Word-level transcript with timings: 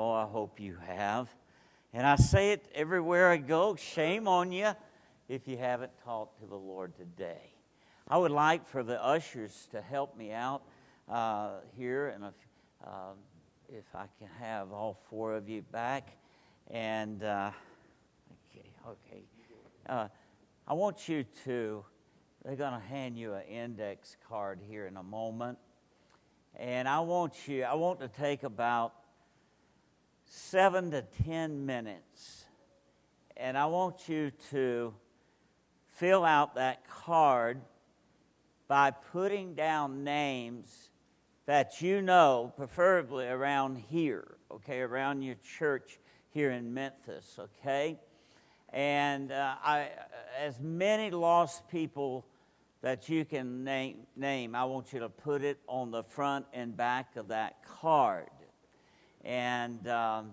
Oh, 0.00 0.12
I 0.12 0.26
hope 0.26 0.60
you 0.60 0.76
have. 0.86 1.28
And 1.92 2.06
I 2.06 2.14
say 2.14 2.52
it 2.52 2.68
everywhere 2.72 3.30
I 3.30 3.36
go 3.36 3.74
shame 3.74 4.28
on 4.28 4.52
you 4.52 4.70
if 5.28 5.48
you 5.48 5.56
haven't 5.56 5.90
talked 6.04 6.40
to 6.40 6.46
the 6.46 6.54
Lord 6.54 6.94
today. 6.96 7.50
I 8.06 8.16
would 8.16 8.30
like 8.30 8.64
for 8.68 8.84
the 8.84 9.04
ushers 9.04 9.66
to 9.72 9.82
help 9.82 10.16
me 10.16 10.30
out 10.30 10.62
uh, 11.08 11.54
here, 11.76 12.10
and 12.14 12.26
if, 12.26 12.34
uh, 12.86 13.10
if 13.68 13.86
I 13.92 14.04
can 14.20 14.28
have 14.38 14.70
all 14.70 14.96
four 15.10 15.34
of 15.34 15.48
you 15.48 15.62
back. 15.62 16.16
And, 16.70 17.24
uh, 17.24 17.50
okay, 18.54 18.70
okay. 18.86 19.24
Uh, 19.88 20.06
I 20.68 20.74
want 20.74 21.08
you 21.08 21.24
to, 21.44 21.84
they're 22.44 22.54
going 22.54 22.80
to 22.80 22.86
hand 22.86 23.18
you 23.18 23.34
an 23.34 23.42
index 23.48 24.16
card 24.28 24.60
here 24.70 24.86
in 24.86 24.96
a 24.96 25.02
moment. 25.02 25.58
And 26.54 26.86
I 26.86 27.00
want 27.00 27.48
you, 27.48 27.64
I 27.64 27.74
want 27.74 27.98
to 27.98 28.06
take 28.06 28.44
about 28.44 28.92
seven 30.28 30.90
to 30.92 31.02
ten 31.24 31.66
minutes. 31.66 32.44
And 33.36 33.56
I 33.56 33.66
want 33.66 34.08
you 34.08 34.32
to 34.50 34.94
fill 35.86 36.24
out 36.24 36.54
that 36.56 36.88
card 36.88 37.60
by 38.66 38.90
putting 38.90 39.54
down 39.54 40.04
names 40.04 40.90
that 41.46 41.80
you 41.80 42.02
know, 42.02 42.52
preferably 42.56 43.26
around 43.26 43.76
here, 43.76 44.36
okay, 44.50 44.80
around 44.80 45.22
your 45.22 45.36
church 45.58 45.98
here 46.30 46.50
in 46.50 46.74
Memphis, 46.74 47.38
okay? 47.38 47.98
And 48.70 49.32
uh, 49.32 49.54
I, 49.64 49.88
as 50.38 50.60
many 50.60 51.10
lost 51.10 51.66
people 51.70 52.26
that 52.82 53.08
you 53.08 53.24
can 53.24 53.64
name, 53.64 54.06
name, 54.14 54.54
I 54.54 54.64
want 54.64 54.92
you 54.92 55.00
to 55.00 55.08
put 55.08 55.42
it 55.42 55.58
on 55.66 55.90
the 55.90 56.02
front 56.02 56.44
and 56.52 56.76
back 56.76 57.16
of 57.16 57.28
that 57.28 57.64
card. 57.80 58.28
And, 59.28 59.86
um, 59.88 60.30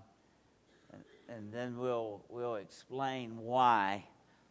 and 1.27 1.51
then 1.51 1.77
we'll, 1.77 2.23
we'll 2.29 2.55
explain 2.55 3.37
why 3.37 4.05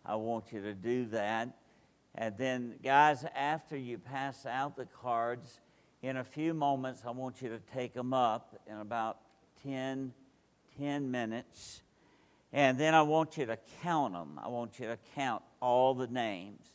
I 0.05 0.17
want 0.17 0.53
you 0.53 0.61
to 0.61 0.75
do 0.75 1.07
that. 1.07 1.57
And 2.15 2.37
then, 2.37 2.75
guys, 2.85 3.25
after 3.35 3.75
you 3.75 3.97
pass 3.97 4.45
out 4.45 4.77
the 4.77 4.85
cards, 4.85 5.61
in 6.03 6.19
a 6.19 6.25
few 6.25 6.53
moments, 6.53 7.05
I 7.07 7.11
want 7.13 7.41
you 7.41 7.49
to 7.49 7.59
take 7.73 7.95
them 7.95 8.13
up 8.13 8.55
in 8.67 8.77
about 8.77 9.17
10, 9.63 10.13
10 10.79 11.11
minutes. 11.11 11.81
And 12.53 12.79
then 12.79 12.93
I 12.95 13.01
want 13.01 13.39
you 13.39 13.47
to 13.47 13.59
count 13.83 14.13
them. 14.13 14.39
I 14.45 14.49
want 14.49 14.79
you 14.79 14.89
to 14.89 14.99
count 15.15 15.43
all 15.63 15.95
the 15.95 16.07
names 16.07 16.67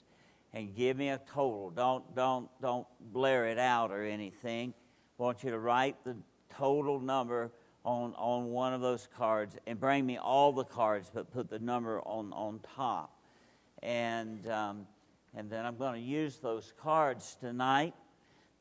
and 0.56 0.76
give 0.76 0.98
me 0.98 1.09
a 1.09 1.20
total. 1.31 1.70
Don't, 1.70 2.16
don't, 2.16 2.50
don't 2.64 2.88
blare 3.00 3.45
it 3.45 3.59
out 3.59 3.92
or 3.92 4.04
anything. 4.04 4.73
I 5.20 5.23
want 5.23 5.44
you 5.44 5.52
to 5.52 5.59
write 5.59 6.04
the 6.04 6.16
total 6.58 7.00
number 7.00 7.52
on, 7.84 8.14
on 8.16 8.50
one 8.50 8.74
of 8.74 8.82
those 8.82 9.08
cards 9.18 9.58
and 9.68 9.80
bring 9.80 10.06
me 10.06 10.18
all 10.18 10.52
the 10.52 10.64
cards, 10.64 11.10
but 11.14 11.32
put 11.32 11.50
the 11.50 11.60
number 11.60 12.02
on, 12.02 12.34
on 12.34 12.60
top. 12.76 13.18
And, 13.82 14.48
um, 14.50 14.88
and 15.36 15.50
then 15.50 15.66
I'm 15.66 15.78
going 15.78 16.02
to 16.02 16.08
use 16.08 16.38
those 16.38 16.74
cards 16.82 17.38
tonight 17.40 17.94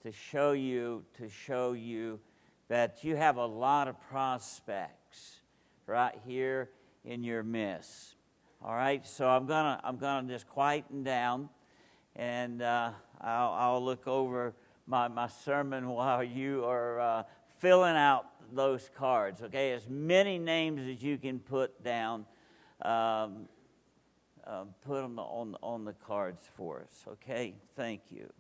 to 0.03 0.13
show 0.13 0.53
you 0.53 1.05
to 1.19 1.29
show 1.29 1.73
you 1.73 2.21
that 2.69 3.03
you 3.03 3.17
have 3.17 3.37
a 3.37 3.47
lot 3.47 3.89
of 3.89 4.01
prospects 4.09 5.41
right 5.87 6.15
here 6.27 6.71
in 7.05 7.25
your 7.25 7.43
midst. 7.43 8.15
All 8.63 8.75
right, 8.75 9.07
so 9.07 9.29
I'm 9.29 9.47
gonna 9.47 9.81
I'm 9.83 9.97
gonna 9.97 10.29
just 10.29 10.49
quieten 10.49 11.03
down, 11.03 11.49
and 12.17 12.63
uh, 12.63 12.91
I'll, 13.21 13.53
I'll, 13.53 13.85
look 13.85 14.07
over 14.07 14.55
my, 14.87 15.09
my 15.09 15.29
sermon 15.29 15.89
while 15.89 16.23
you 16.25 16.65
are 16.65 17.01
uh, 17.01 17.23
filling 17.59 17.97
out 17.97 18.27
those 18.53 18.91
cards. 18.97 19.43
Okay, 19.43 19.73
as 19.73 19.89
many 19.89 20.39
names 20.39 20.89
as 20.89 21.03
you 21.03 21.19
can 21.19 21.39
put 21.39 21.83
down. 21.83 22.25
Um, 22.83 23.49
uh, 24.49 24.65
put 24.81 25.03
them 25.03 25.19
on, 25.19 25.57
on 25.63 25.85
the 25.85 25.93
cards 25.93 26.49
for 26.57 26.81
us. 26.81 27.05
Okay, 27.07 27.55
thank 27.77 28.01
you. 28.11 28.31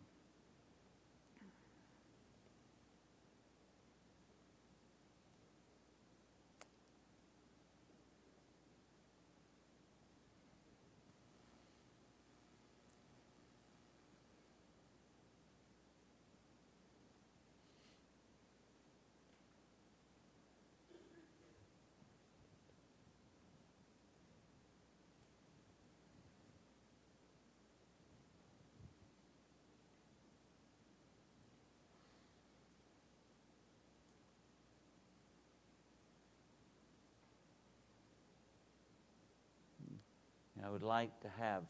I 40.68 40.70
would 40.70 40.82
like 40.82 41.18
to 41.22 41.28
have 41.38 41.62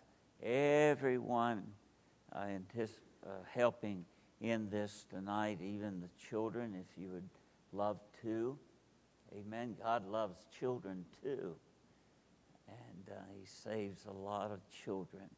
everyone 0.42 1.62
uh, 2.34 2.46
uh, 3.24 3.28
helping 3.54 4.04
in 4.40 4.70
this 4.70 5.06
tonight, 5.08 5.60
even 5.62 6.00
the 6.00 6.08
children, 6.28 6.74
if 6.74 7.00
you 7.00 7.10
would 7.10 7.28
love 7.72 8.00
to. 8.22 8.58
Amen. 9.38 9.76
God 9.80 10.04
loves 10.08 10.46
children 10.58 11.04
too. 11.22 11.54
And 12.66 13.08
uh, 13.08 13.20
He 13.38 13.46
saves 13.46 14.04
a 14.06 14.12
lot 14.12 14.50
of 14.50 14.58
children, 14.84 15.30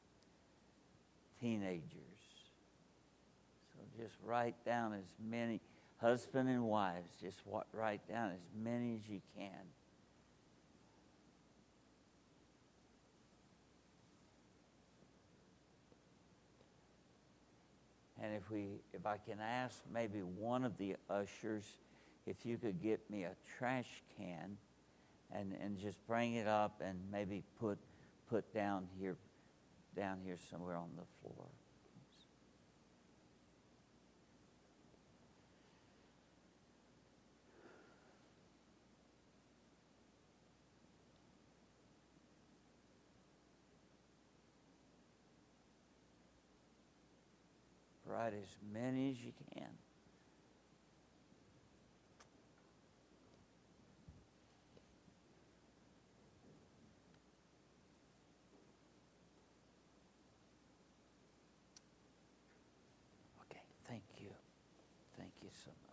teenagers. 1.39 1.85
So 3.75 4.03
just 4.03 4.17
write 4.25 4.57
down 4.65 4.95
as 4.95 5.05
many, 5.23 5.61
husband 5.99 6.49
and 6.49 6.65
wives, 6.65 7.13
just 7.21 7.43
write 7.75 8.09
down 8.09 8.31
as 8.31 8.41
many 8.59 8.95
as 8.95 9.07
you 9.07 9.21
can. 9.37 9.67
And 18.23 18.35
if 18.35 18.51
we, 18.51 18.81
if 18.93 19.07
I 19.07 19.17
can 19.17 19.41
ask 19.41 19.77
maybe 19.93 20.19
one 20.21 20.65
of 20.65 20.77
the 20.77 20.97
ushers, 21.09 21.65
if 22.27 22.45
you 22.45 22.59
could 22.59 22.83
get 22.83 23.11
me 23.11 23.25
a 23.25 23.35
trash 23.59 24.03
can, 24.17 24.57
and 25.33 25.55
and 25.63 25.79
just 25.79 26.05
bring 26.07 26.35
it 26.35 26.47
up 26.47 26.83
and 26.85 26.99
maybe 27.11 27.43
put 27.59 27.79
put 28.29 28.53
down 28.53 28.89
here, 28.99 29.17
down 29.97 30.19
here 30.25 30.37
somewhere 30.51 30.77
on 30.77 30.91
the 30.97 31.05
floor. 31.21 31.47
As 48.29 48.57
many 48.73 49.11
as 49.11 49.23
you 49.23 49.33
can. 49.55 49.69
Okay, 63.43 63.63
thank 63.89 64.03
you. 64.19 64.31
Thank 65.17 65.33
you 65.43 65.51
so 65.65 65.71
much. 65.87 65.91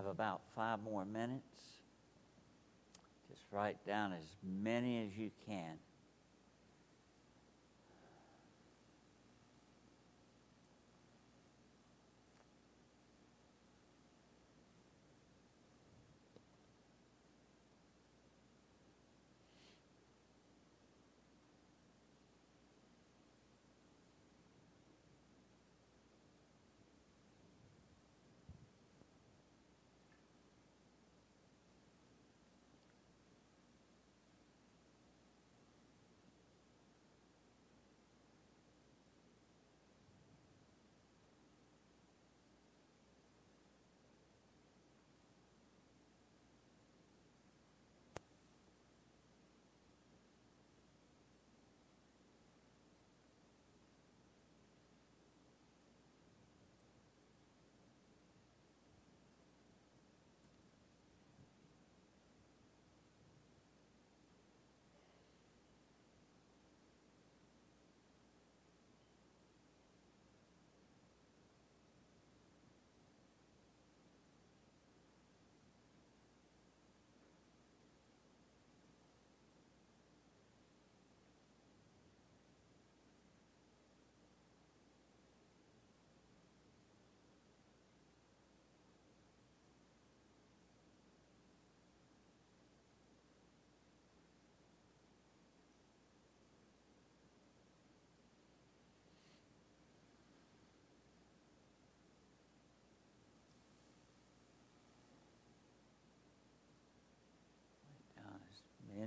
Have 0.00 0.10
about 0.10 0.40
five 0.56 0.78
more 0.82 1.04
minutes. 1.04 1.42
Just 3.28 3.42
write 3.52 3.76
down 3.86 4.14
as 4.14 4.24
many 4.42 5.04
as 5.04 5.14
you 5.14 5.30
can. 5.46 5.76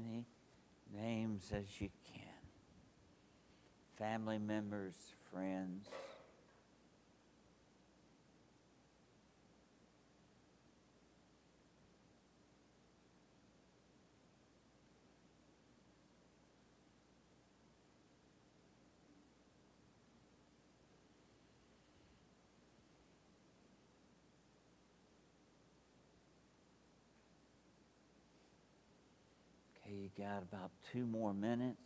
many 0.03 0.25
as 1.51 1.81
you 1.81 1.89
can 2.05 2.23
family 3.97 4.37
members, 4.37 4.95
friends. 5.31 5.87
you 29.93 30.02
got 30.17 30.43
about 30.43 30.71
two 30.91 31.05
more 31.05 31.33
minutes. 31.33 31.79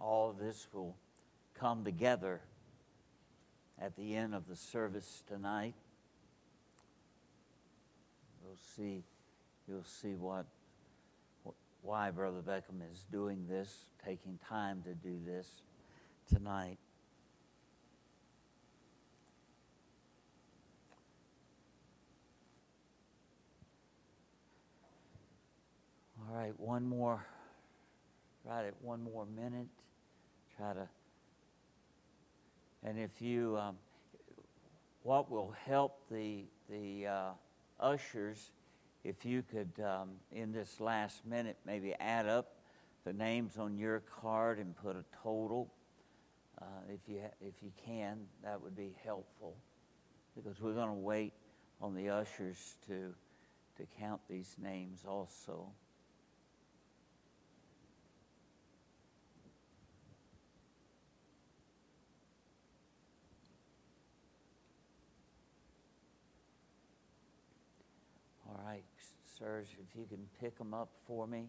All 0.00 0.30
of 0.30 0.38
this 0.38 0.68
will 0.72 0.96
come 1.58 1.84
together 1.84 2.40
at 3.80 3.96
the 3.96 4.14
end 4.14 4.34
of 4.34 4.46
the 4.48 4.56
service 4.56 5.22
tonight 5.26 5.74
see, 8.56 9.02
you'll 9.66 9.84
see 9.84 10.14
what, 10.14 10.46
why 11.82 12.10
Brother 12.10 12.40
Beckham 12.40 12.80
is 12.92 13.04
doing 13.10 13.46
this, 13.48 13.90
taking 14.04 14.38
time 14.48 14.82
to 14.82 14.94
do 14.94 15.18
this 15.24 15.62
tonight. 16.32 16.78
All 26.20 26.36
right, 26.36 26.52
one 26.58 26.84
more, 26.84 27.24
right 28.44 28.66
at 28.66 28.74
one 28.82 29.02
more 29.02 29.26
minute. 29.26 29.68
Try 30.56 30.74
to, 30.74 30.88
and 32.84 32.98
if 32.98 33.22
you, 33.22 33.56
um, 33.56 33.76
what 35.02 35.30
will 35.30 35.54
help 35.64 36.00
the, 36.10 36.44
the, 36.68 37.06
uh, 37.06 37.30
ushers, 37.80 38.50
if 39.04 39.24
you 39.24 39.42
could, 39.42 39.72
um, 39.84 40.10
in 40.32 40.52
this 40.52 40.80
last 40.80 41.24
minute, 41.26 41.56
maybe 41.64 41.94
add 41.94 42.26
up 42.26 42.56
the 43.04 43.12
names 43.12 43.58
on 43.58 43.76
your 43.76 44.00
card 44.20 44.58
and 44.58 44.76
put 44.76 44.96
a 44.96 45.04
total. 45.22 45.72
Uh, 46.60 46.64
if 46.88 47.00
you 47.08 47.20
ha- 47.22 47.34
if 47.40 47.62
you 47.62 47.70
can, 47.86 48.18
that 48.42 48.60
would 48.60 48.76
be 48.76 48.94
helpful, 49.04 49.56
because 50.34 50.60
we're 50.60 50.74
going 50.74 50.88
to 50.88 50.92
wait 50.92 51.32
on 51.80 51.94
the 51.94 52.08
ushers 52.08 52.76
to 52.86 53.14
to 53.76 53.86
count 54.00 54.20
these 54.28 54.56
names 54.60 55.04
also. 55.06 55.70
Serge, 69.38 69.68
if 69.80 69.96
you 69.96 70.04
can 70.08 70.26
pick 70.40 70.58
them 70.58 70.74
up 70.74 70.88
for 71.06 71.26
me 71.26 71.46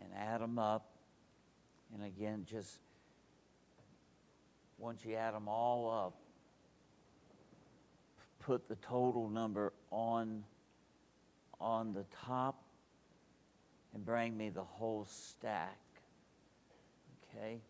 and 0.00 0.08
add 0.16 0.40
them 0.40 0.58
up. 0.58 0.88
And 1.94 2.04
again, 2.04 2.46
just 2.50 2.78
once 4.78 5.04
you 5.04 5.14
add 5.14 5.34
them 5.34 5.46
all 5.46 6.06
up, 6.06 6.14
put 8.40 8.68
the 8.68 8.76
total 8.76 9.28
number 9.28 9.72
on, 9.90 10.42
on 11.60 11.92
the 11.92 12.04
top 12.24 12.62
and 13.94 14.04
bring 14.04 14.36
me 14.36 14.48
the 14.48 14.64
whole 14.64 15.06
stack. 15.08 15.78
Okay? 17.36 17.60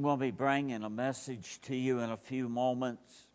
I'm 0.00 0.04
going 0.04 0.18
to 0.18 0.24
be 0.24 0.30
bringing 0.30 0.82
a 0.82 0.88
message 0.88 1.60
to 1.64 1.76
you 1.76 1.98
in 1.98 2.08
a 2.08 2.16
few 2.16 2.48
moments 2.48 3.26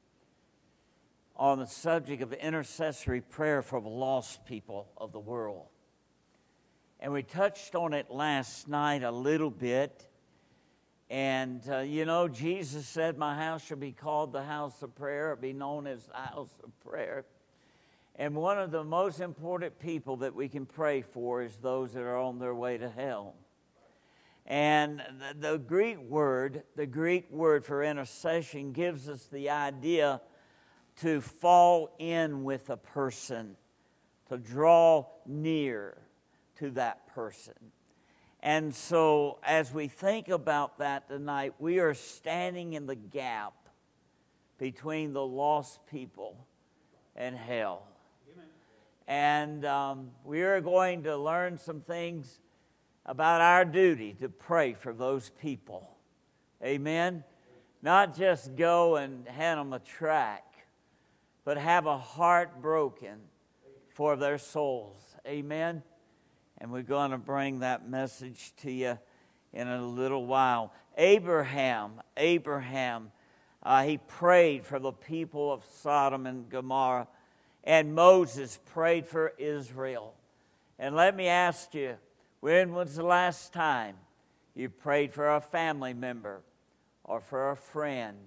on 1.35 1.59
the 1.59 1.67
subject 1.67 2.23
of 2.23 2.33
intercessory 2.33 3.21
prayer 3.21 3.61
for 3.61 3.79
the 3.79 3.87
lost 3.87 4.47
people 4.47 4.87
of 4.97 5.11
the 5.11 5.19
world. 5.19 5.67
And 6.99 7.13
we 7.13 7.21
touched 7.21 7.75
on 7.75 7.93
it 7.93 8.09
last 8.09 8.67
night 8.67 9.03
a 9.03 9.11
little 9.11 9.51
bit. 9.51 10.07
And, 11.11 11.61
uh, 11.69 11.81
you 11.81 12.03
know, 12.03 12.27
Jesus 12.27 12.87
said, 12.87 13.15
My 13.15 13.35
house 13.35 13.63
shall 13.63 13.77
be 13.77 13.91
called 13.91 14.33
the 14.33 14.41
house 14.41 14.81
of 14.81 14.95
prayer, 14.95 15.33
or 15.33 15.35
be 15.35 15.53
known 15.53 15.85
as 15.85 16.07
the 16.07 16.15
house 16.15 16.55
of 16.63 16.71
prayer. 16.79 17.25
And 18.15 18.33
one 18.33 18.57
of 18.57 18.71
the 18.71 18.83
most 18.83 19.19
important 19.19 19.77
people 19.77 20.17
that 20.17 20.33
we 20.33 20.49
can 20.49 20.65
pray 20.65 21.03
for 21.03 21.43
is 21.43 21.57
those 21.57 21.93
that 21.93 22.01
are 22.01 22.17
on 22.17 22.39
their 22.39 22.55
way 22.55 22.79
to 22.79 22.89
hell. 22.89 23.35
And 24.45 25.01
the, 25.39 25.51
the, 25.51 25.57
Greek 25.57 25.99
word, 25.99 26.63
the 26.75 26.85
Greek 26.85 27.31
word 27.31 27.65
for 27.65 27.83
intercession 27.83 28.73
gives 28.73 29.09
us 29.09 29.25
the 29.25 29.49
idea 29.49 30.21
to 30.97 31.19
fall 31.19 31.95
in 31.97 32.43
with 32.43 32.69
a 32.69 32.77
person, 32.77 33.55
to 34.29 34.37
draw 34.37 35.07
near 35.25 35.97
to 36.57 36.69
that 36.71 37.07
person. 37.07 37.53
And 38.41 38.75
so, 38.75 39.39
as 39.43 39.73
we 39.73 39.87
think 39.87 40.29
about 40.29 40.77
that 40.77 41.07
tonight, 41.07 41.55
we 41.57 41.79
are 41.79 41.95
standing 41.95 42.73
in 42.73 42.85
the 42.85 42.95
gap 42.95 43.53
between 44.59 45.13
the 45.13 45.25
lost 45.25 45.79
people 45.87 46.45
and 47.15 47.35
hell. 47.35 47.87
Amen. 48.31 48.45
And 49.07 49.65
um, 49.65 50.11
we 50.23 50.43
are 50.43 50.61
going 50.61 51.03
to 51.03 51.17
learn 51.17 51.57
some 51.57 51.81
things 51.81 52.39
about 53.05 53.41
our 53.41 53.65
duty 53.65 54.15
to 54.19 54.29
pray 54.29 54.73
for 54.73 54.93
those 54.93 55.31
people. 55.41 55.95
Amen. 56.63 57.23
Not 57.81 58.17
just 58.17 58.55
go 58.55 58.95
and 58.95 59.27
hand 59.27 59.59
them 59.59 59.73
a 59.73 59.79
track, 59.79 60.43
but 61.43 61.57
have 61.57 61.85
a 61.85 61.97
heart 61.97 62.61
broken 62.61 63.19
for 63.89 64.15
their 64.15 64.37
souls. 64.37 64.97
Amen. 65.27 65.83
And 66.57 66.71
we're 66.71 66.81
going 66.81 67.11
to 67.11 67.17
bring 67.17 67.59
that 67.59 67.87
message 67.87 68.53
to 68.61 68.71
you 68.71 68.97
in 69.53 69.67
a 69.67 69.85
little 69.85 70.25
while. 70.25 70.73
Abraham, 70.97 72.01
Abraham, 72.17 73.11
uh, 73.61 73.83
he 73.83 73.97
prayed 73.97 74.65
for 74.65 74.79
the 74.79 74.91
people 74.91 75.51
of 75.51 75.63
Sodom 75.81 76.25
and 76.25 76.49
Gomorrah, 76.49 77.07
and 77.63 77.93
Moses 77.93 78.59
prayed 78.73 79.05
for 79.05 79.33
Israel. 79.37 80.13
And 80.79 80.95
let 80.95 81.15
me 81.15 81.27
ask 81.27 81.73
you, 81.73 81.95
when 82.39 82.73
was 82.73 82.95
the 82.95 83.03
last 83.03 83.53
time 83.53 83.95
you 84.53 84.69
prayed 84.69 85.11
for 85.11 85.35
a 85.35 85.41
family 85.41 85.93
member, 85.93 86.41
or 87.03 87.19
for 87.19 87.51
a 87.51 87.55
friend, 87.55 88.17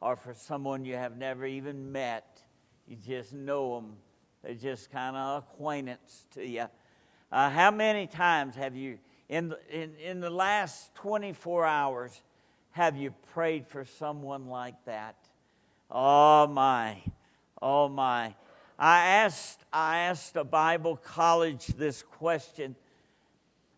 or 0.00 0.16
for 0.16 0.34
someone 0.34 0.84
you 0.84 0.96
have 0.96 1.16
never 1.16 1.46
even 1.46 1.92
met? 1.92 2.42
You 2.86 2.96
just 2.96 3.32
know 3.32 3.76
them, 3.76 3.96
they're 4.42 4.54
just 4.54 4.90
kind 4.90 5.16
of 5.16 5.44
acquaintance 5.44 6.26
to 6.34 6.46
you. 6.46 6.66
Uh, 7.30 7.50
how 7.50 7.70
many 7.70 8.06
times 8.06 8.54
have 8.54 8.74
you, 8.74 8.98
in 9.28 9.54
in, 9.70 9.94
in 9.96 10.20
the 10.20 10.30
last 10.30 10.94
24 10.94 11.66
hours, 11.66 12.22
have 12.70 12.96
you 12.96 13.12
prayed 13.32 13.66
for 13.66 13.84
someone 13.84 14.46
like 14.46 14.84
that? 14.84 15.16
Oh 15.90 16.46
my, 16.46 17.02
oh 17.60 17.88
my. 17.88 18.34
I 18.78 19.06
asked, 19.06 19.64
I 19.72 19.98
asked 19.98 20.36
a 20.36 20.44
Bible 20.44 20.96
college 20.96 21.66
this 21.66 22.02
question 22.02 22.76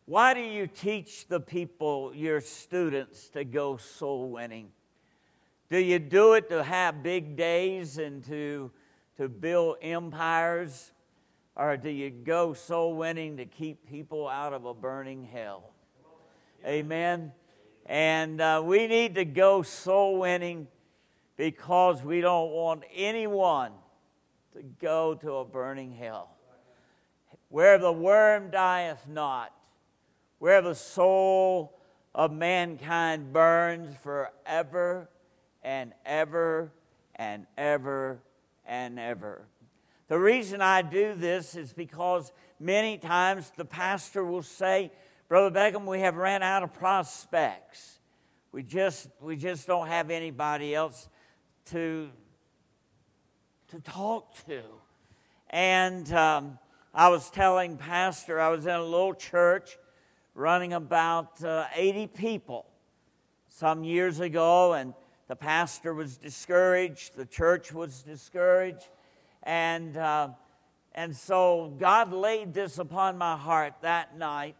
Why 0.06 0.34
do 0.34 0.40
you 0.40 0.66
teach 0.66 1.28
the 1.28 1.40
people, 1.40 2.12
your 2.14 2.40
students, 2.40 3.28
to 3.28 3.44
go 3.44 3.76
soul 3.76 4.30
winning? 4.30 4.70
Do 5.68 5.78
you 5.78 6.00
do 6.00 6.32
it 6.32 6.48
to 6.50 6.64
have 6.64 7.02
big 7.02 7.36
days 7.36 7.98
and 7.98 8.24
to, 8.24 8.72
to 9.18 9.28
build 9.28 9.76
empires? 9.82 10.92
Or 11.54 11.76
do 11.76 11.90
you 11.90 12.10
go 12.10 12.54
soul 12.54 12.96
winning 12.96 13.36
to 13.36 13.44
keep 13.44 13.88
people 13.88 14.26
out 14.26 14.52
of 14.52 14.64
a 14.64 14.74
burning 14.74 15.24
hell? 15.24 15.70
Amen. 16.66 17.32
And 17.86 18.40
uh, 18.40 18.62
we 18.64 18.86
need 18.86 19.14
to 19.14 19.24
go 19.24 19.62
soul 19.62 20.18
winning 20.18 20.66
because 21.36 22.02
we 22.02 22.20
don't 22.20 22.50
want 22.50 22.82
anyone 22.94 23.72
to 24.54 24.62
go 24.80 25.14
to 25.14 25.36
a 25.36 25.44
burning 25.44 25.92
hell. 25.92 26.36
Where 27.48 27.78
the 27.78 27.92
worm 27.92 28.50
dieth 28.50 29.08
not, 29.08 29.52
where 30.40 30.62
the 30.62 30.74
soul 30.74 31.78
of 32.14 32.32
mankind 32.32 33.32
burns 33.32 33.94
forever 34.02 35.08
and 35.62 35.92
ever 36.04 36.72
and 37.14 37.46
ever 37.56 38.20
and 38.66 38.98
ever. 38.98 39.46
The 40.08 40.18
reason 40.18 40.60
I 40.60 40.82
do 40.82 41.14
this 41.14 41.54
is 41.54 41.72
because 41.72 42.32
many 42.58 42.96
times 42.98 43.52
the 43.56 43.66
pastor 43.66 44.24
will 44.24 44.42
say, 44.42 44.90
Brother 45.28 45.56
Beckham, 45.56 45.84
we 45.84 46.00
have 46.00 46.16
ran 46.16 46.42
out 46.42 46.62
of 46.62 46.72
prospects. 46.72 48.00
We 48.50 48.62
just, 48.62 49.08
we 49.20 49.36
just 49.36 49.66
don't 49.66 49.86
have 49.86 50.10
anybody 50.10 50.74
else 50.74 51.08
to, 51.66 52.08
to 53.68 53.80
talk 53.80 54.34
to. 54.46 54.62
And 55.50 56.10
um, 56.12 56.58
I 56.94 57.10
was 57.10 57.30
telling 57.30 57.76
Pastor, 57.76 58.40
I 58.40 58.48
was 58.48 58.64
in 58.64 58.72
a 58.72 58.82
little 58.82 59.14
church 59.14 59.76
running 60.40 60.72
about 60.72 61.44
uh, 61.44 61.66
80 61.74 62.06
people 62.06 62.66
some 63.48 63.84
years 63.84 64.20
ago, 64.20 64.72
and 64.72 64.94
the 65.28 65.36
pastor 65.36 65.92
was 65.92 66.16
discouraged, 66.16 67.14
the 67.14 67.26
church 67.26 67.72
was 67.72 68.02
discouraged, 68.02 68.88
and, 69.42 69.96
uh, 69.98 70.28
and 70.94 71.14
so 71.14 71.74
God 71.78 72.12
laid 72.12 72.54
this 72.54 72.78
upon 72.78 73.18
my 73.18 73.36
heart 73.36 73.74
that 73.82 74.16
night 74.16 74.56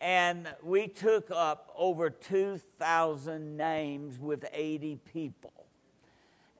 and 0.00 0.46
we 0.62 0.86
took 0.86 1.30
up 1.30 1.72
over 1.76 2.08
2,000 2.08 3.56
names 3.56 4.18
with 4.18 4.44
80 4.52 5.00
people. 5.12 5.52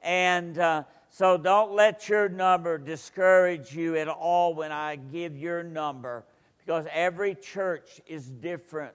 And 0.03 0.57
uh, 0.57 0.83
so 1.09 1.37
don't 1.37 1.71
let 1.71 2.09
your 2.09 2.27
number 2.27 2.77
discourage 2.77 3.73
you 3.73 3.95
at 3.95 4.07
all 4.07 4.53
when 4.53 4.71
I 4.71 4.97
give 4.97 5.37
your 5.37 5.63
number, 5.63 6.25
because 6.69 6.85
every 6.93 7.33
church 7.33 7.99
is 8.05 8.29
different, 8.29 8.93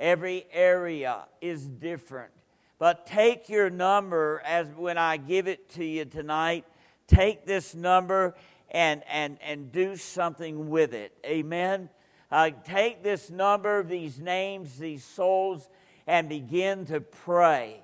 every 0.00 0.46
area 0.52 1.26
is 1.40 1.68
different. 1.68 2.32
But 2.80 3.06
take 3.06 3.48
your 3.48 3.70
number 3.70 4.42
as 4.44 4.66
when 4.74 4.98
I 4.98 5.18
give 5.18 5.46
it 5.46 5.68
to 5.74 5.84
you 5.84 6.06
tonight, 6.06 6.64
take 7.06 7.46
this 7.46 7.72
number 7.72 8.34
and, 8.68 9.04
and, 9.08 9.38
and 9.42 9.70
do 9.70 9.94
something 9.94 10.68
with 10.70 10.92
it. 10.92 11.12
Amen 11.24 11.88
uh, 12.34 12.50
take 12.64 13.04
this 13.04 13.30
number, 13.30 13.84
these 13.84 14.18
names, 14.18 14.76
these 14.76 15.04
souls, 15.04 15.68
and 16.08 16.28
begin 16.28 16.84
to 16.86 17.00
pray. 17.00 17.80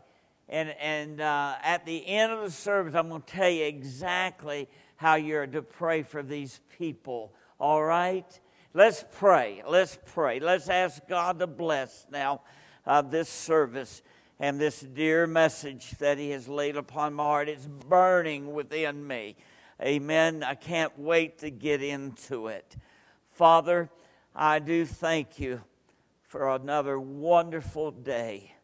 And, 0.49 0.71
and 0.81 1.21
uh, 1.21 1.55
at 1.63 1.87
the 1.87 2.05
end 2.05 2.33
of 2.33 2.41
the 2.41 2.51
service, 2.51 2.97
I'm 2.97 3.09
going 3.09 3.23
to 3.23 3.33
tell 3.33 3.49
you 3.49 3.65
exactly 3.65 4.69
how 4.97 5.15
you're 5.15 5.47
to 5.47 5.63
pray 5.63 6.03
for 6.03 6.25
these 6.25 6.59
people. 6.77 7.33
All 7.61 7.81
right? 7.81 8.41
Let's 8.73 9.05
pray. 9.17 9.65
Let's 9.67 9.99
pray. 10.13 10.39
Let's 10.39 10.69
ask 10.69 11.05
God 11.09 11.41
to 11.41 11.49
bless 11.49 12.07
now 12.09 12.43
uh, 12.87 13.03
this 13.03 13.29
service 13.29 14.01
and 14.39 14.61
this 14.61 14.79
dear 14.79 15.27
message 15.27 15.91
that 15.99 16.19
He 16.19 16.31
has 16.31 16.47
laid 16.47 16.77
upon 16.77 17.15
my 17.15 17.25
heart. 17.25 17.49
It's 17.49 17.67
burning 17.67 18.53
within 18.53 19.05
me. 19.05 19.35
Amen. 19.83 20.45
I 20.45 20.55
can't 20.55 20.97
wait 20.97 21.39
to 21.39 21.51
get 21.51 21.83
into 21.83 22.47
it. 22.47 22.77
Father, 23.33 23.91
I 24.37 24.61
do 24.61 24.87
thank 24.87 25.41
you 25.41 25.63
for 26.29 26.55
another 26.55 27.01
wonderful 27.01 27.91
day. 27.91 28.55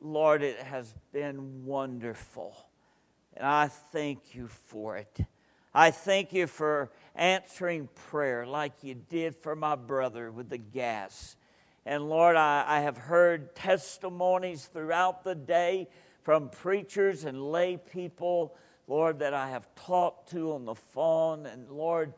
Lord, 0.00 0.42
it 0.42 0.58
has 0.58 0.96
been 1.12 1.64
wonderful. 1.64 2.56
And 3.36 3.46
I 3.46 3.68
thank 3.68 4.34
you 4.34 4.48
for 4.48 4.96
it. 4.96 5.20
I 5.72 5.92
thank 5.92 6.32
you 6.32 6.48
for 6.48 6.90
answering 7.14 7.88
prayer 8.10 8.46
like 8.46 8.72
you 8.82 8.94
did 8.94 9.36
for 9.36 9.54
my 9.54 9.74
brother 9.74 10.30
with 10.30 10.48
the 10.48 10.58
gas. 10.58 11.36
And 11.84 12.08
Lord, 12.08 12.36
I, 12.36 12.64
I 12.66 12.80
have 12.80 12.96
heard 12.96 13.54
testimonies 13.54 14.66
throughout 14.66 15.24
the 15.24 15.34
day 15.34 15.88
from 16.22 16.48
preachers 16.48 17.24
and 17.24 17.50
lay 17.50 17.76
people, 17.76 18.56
Lord, 18.86 19.18
that 19.18 19.34
I 19.34 19.50
have 19.50 19.66
talked 19.74 20.30
to 20.30 20.52
on 20.52 20.64
the 20.64 20.74
phone. 20.74 21.46
And 21.46 21.68
Lord, 21.68 22.14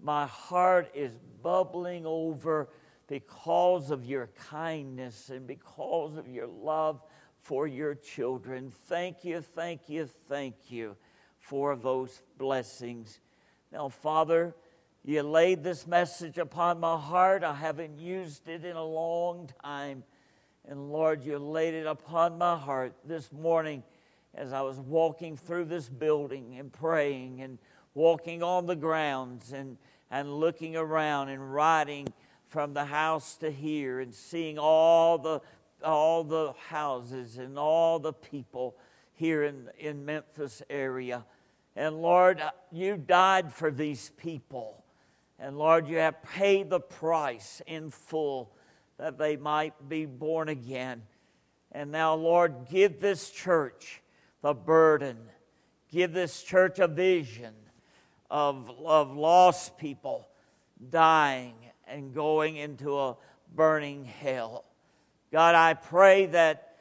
my 0.00 0.26
heart 0.26 0.90
is 0.94 1.12
bubbling 1.42 2.04
over 2.04 2.68
because 3.08 3.90
of 3.90 4.04
your 4.04 4.28
kindness 4.50 5.30
and 5.30 5.46
because 5.46 6.16
of 6.16 6.28
your 6.28 6.46
love 6.46 7.00
for 7.38 7.66
your 7.66 7.94
children. 7.94 8.72
Thank 8.86 9.24
you, 9.24 9.40
thank 9.40 9.88
you, 9.88 10.08
thank 10.28 10.56
you 10.68 10.96
for 11.38 11.76
those 11.76 12.22
blessings. 12.38 13.20
Now, 13.76 13.90
Father, 13.90 14.54
you 15.04 15.22
laid 15.22 15.62
this 15.62 15.86
message 15.86 16.38
upon 16.38 16.80
my 16.80 16.96
heart. 16.96 17.44
I 17.44 17.52
haven't 17.52 17.98
used 17.98 18.48
it 18.48 18.64
in 18.64 18.74
a 18.74 18.82
long 18.82 19.50
time. 19.62 20.02
And 20.66 20.90
Lord, 20.90 21.22
you 21.22 21.38
laid 21.38 21.74
it 21.74 21.86
upon 21.86 22.38
my 22.38 22.56
heart 22.56 22.94
this 23.04 23.30
morning 23.30 23.82
as 24.34 24.54
I 24.54 24.62
was 24.62 24.78
walking 24.78 25.36
through 25.36 25.66
this 25.66 25.90
building 25.90 26.56
and 26.58 26.72
praying 26.72 27.42
and 27.42 27.58
walking 27.92 28.42
on 28.42 28.64
the 28.64 28.76
grounds 28.76 29.52
and, 29.52 29.76
and 30.10 30.32
looking 30.40 30.74
around 30.74 31.28
and 31.28 31.52
riding 31.52 32.08
from 32.48 32.72
the 32.72 32.86
house 32.86 33.36
to 33.36 33.50
here 33.50 34.00
and 34.00 34.14
seeing 34.14 34.58
all 34.58 35.18
the, 35.18 35.42
all 35.84 36.24
the 36.24 36.54
houses 36.70 37.36
and 37.36 37.58
all 37.58 37.98
the 37.98 38.14
people 38.14 38.74
here 39.12 39.44
in, 39.44 39.68
in 39.78 40.06
Memphis 40.06 40.62
area. 40.70 41.26
And 41.76 42.02
Lord, 42.02 42.40
uh, 42.40 42.50
you 42.72 42.96
died 42.96 43.52
for 43.52 43.70
these 43.70 44.10
people. 44.16 44.82
And 45.38 45.58
Lord, 45.58 45.86
you 45.86 45.98
have 45.98 46.22
paid 46.22 46.70
the 46.70 46.80
price 46.80 47.62
in 47.66 47.90
full 47.90 48.50
that 48.98 49.18
they 49.18 49.36
might 49.36 49.88
be 49.88 50.06
born 50.06 50.48
again. 50.48 51.02
And 51.70 51.92
now, 51.92 52.14
Lord, 52.14 52.66
give 52.70 53.00
this 53.00 53.30
church 53.30 54.00
the 54.40 54.54
burden 54.54 55.18
give 55.90 56.12
this 56.12 56.42
church 56.42 56.78
a 56.78 56.88
vision 56.88 57.54
of, 58.30 58.70
of 58.84 59.16
lost 59.16 59.78
people 59.78 60.28
dying 60.90 61.54
and 61.86 62.14
going 62.14 62.56
into 62.56 62.98
a 62.98 63.16
burning 63.54 64.04
hell. 64.04 64.64
God, 65.32 65.54
I 65.54 65.74
pray 65.74 66.26
that 66.26 66.76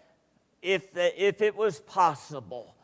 if, 0.62 0.94
the, 0.94 1.24
if 1.24 1.42
it 1.42 1.56
was 1.56 1.80
possible, 1.80 2.76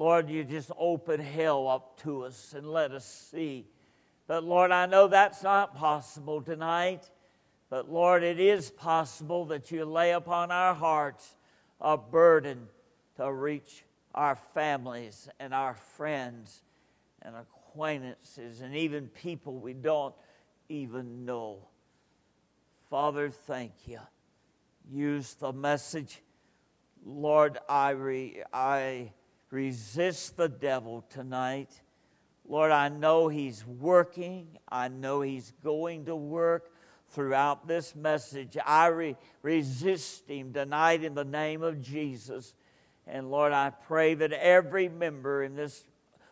Lord, 0.00 0.30
you 0.30 0.44
just 0.44 0.70
open 0.78 1.20
hell 1.20 1.68
up 1.68 2.00
to 2.04 2.24
us 2.24 2.54
and 2.56 2.66
let 2.66 2.92
us 2.92 3.04
see. 3.04 3.66
But 4.26 4.44
Lord, 4.44 4.70
I 4.70 4.86
know 4.86 5.08
that's 5.08 5.42
not 5.42 5.76
possible 5.76 6.40
tonight. 6.40 7.10
But 7.68 7.92
Lord, 7.92 8.22
it 8.22 8.40
is 8.40 8.70
possible 8.70 9.44
that 9.44 9.70
you 9.70 9.84
lay 9.84 10.12
upon 10.12 10.50
our 10.50 10.72
hearts 10.72 11.36
a 11.82 11.98
burden 11.98 12.66
to 13.16 13.30
reach 13.30 13.84
our 14.14 14.36
families 14.36 15.28
and 15.38 15.52
our 15.52 15.74
friends 15.74 16.62
and 17.20 17.36
acquaintances 17.36 18.62
and 18.62 18.74
even 18.74 19.06
people 19.08 19.58
we 19.58 19.74
don't 19.74 20.14
even 20.70 21.26
know. 21.26 21.58
Father, 22.88 23.28
thank 23.28 23.72
you. 23.84 24.00
Use 24.90 25.34
the 25.34 25.52
message. 25.52 26.22
Lord, 27.04 27.58
I, 27.68 27.90
re, 27.90 28.42
I 28.50 29.12
resist 29.50 30.36
the 30.36 30.48
devil 30.48 31.04
tonight. 31.10 31.80
Lord, 32.48 32.72
I 32.72 32.88
know 32.88 33.28
he's 33.28 33.66
working. 33.66 34.58
I 34.68 34.88
know 34.88 35.20
he's 35.20 35.52
going 35.62 36.06
to 36.06 36.16
work 36.16 36.70
throughout 37.10 37.66
this 37.66 37.94
message. 37.94 38.56
I 38.64 38.86
re- 38.86 39.16
resist 39.42 40.28
him 40.28 40.52
tonight 40.52 41.04
in 41.04 41.14
the 41.14 41.24
name 41.24 41.62
of 41.62 41.80
Jesus. 41.80 42.54
And 43.06 43.30
Lord, 43.30 43.52
I 43.52 43.70
pray 43.70 44.14
that 44.14 44.32
every 44.32 44.88
member 44.88 45.42
in 45.42 45.54
this 45.54 45.84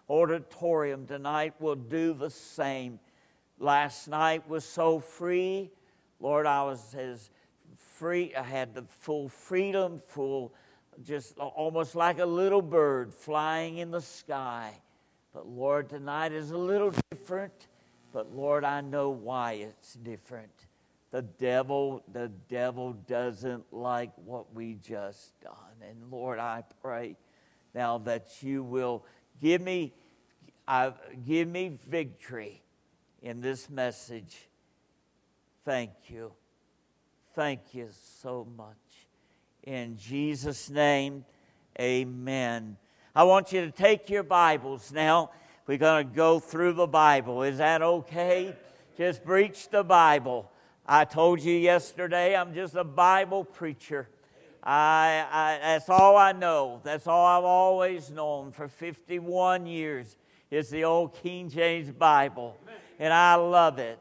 auditorium 0.09 1.07
tonight 1.07 1.55
will 1.61 1.77
do 1.77 2.15
the 2.15 2.31
same. 2.31 3.01
Last 3.59 4.09
night 4.09 4.49
was 4.49 4.65
so 4.65 5.01
free. 5.01 5.71
Lord, 6.21 6.47
I 6.47 6.63
was 6.63 6.95
as 6.95 7.31
free, 7.99 8.35
I 8.35 8.43
had 8.43 8.75
the 8.75 8.83
full 8.83 9.29
freedom, 9.29 9.99
full, 9.99 10.55
just 11.05 11.39
almost 11.39 11.95
like 11.95 12.19
a 12.19 12.27
little 12.27 12.63
bird 12.63 13.15
flying 13.15 13.79
in 13.79 13.91
the 13.91 14.01
sky. 14.01 14.73
But 15.33 15.47
Lord, 15.47 15.89
tonight 15.89 16.33
is 16.33 16.51
a 16.51 16.59
little 16.59 16.93
different. 17.11 17.69
But 18.13 18.35
Lord, 18.35 18.65
I 18.65 18.81
know 18.81 19.11
why 19.11 19.53
it's 19.53 19.95
different. 19.95 20.53
The 21.11 21.23
devil, 21.23 22.03
the 22.13 22.29
devil 22.49 22.93
doesn't 22.93 23.73
like 23.73 24.13
what 24.25 24.55
we 24.55 24.75
just 24.75 25.39
done. 25.41 25.55
And 25.89 26.11
Lord, 26.11 26.39
I 26.39 26.65
pray 26.83 27.17
now 27.75 27.99
that 27.99 28.43
you 28.43 28.63
will 28.63 29.05
give 29.41 29.63
me, 29.63 29.93
uh, 30.67 30.93
give 31.27 31.49
me 31.49 31.79
victory 31.89 32.63
in 33.23 33.41
this 33.41 33.71
message. 33.71 34.49
Thank 35.65 35.93
you. 36.09 36.33
Thank 37.35 37.75
you 37.75 37.89
so 38.21 38.47
much. 38.57 38.88
In 39.69 39.99
Jesus' 39.99 40.71
name, 40.71 41.27
amen. 41.79 42.79
I 43.15 43.25
want 43.25 43.53
you 43.53 43.67
to 43.67 43.71
take 43.71 44.09
your 44.09 44.23
Bibles 44.23 44.91
now. 44.93 45.31
We're 45.67 45.77
going 45.77 46.09
to 46.09 46.15
go 46.15 46.41
through 46.41 46.73
the 46.73 46.87
Bible. 46.87 47.43
Is 47.43 47.59
that 47.59 47.83
okay? 47.83 48.57
Just 48.97 49.23
preach 49.23 49.69
the 49.69 49.85
Bible. 49.85 50.51
I 50.87 51.05
told 51.05 51.43
you 51.43 51.53
yesterday 51.53 52.35
I'm 52.35 52.55
just 52.55 52.77
a 52.77 52.83
Bible 52.83 53.45
preacher. 53.45 54.09
I, 54.63 55.27
I, 55.31 55.59
that's 55.63 55.91
all 55.91 56.17
I 56.17 56.33
know. 56.33 56.81
That's 56.83 57.07
all 57.07 57.27
I've 57.27 57.45
always 57.45 58.11
known 58.11 58.53
for 58.53 58.69
51 58.69 59.67
years 59.67 60.17
is 60.51 60.71
the 60.71 60.85
old 60.85 61.13
King 61.13 61.51
James 61.51 61.91
Bible. 61.91 62.57
And 62.99 63.13
I 63.13 63.35
love 63.35 63.79
it. 63.79 64.01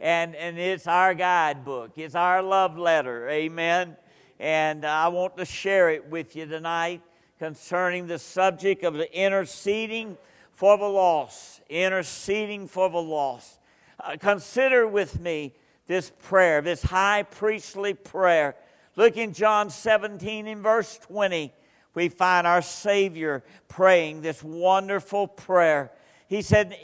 And, 0.00 0.34
and 0.34 0.58
it's 0.58 0.88
our 0.88 1.14
guidebook, 1.14 1.92
it's 1.98 2.16
our 2.16 2.42
love 2.42 2.76
letter. 2.76 3.28
Amen. 3.28 3.96
And 4.40 4.84
I 4.84 5.08
want 5.08 5.36
to 5.36 5.44
share 5.44 5.90
it 5.90 6.10
with 6.10 6.34
you 6.34 6.46
tonight 6.46 7.02
concerning 7.38 8.06
the 8.06 8.18
subject 8.18 8.84
of 8.84 8.94
the 8.94 9.12
interceding 9.16 10.16
for 10.52 10.76
the 10.78 10.84
lost. 10.88 11.60
Interceding 11.68 12.66
for 12.66 12.90
the 12.90 13.00
lost. 13.02 13.58
Uh, 14.00 14.16
consider 14.18 14.86
with 14.86 15.20
me 15.20 15.52
this 15.86 16.10
prayer, 16.22 16.60
this 16.62 16.82
high 16.82 17.22
priestly 17.22 17.94
prayer. 17.94 18.56
Look 18.96 19.16
in 19.16 19.32
John 19.32 19.70
17 19.70 20.46
in 20.46 20.62
verse 20.62 20.98
20. 20.98 21.52
We 21.94 22.08
find 22.08 22.46
our 22.46 22.62
Savior 22.62 23.44
praying 23.68 24.22
this 24.22 24.42
wonderful 24.42 25.28
prayer. 25.28 25.92
He 26.26 26.42
said, 26.42 26.76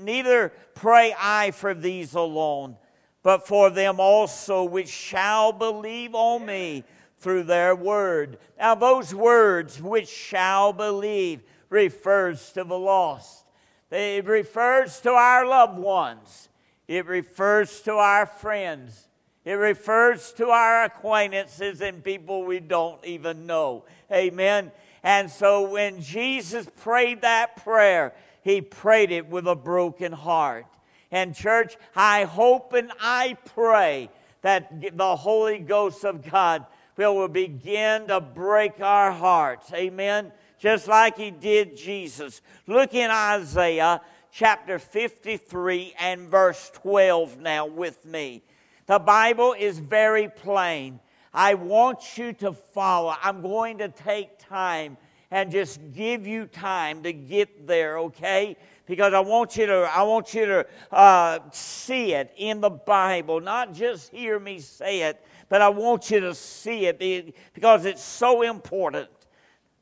Neither 0.00 0.52
pray 0.74 1.14
I 1.18 1.52
for 1.52 1.72
these 1.74 2.14
alone, 2.14 2.76
but 3.22 3.46
for 3.46 3.70
them 3.70 4.00
also 4.00 4.64
which 4.64 4.88
shall 4.88 5.52
believe 5.52 6.14
on 6.14 6.46
me 6.46 6.84
through 7.18 7.44
their 7.44 7.74
word. 7.74 8.38
Now, 8.58 8.74
those 8.74 9.14
words, 9.14 9.80
which 9.80 10.08
shall 10.08 10.72
believe, 10.72 11.42
refers 11.70 12.52
to 12.52 12.64
the 12.64 12.78
lost. 12.78 13.44
It 13.90 14.26
refers 14.26 15.00
to 15.00 15.10
our 15.10 15.46
loved 15.46 15.78
ones. 15.78 16.48
It 16.88 17.06
refers 17.06 17.80
to 17.82 17.94
our 17.94 18.26
friends. 18.26 19.08
It 19.44 19.54
refers 19.54 20.32
to 20.32 20.48
our 20.48 20.84
acquaintances 20.84 21.80
and 21.80 22.02
people 22.02 22.44
we 22.44 22.60
don't 22.60 23.04
even 23.04 23.46
know. 23.46 23.84
Amen. 24.12 24.72
And 25.02 25.30
so 25.30 25.70
when 25.70 26.00
Jesus 26.00 26.68
prayed 26.80 27.22
that 27.22 27.56
prayer, 27.62 28.12
he 28.42 28.60
prayed 28.60 29.12
it 29.12 29.28
with 29.28 29.46
a 29.46 29.54
broken 29.54 30.12
heart. 30.12 30.66
And, 31.12 31.34
church, 31.34 31.76
I 31.94 32.24
hope 32.24 32.72
and 32.72 32.90
I 33.00 33.36
pray 33.54 34.10
that 34.42 34.96
the 34.96 35.16
Holy 35.16 35.58
Ghost 35.58 36.04
of 36.04 36.28
God 36.28 36.66
will 36.96 37.28
begin 37.28 38.06
to 38.08 38.20
break 38.20 38.80
our 38.80 39.12
hearts. 39.12 39.72
Amen. 39.72 40.32
Just 40.58 40.88
like 40.88 41.18
he 41.18 41.30
did 41.30 41.76
Jesus. 41.76 42.40
Look 42.66 42.94
in 42.94 43.10
Isaiah 43.10 44.00
chapter 44.32 44.78
53 44.78 45.94
and 45.98 46.28
verse 46.28 46.70
12 46.74 47.38
now 47.38 47.66
with 47.66 48.04
me. 48.04 48.42
The 48.86 48.98
Bible 48.98 49.54
is 49.58 49.78
very 49.78 50.28
plain. 50.28 51.00
I 51.32 51.54
want 51.54 52.16
you 52.16 52.32
to 52.34 52.52
follow. 52.52 53.14
I'm 53.22 53.42
going 53.42 53.78
to 53.78 53.88
take 53.88 54.38
time 54.38 54.96
and 55.30 55.50
just 55.50 55.80
give 55.92 56.26
you 56.26 56.46
time 56.46 57.02
to 57.02 57.12
get 57.12 57.66
there, 57.66 57.98
okay? 57.98 58.56
Because 58.86 59.12
I 59.12 59.20
want 59.20 59.56
you 59.56 59.66
to, 59.66 59.90
I 59.92 60.02
want 60.02 60.32
you 60.32 60.46
to 60.46 60.66
uh, 60.92 61.40
see 61.50 62.14
it 62.14 62.32
in 62.36 62.60
the 62.60 62.70
Bible, 62.70 63.40
not 63.40 63.74
just 63.74 64.12
hear 64.12 64.38
me 64.38 64.60
say 64.60 65.02
it, 65.02 65.22
but 65.48 65.62
I 65.62 65.68
want 65.68 66.10
you 66.10 66.20
to 66.20 66.34
see 66.34 66.86
it 66.86 67.34
because 67.54 67.84
it's 67.84 68.02
so 68.02 68.42
important. 68.42 69.08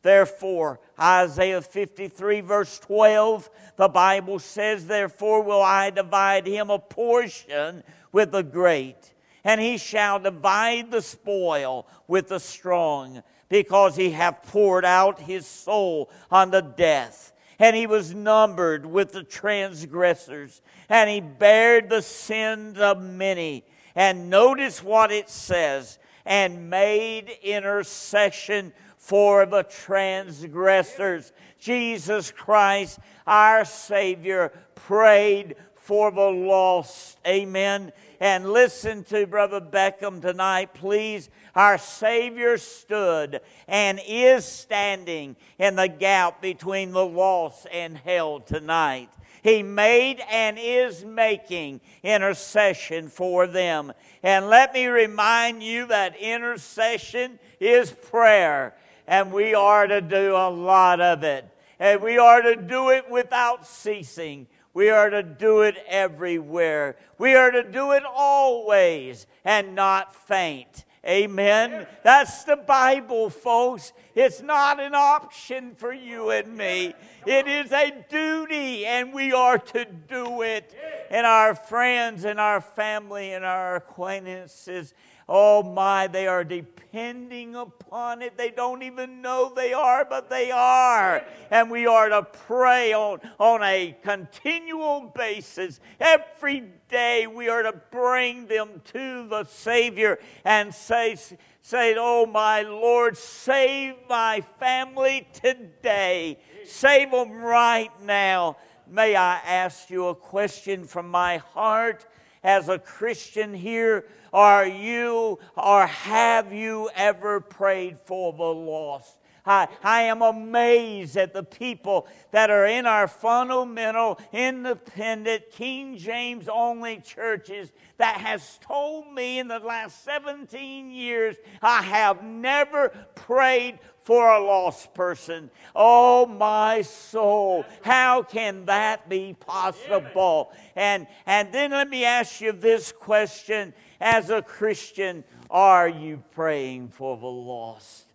Therefore, 0.02 0.80
Isaiah 1.00 1.62
53, 1.62 2.42
verse 2.42 2.78
12, 2.80 3.48
the 3.76 3.88
Bible 3.88 4.38
says, 4.38 4.86
Therefore 4.86 5.42
will 5.42 5.62
I 5.62 5.88
divide 5.88 6.46
him 6.46 6.68
a 6.68 6.78
portion 6.78 7.82
with 8.12 8.30
the 8.30 8.42
great, 8.42 9.14
and 9.44 9.58
he 9.58 9.78
shall 9.78 10.18
divide 10.18 10.90
the 10.90 11.00
spoil 11.00 11.86
with 12.06 12.28
the 12.28 12.38
strong, 12.38 13.22
because 13.48 13.96
he 13.96 14.10
hath 14.10 14.42
poured 14.48 14.84
out 14.84 15.20
his 15.20 15.46
soul 15.46 16.10
unto 16.30 16.60
death. 16.60 17.32
And 17.58 17.74
he 17.74 17.86
was 17.86 18.12
numbered 18.12 18.84
with 18.84 19.12
the 19.12 19.22
transgressors, 19.22 20.60
and 20.90 21.08
he 21.08 21.20
bared 21.20 21.88
the 21.88 22.02
sins 22.02 22.78
of 22.78 23.00
many. 23.00 23.64
And 23.94 24.28
notice 24.30 24.82
what 24.82 25.12
it 25.12 25.28
says, 25.28 25.98
and 26.24 26.70
made 26.70 27.30
intercession 27.42 28.72
for 28.96 29.46
the 29.46 29.62
transgressors. 29.62 31.32
Jesus 31.58 32.30
Christ, 32.30 32.98
our 33.26 33.64
Savior, 33.64 34.52
prayed 34.74 35.56
for 35.76 36.10
the 36.10 36.20
lost. 36.20 37.18
Amen. 37.26 37.92
And 38.18 38.50
listen 38.50 39.04
to 39.04 39.26
Brother 39.26 39.60
Beckham 39.60 40.22
tonight, 40.22 40.72
please. 40.72 41.28
Our 41.54 41.76
Savior 41.76 42.56
stood 42.56 43.40
and 43.68 44.00
is 44.06 44.46
standing 44.46 45.36
in 45.58 45.76
the 45.76 45.88
gap 45.88 46.40
between 46.40 46.92
the 46.92 47.04
lost 47.04 47.66
and 47.70 47.98
hell 47.98 48.40
tonight. 48.40 49.10
He 49.44 49.62
made 49.62 50.22
and 50.30 50.58
is 50.58 51.04
making 51.04 51.82
intercession 52.02 53.08
for 53.10 53.46
them. 53.46 53.92
And 54.22 54.48
let 54.48 54.72
me 54.72 54.86
remind 54.86 55.62
you 55.62 55.86
that 55.88 56.16
intercession 56.16 57.38
is 57.60 57.90
prayer 57.90 58.74
and 59.06 59.30
we 59.30 59.54
are 59.54 59.86
to 59.86 60.00
do 60.00 60.34
a 60.34 60.48
lot 60.48 61.02
of 61.02 61.24
it. 61.24 61.46
And 61.78 62.00
we 62.00 62.16
are 62.16 62.40
to 62.40 62.56
do 62.56 62.88
it 62.88 63.10
without 63.10 63.66
ceasing. 63.66 64.46
We 64.72 64.88
are 64.88 65.10
to 65.10 65.22
do 65.22 65.60
it 65.60 65.76
everywhere. 65.88 66.96
We 67.18 67.34
are 67.34 67.50
to 67.50 67.70
do 67.70 67.92
it 67.92 68.02
always 68.02 69.26
and 69.44 69.74
not 69.74 70.14
faint. 70.14 70.83
Amen. 71.06 71.86
That's 72.02 72.44
the 72.44 72.56
Bible, 72.56 73.28
folks. 73.28 73.92
It's 74.14 74.40
not 74.40 74.80
an 74.80 74.94
option 74.94 75.74
for 75.74 75.92
you 75.92 76.30
and 76.30 76.56
me. 76.56 76.94
It 77.26 77.46
is 77.46 77.72
a 77.72 78.04
duty, 78.08 78.86
and 78.86 79.12
we 79.12 79.32
are 79.32 79.58
to 79.58 79.84
do 79.84 80.42
it. 80.42 80.74
And 81.10 81.26
our 81.26 81.54
friends 81.54 82.24
and 82.24 82.40
our 82.40 82.60
family 82.60 83.32
and 83.32 83.44
our 83.44 83.76
acquaintances 83.76 84.94
Oh 85.28 85.62
my, 85.62 86.06
they 86.06 86.26
are 86.26 86.44
depending 86.44 87.56
upon 87.56 88.20
it. 88.20 88.36
They 88.36 88.50
don't 88.50 88.82
even 88.82 89.22
know 89.22 89.52
they 89.54 89.72
are, 89.72 90.04
but 90.04 90.28
they 90.28 90.50
are. 90.50 91.24
And 91.50 91.70
we 91.70 91.86
are 91.86 92.10
to 92.10 92.22
pray 92.22 92.92
on, 92.92 93.20
on 93.38 93.62
a 93.62 93.96
continual 94.02 95.12
basis. 95.14 95.80
Every 95.98 96.64
day 96.88 97.26
we 97.26 97.48
are 97.48 97.62
to 97.62 97.72
bring 97.90 98.46
them 98.46 98.82
to 98.92 99.26
the 99.28 99.44
Savior 99.44 100.18
and 100.44 100.74
say, 100.74 101.16
say, 101.62 101.94
Oh 101.96 102.26
my 102.26 102.60
Lord, 102.60 103.16
save 103.16 103.94
my 104.08 104.42
family 104.60 105.26
today. 105.32 106.38
Save 106.66 107.12
them 107.12 107.32
right 107.32 107.90
now. 108.02 108.58
May 108.86 109.16
I 109.16 109.36
ask 109.38 109.88
you 109.88 110.08
a 110.08 110.14
question 110.14 110.84
from 110.84 111.08
my 111.08 111.38
heart 111.38 112.04
as 112.44 112.68
a 112.68 112.78
Christian 112.78 113.52
here? 113.52 114.06
Are 114.32 114.66
you 114.66 115.38
or 115.56 115.86
have 115.86 116.52
you 116.52 116.90
ever 116.94 117.40
prayed 117.40 117.98
for 117.98 118.32
the 118.32 118.42
lost? 118.42 119.16
I, 119.46 119.68
I 119.82 120.02
am 120.02 120.22
amazed 120.22 121.16
at 121.16 121.34
the 121.34 121.42
people 121.42 122.08
that 122.30 122.50
are 122.50 122.64
in 122.66 122.86
our 122.86 123.06
fundamental, 123.06 124.18
independent, 124.32 125.50
King 125.52 125.98
James 125.98 126.48
only 126.48 127.00
churches 127.00 127.70
that 127.98 128.16
has 128.16 128.58
told 128.62 129.12
me 129.12 129.38
in 129.38 129.48
the 129.48 129.58
last 129.58 130.02
17 130.04 130.90
years 130.90 131.36
I 131.60 131.82
have 131.82 132.22
never 132.22 132.88
prayed 133.14 133.78
for 134.04 134.30
a 134.30 134.44
lost 134.44 134.92
person. 134.92 135.50
Oh, 135.74 136.26
my 136.26 136.82
soul, 136.82 137.64
how 137.82 138.22
can 138.22 138.66
that 138.66 139.08
be 139.08 139.34
possible? 139.34 140.52
And, 140.76 141.06
and 141.26 141.50
then 141.52 141.70
let 141.70 141.88
me 141.88 142.04
ask 142.04 142.40
you 142.40 142.52
this 142.52 142.92
question 142.92 143.72
as 144.00 144.28
a 144.28 144.42
Christian 144.42 145.24
Are 145.50 145.88
you 145.88 146.22
praying 146.32 146.88
for 146.88 147.16
the 147.16 147.26
lost? 147.26 148.12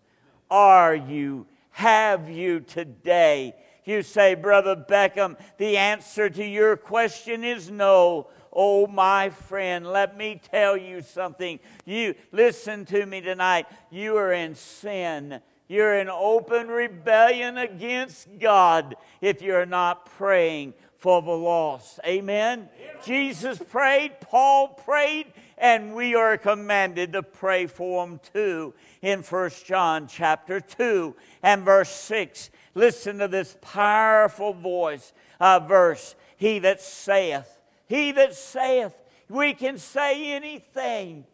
Are 0.50 0.96
you? 0.96 1.48
Have 1.72 2.30
you 2.30 2.60
today? 2.60 3.56
You 3.84 4.04
say, 4.04 4.36
Brother 4.36 4.76
Beckham, 4.76 5.38
the 5.58 5.78
answer 5.78 6.30
to 6.30 6.46
your 6.46 6.78
question 6.78 7.44
is 7.44 7.72
no. 7.72 8.28
Oh, 8.54 8.86
my 8.86 9.30
friend, 9.30 9.88
let 9.88 10.16
me 10.18 10.40
tell 10.52 10.78
you 10.78 11.02
something. 11.02 11.60
You 11.86 12.14
listen 12.32 12.86
to 12.86 13.06
me 13.06 13.22
tonight. 13.22 13.66
You 13.90 14.18
are 14.18 14.34
in 14.34 14.54
sin 14.54 15.42
you're 15.70 16.00
in 16.00 16.10
open 16.10 16.68
rebellion 16.68 17.58
against 17.58 18.28
God 18.40 18.96
if 19.22 19.42
you're 19.42 19.68
not 19.68 20.08
praying 20.18 20.74
for 20.98 21.22
the 21.22 21.32
lost. 21.32 22.00
Amen? 22.06 22.68
Jesus 23.06 23.60
prayed, 23.60 24.20
Paul 24.20 24.70
prayed, 24.70 25.28
and 25.58 25.96
we 25.96 26.16
are 26.16 26.38
commanded 26.38 27.14
to 27.14 27.24
pray 27.24 27.68
for 27.68 28.06
them 28.06 28.20
too 28.34 28.74
in 29.02 29.22
1 29.22 29.52
John 29.64 30.08
chapter 30.08 30.60
2 30.60 31.16
and 31.44 31.64
verse 31.64 31.90
6. 31.90 32.50
Listen 32.74 33.20
to 33.20 33.28
this 33.28 33.56
powerful 33.62 34.54
voice, 34.54 35.14
uh, 35.40 35.60
verse. 35.60 36.16
He 36.36 36.60
that 36.60 36.82
saith, 36.82 37.60
he 37.88 38.12
that 38.14 38.34
saith, 38.34 38.94
we 39.30 39.54
can 39.54 39.78
say 39.78 40.32
anything. 40.34 41.26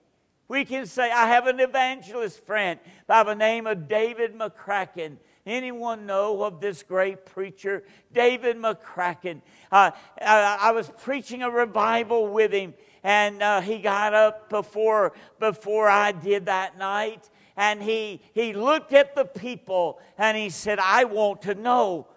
We 0.48 0.66
can 0.66 0.86
say, 0.86 1.12
I 1.12 1.28
have 1.28 1.48
an 1.48 1.60
evangelist 1.60 2.46
friend 2.46 2.80
by 3.08 3.24
the 3.24 3.34
name 3.34 3.66
of 3.66 3.88
David 3.88 4.38
McCracken. 4.38 5.18
Anyone 5.46 6.06
know 6.06 6.44
of 6.44 6.60
this 6.60 6.84
great 6.84 7.26
preacher, 7.26 7.84
David 8.14 8.58
McCracken? 8.58 9.42
Uh, 9.72 9.92
I, 10.22 10.58
I, 10.62 10.72
was 10.72 10.92
preaching 11.02 11.44
a 11.44 11.50
revival 11.50 12.28
with 12.28 12.52
him, 12.52 12.74
and 13.04 13.42
uh, 13.42 13.62
he 13.62 13.80
got 13.80 14.14
up 14.14 14.50
before, 14.50 15.14
before 15.40 15.88
I 15.88 16.12
did 16.12 16.48
that 16.48 16.78
night, 16.78 17.30
and 17.58 17.82
he, 17.82 18.22
he 18.34 18.54
looked 18.54 18.94
at 18.94 19.16
the 19.16 19.26
people 19.26 20.00
and 20.18 20.36
he 20.36 20.50
said, 20.50 20.80
I 20.80 21.06
want 21.06 21.44
to 21.44 21.56
know, 21.56 22.08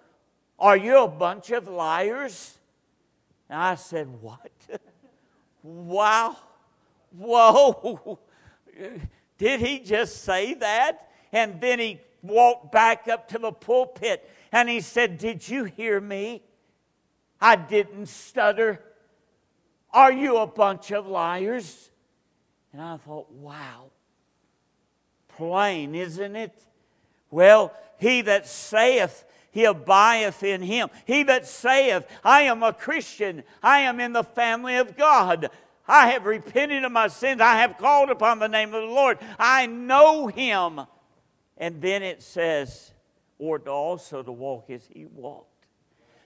are 0.59 0.77
you 0.77 1.05
a 1.05 1.09
bunch 1.09 1.51
of 1.51 1.69
liars? 1.69 2.59
And 3.49 3.61
I 3.61 3.77
said, 3.77 4.09
What? 4.21 4.51
wow. 5.63 6.37
Whoa, 7.19 8.19
did 9.39 9.61
he 9.61 9.81
just 9.81 10.23
say 10.23 10.55
that? 10.55 11.11
And 11.33 11.61
then 11.61 11.79
he 11.79 12.01
walked 12.23 12.73
back 12.73 13.09
up 13.09 13.29
to 13.29 13.39
the 13.39 13.53
pulpit 13.53 14.29
and 14.53 14.69
he 14.69 14.81
said, 14.81 15.19
Did 15.19 15.49
you 15.49 15.65
hear 15.65 16.01
me? 16.01 16.43
I 17.41 17.57
didn't 17.57 18.07
stutter. 18.07 18.83
Are 19.93 20.13
you 20.13 20.39
a 20.39 20.47
bunch 20.47 20.91
of 20.91 21.07
liars? 21.07 21.91
And 22.73 22.83
I 22.83 22.97
thought, 22.99 23.31
wow, 23.31 23.91
plain, 25.29 25.95
isn't 25.95 26.37
it? 26.37 26.53
Well, 27.31 27.73
he 27.99 28.21
that 28.23 28.47
saith, 28.47 29.25
he 29.51 29.65
abideth 29.65 30.43
in 30.43 30.63
him. 30.63 30.89
He 31.07 31.23
that 31.25 31.47
saith, 31.47 32.07
I 32.23 32.43
am 32.43 32.63
a 32.63 32.73
Christian, 32.73 33.43
I 33.63 33.81
am 33.81 34.01
in 34.01 34.13
the 34.13 34.25
family 34.25 34.77
of 34.77 34.97
God, 34.97 35.51
I 35.89 36.09
have 36.09 36.27
repented 36.27 36.85
of 36.85 36.93
my 36.93 37.09
sins. 37.09 37.41
I 37.41 37.57
have 37.57 37.79
called 37.79 38.11
upon 38.11 38.39
the 38.39 38.49
name 38.49 38.75
of 38.75 38.83
the 38.83 38.89
Lord. 38.89 39.19
I 39.39 39.67
know 39.67 40.27
him. 40.27 40.81
And 41.57 41.81
then 41.81 42.03
it 42.03 42.23
says, 42.23 42.93
or 43.39 43.59
to 43.59 43.71
also 43.71 44.23
to 44.23 44.31
walk 44.31 44.71
as 44.71 44.87
he 44.93 45.07
walked. 45.07 45.47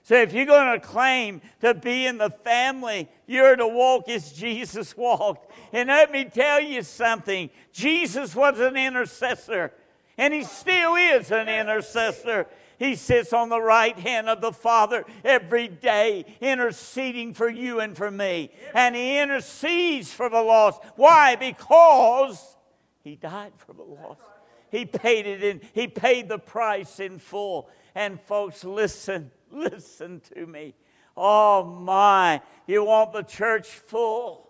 So 0.03 0.15
if 0.15 0.33
you're 0.33 0.45
going 0.45 0.79
to 0.79 0.85
claim 0.85 1.41
to 1.61 1.73
be 1.73 2.05
in 2.05 2.17
the 2.17 2.29
family, 2.29 3.07
you're 3.25 3.55
to 3.55 3.67
walk 3.67 4.09
as 4.09 4.33
Jesus 4.33 4.97
walked. 4.97 5.49
And 5.71 5.87
let 5.87 6.11
me 6.11 6.25
tell 6.25 6.59
you 6.59 6.83
something 6.83 7.49
Jesus 7.71 8.35
was 8.35 8.59
an 8.59 8.75
intercessor, 8.75 9.71
and 10.17 10.33
he 10.33 10.43
still 10.43 10.95
is 10.95 11.31
an 11.31 11.47
intercessor. 11.47 12.47
He 12.83 12.95
sits 12.95 13.31
on 13.31 13.47
the 13.47 13.61
right 13.61 13.97
hand 13.97 14.27
of 14.27 14.41
the 14.41 14.51
Father 14.51 15.05
every 15.23 15.69
day, 15.69 16.25
interceding 16.41 17.33
for 17.33 17.47
you 17.47 17.79
and 17.79 17.95
for 17.95 18.11
me. 18.11 18.51
And 18.73 18.93
He 18.93 19.19
intercedes 19.19 20.11
for 20.11 20.29
the 20.29 20.41
lost. 20.41 20.81
Why? 20.97 21.37
Because 21.37 22.57
He 23.01 23.15
died 23.15 23.53
for 23.55 23.71
the 23.71 23.83
lost. 23.83 24.19
He 24.69 24.85
paid 24.85 25.25
it 25.25 25.41
in, 25.41 25.61
He 25.73 25.87
paid 25.87 26.27
the 26.27 26.39
price 26.39 26.99
in 26.99 27.19
full. 27.19 27.69
And 27.95 28.19
folks, 28.19 28.65
listen, 28.65 29.31
listen 29.51 30.21
to 30.33 30.45
me. 30.45 30.73
Oh 31.15 31.63
my, 31.63 32.41
you 32.67 32.83
want 32.83 33.13
the 33.13 33.23
church 33.23 33.67
full? 33.67 34.42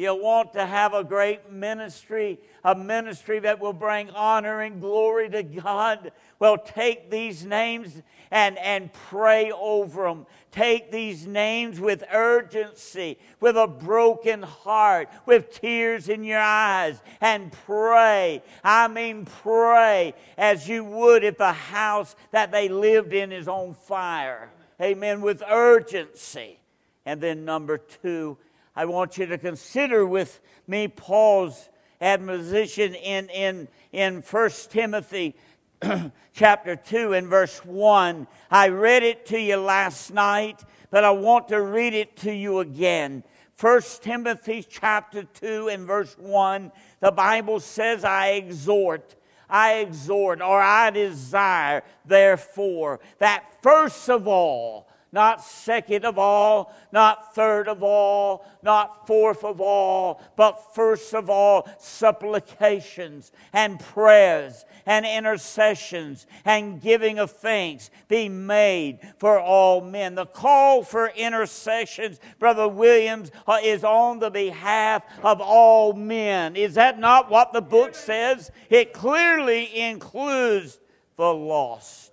You 0.00 0.14
want 0.14 0.54
to 0.54 0.64
have 0.64 0.94
a 0.94 1.04
great 1.04 1.52
ministry, 1.52 2.40
a 2.64 2.74
ministry 2.74 3.38
that 3.40 3.60
will 3.60 3.74
bring 3.74 4.08
honor 4.08 4.62
and 4.62 4.80
glory 4.80 5.28
to 5.28 5.42
God. 5.42 6.12
Well, 6.38 6.56
take 6.56 7.10
these 7.10 7.44
names 7.44 8.00
and, 8.30 8.56
and 8.56 8.90
pray 8.94 9.52
over 9.52 10.04
them. 10.04 10.24
Take 10.52 10.90
these 10.90 11.26
names 11.26 11.78
with 11.78 12.02
urgency, 12.10 13.18
with 13.40 13.58
a 13.58 13.66
broken 13.66 14.42
heart, 14.42 15.10
with 15.26 15.52
tears 15.60 16.08
in 16.08 16.24
your 16.24 16.40
eyes, 16.40 17.02
and 17.20 17.52
pray. 17.52 18.42
I 18.64 18.88
mean, 18.88 19.26
pray 19.26 20.14
as 20.38 20.66
you 20.66 20.82
would 20.82 21.24
if 21.24 21.36
the 21.36 21.52
house 21.52 22.16
that 22.30 22.52
they 22.52 22.70
lived 22.70 23.12
in 23.12 23.32
is 23.32 23.48
on 23.48 23.74
fire. 23.74 24.50
Amen. 24.80 25.20
With 25.20 25.42
urgency. 25.46 26.58
And 27.04 27.20
then, 27.20 27.44
number 27.44 27.76
two, 27.76 28.38
I 28.74 28.84
want 28.84 29.18
you 29.18 29.26
to 29.26 29.38
consider 29.38 30.06
with 30.06 30.40
me 30.66 30.88
Paul's 30.88 31.68
admonition 32.00 32.94
in, 32.94 33.28
in, 33.30 33.68
in 33.92 34.22
1 34.22 34.50
Timothy 34.70 35.36
chapter 36.32 36.76
2 36.76 37.12
and 37.14 37.26
verse 37.26 37.58
1. 37.64 38.26
I 38.50 38.68
read 38.68 39.02
it 39.02 39.26
to 39.26 39.40
you 39.40 39.56
last 39.56 40.12
night, 40.12 40.62
but 40.90 41.04
I 41.04 41.10
want 41.10 41.48
to 41.48 41.60
read 41.60 41.94
it 41.94 42.16
to 42.18 42.32
you 42.32 42.60
again. 42.60 43.24
1 43.60 43.82
Timothy 44.00 44.64
chapter 44.66 45.24
2 45.24 45.68
and 45.68 45.86
verse 45.86 46.16
1, 46.18 46.72
the 47.00 47.12
Bible 47.12 47.60
says, 47.60 48.04
I 48.04 48.28
exhort, 48.30 49.16
I 49.50 49.74
exhort, 49.74 50.40
or 50.40 50.60
I 50.60 50.90
desire, 50.90 51.82
therefore, 52.06 53.00
that 53.18 53.44
first 53.62 54.08
of 54.08 54.26
all, 54.26 54.89
not 55.12 55.42
second 55.42 56.04
of 56.04 56.18
all, 56.18 56.72
not 56.92 57.34
third 57.34 57.68
of 57.68 57.82
all, 57.82 58.46
not 58.62 59.06
fourth 59.06 59.44
of 59.44 59.60
all, 59.60 60.22
but 60.36 60.74
first 60.74 61.14
of 61.14 61.28
all, 61.28 61.68
supplications 61.78 63.32
and 63.52 63.80
prayers 63.80 64.64
and 64.86 65.04
intercessions 65.04 66.26
and 66.44 66.80
giving 66.80 67.18
of 67.18 67.30
thanks 67.30 67.90
be 68.08 68.28
made 68.28 69.00
for 69.18 69.40
all 69.40 69.80
men. 69.80 70.14
The 70.14 70.26
call 70.26 70.84
for 70.84 71.08
intercessions, 71.08 72.20
Brother 72.38 72.68
Williams, 72.68 73.32
uh, 73.46 73.58
is 73.62 73.82
on 73.82 74.20
the 74.20 74.30
behalf 74.30 75.02
of 75.24 75.40
all 75.40 75.92
men. 75.92 76.54
Is 76.54 76.74
that 76.74 77.00
not 77.00 77.30
what 77.30 77.52
the 77.52 77.62
book 77.62 77.96
says? 77.96 78.50
It 78.68 78.92
clearly 78.92 79.76
includes 79.76 80.78
the 81.16 81.34
lost. 81.34 82.10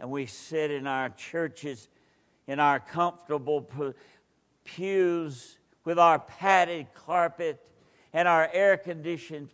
And 0.00 0.10
we 0.10 0.26
sit 0.26 0.70
in 0.70 0.86
our 0.86 1.10
churches 1.10 1.88
in 2.50 2.58
our 2.58 2.80
comfortable 2.80 3.64
pews 4.64 5.56
with 5.84 6.00
our 6.00 6.18
padded 6.18 6.92
carpet 6.94 7.64
and 8.12 8.26
our 8.26 8.50
air 8.52 8.76
conditioned 8.76 9.50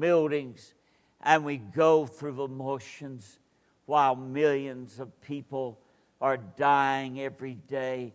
buildings, 0.00 0.74
and 1.22 1.44
we 1.44 1.58
go 1.58 2.06
through 2.06 2.32
the 2.32 2.48
motions 2.48 3.38
while 3.86 4.16
millions 4.16 4.98
of 4.98 5.20
people 5.20 5.78
are 6.20 6.38
dying 6.38 7.20
every 7.20 7.54
day 7.54 8.12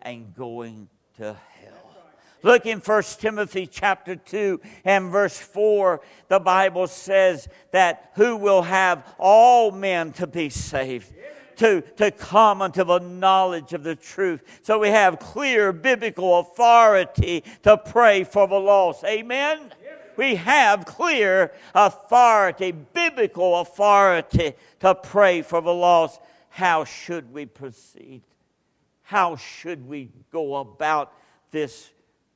and 0.00 0.32
going 0.32 0.88
to 1.16 1.24
hell. 1.24 1.96
Look 2.44 2.66
in 2.66 2.78
1 2.78 3.02
Timothy 3.18 3.66
chapter 3.66 4.14
2 4.14 4.60
and 4.84 5.10
verse 5.10 5.38
4. 5.38 6.00
The 6.28 6.38
Bible 6.38 6.86
says 6.86 7.48
that 7.72 8.12
who 8.14 8.36
will 8.36 8.62
have 8.62 9.04
all 9.18 9.72
men 9.72 10.12
to 10.12 10.28
be 10.28 10.50
saved 10.50 11.12
to, 11.56 11.82
to 11.96 12.10
come 12.10 12.62
unto 12.62 12.84
the 12.84 12.98
knowledge 12.98 13.72
of 13.72 13.82
the 13.82 13.96
truth. 13.96 14.42
So 14.62 14.78
we 14.78 14.88
have 14.88 15.18
clear 15.18 15.72
biblical 15.72 16.38
authority 16.40 17.44
to 17.62 17.76
pray 17.76 18.24
for 18.24 18.46
the 18.48 18.58
lost. 18.58 19.04
Amen? 19.04 19.72
We 20.16 20.34
have 20.36 20.84
clear 20.84 21.52
authority, 21.74 22.72
biblical 22.72 23.60
authority 23.60 24.54
to 24.80 24.94
pray 24.94 25.42
for 25.42 25.60
the 25.60 25.72
lost. 25.72 26.20
How 26.48 26.84
should 26.84 27.32
we 27.32 27.46
proceed? 27.46 28.22
How 29.02 29.36
should 29.36 29.86
we 29.86 30.10
go 30.30 30.56
about 30.56 31.12
this 31.50 31.90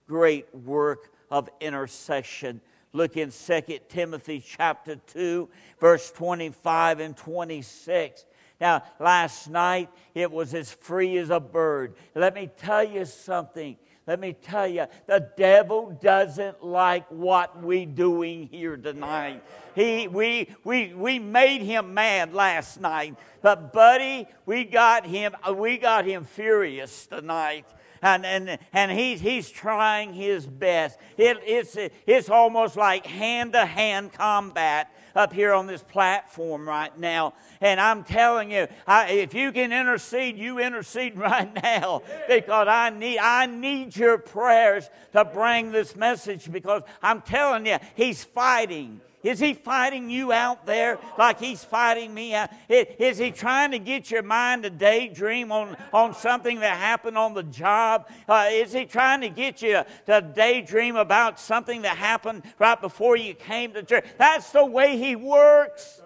great 0.06 0.54
work 0.54 1.12
of 1.30 1.48
intercession? 1.60 2.60
Look 2.92 3.18
in 3.18 3.30
2 3.30 3.60
Timothy 3.90 4.42
chapter 4.44 4.96
2, 4.96 5.48
verse 5.78 6.10
25 6.12 7.00
and 7.00 7.16
26. 7.16 8.24
Now, 8.60 8.82
last 8.98 9.48
night 9.48 9.90
it 10.14 10.30
was 10.30 10.54
as 10.54 10.72
free 10.72 11.18
as 11.18 11.30
a 11.30 11.40
bird. 11.40 11.94
Let 12.14 12.34
me 12.34 12.50
tell 12.56 12.84
you 12.84 13.04
something. 13.04 13.76
Let 14.06 14.20
me 14.20 14.34
tell 14.34 14.68
you, 14.68 14.86
the 15.06 15.30
devil 15.36 15.98
doesn't 16.00 16.64
like 16.64 17.10
what 17.10 17.60
we're 17.60 17.86
doing 17.86 18.46
here 18.46 18.76
tonight. 18.76 19.42
He, 19.74 20.06
we, 20.06 20.54
we, 20.62 20.94
we 20.94 21.18
made 21.18 21.62
him 21.62 21.92
mad 21.92 22.32
last 22.32 22.80
night, 22.80 23.16
but 23.42 23.72
buddy, 23.72 24.28
we 24.46 24.62
got 24.64 25.04
him, 25.04 25.34
we 25.56 25.76
got 25.76 26.04
him 26.04 26.24
furious 26.24 27.08
tonight 27.08 27.66
and, 28.02 28.24
and, 28.24 28.58
and 28.72 28.90
he's, 28.90 29.20
he's 29.20 29.50
trying 29.50 30.12
his 30.12 30.46
best. 30.46 30.98
It, 31.16 31.38
it's, 31.44 31.76
it's 32.06 32.30
almost 32.30 32.76
like 32.76 33.06
hand 33.06 33.54
to 33.54 33.64
hand 33.66 34.12
combat 34.12 34.92
up 35.16 35.32
here 35.32 35.52
on 35.52 35.66
this 35.66 35.82
platform 35.82 36.68
right 36.68 36.96
now. 36.98 37.34
And 37.60 37.80
I'm 37.80 38.04
telling 38.04 38.50
you, 38.50 38.68
I, 38.86 39.08
if 39.08 39.34
you 39.34 39.50
can 39.52 39.72
intercede, 39.72 40.36
you 40.36 40.58
intercede 40.58 41.16
right 41.18 41.50
now 41.62 42.02
because 42.28 42.68
I 42.68 42.90
need, 42.90 43.18
I 43.18 43.46
need 43.46 43.96
your 43.96 44.18
prayers 44.18 44.88
to 45.12 45.24
bring 45.24 45.72
this 45.72 45.96
message 45.96 46.50
because 46.50 46.82
I'm 47.02 47.22
telling 47.22 47.66
you, 47.66 47.78
he's 47.94 48.22
fighting. 48.22 49.00
Is 49.26 49.40
he 49.40 49.54
fighting 49.54 50.08
you 50.08 50.30
out 50.32 50.66
there 50.66 51.00
like 51.18 51.40
he's 51.40 51.64
fighting 51.64 52.14
me 52.14 52.32
out? 52.32 52.48
Is 52.68 53.18
he 53.18 53.32
trying 53.32 53.72
to 53.72 53.80
get 53.80 54.08
your 54.08 54.22
mind 54.22 54.62
to 54.62 54.70
daydream 54.70 55.50
on, 55.50 55.76
on 55.92 56.14
something 56.14 56.60
that 56.60 56.76
happened 56.76 57.18
on 57.18 57.34
the 57.34 57.42
job? 57.42 58.08
Uh, 58.28 58.46
is 58.52 58.72
he 58.72 58.84
trying 58.84 59.22
to 59.22 59.28
get 59.28 59.62
you 59.62 59.82
to 60.06 60.20
daydream 60.20 60.94
about 60.94 61.40
something 61.40 61.82
that 61.82 61.96
happened 61.96 62.44
right 62.60 62.80
before 62.80 63.16
you 63.16 63.34
came 63.34 63.72
to 63.72 63.82
church? 63.82 64.04
That's 64.16 64.52
the 64.52 64.64
way 64.64 64.96
he 64.96 65.16
works. 65.16 66.00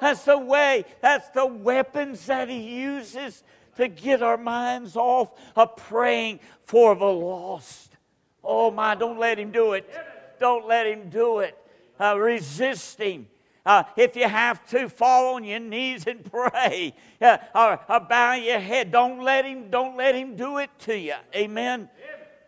That's 0.00 0.24
the 0.24 0.36
way, 0.36 0.86
that's 1.00 1.28
the 1.28 1.46
weapons 1.46 2.26
that 2.26 2.48
he 2.48 2.80
uses 2.80 3.44
to 3.76 3.86
get 3.86 4.22
our 4.24 4.36
minds 4.36 4.96
off 4.96 5.30
of 5.54 5.76
praying 5.76 6.40
for 6.64 6.96
the 6.96 7.04
lost. 7.04 7.96
Oh 8.42 8.72
my, 8.72 8.96
don't 8.96 9.20
let 9.20 9.38
him 9.38 9.52
do 9.52 9.74
it. 9.74 9.88
Don't 10.40 10.66
let 10.66 10.88
him 10.88 11.08
do 11.10 11.38
it 11.38 11.56
uh, 12.00 12.18
resist 12.18 13.00
him. 13.00 13.26
Uh, 13.64 13.82
if 13.96 14.14
you 14.14 14.28
have 14.28 14.64
to, 14.68 14.88
fall 14.88 15.34
on 15.34 15.44
your 15.44 15.58
knees 15.58 16.06
and 16.06 16.24
pray, 16.30 16.94
uh, 17.20 17.38
or, 17.54 17.80
or, 17.88 18.00
bow 18.00 18.34
your 18.34 18.60
head. 18.60 18.92
Don't 18.92 19.22
let 19.22 19.44
him. 19.44 19.70
Don't 19.70 19.96
let 19.96 20.14
him 20.14 20.36
do 20.36 20.58
it 20.58 20.70
to 20.80 20.96
you. 20.96 21.14
Amen. 21.34 21.88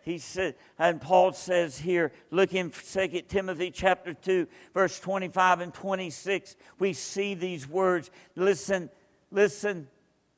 He 0.01 0.17
said, 0.17 0.55
and 0.79 0.99
Paul 0.99 1.33
says 1.33 1.77
here, 1.77 2.11
look 2.31 2.53
in 2.53 2.71
2 2.71 3.21
Timothy 3.27 3.69
chapter 3.69 4.13
2, 4.13 4.47
verse 4.73 4.99
25 4.99 5.59
and 5.59 5.73
26, 5.73 6.55
we 6.79 6.93
see 6.93 7.33
these 7.33 7.67
words. 7.67 8.09
Listen, 8.35 8.89
listen, 9.29 9.87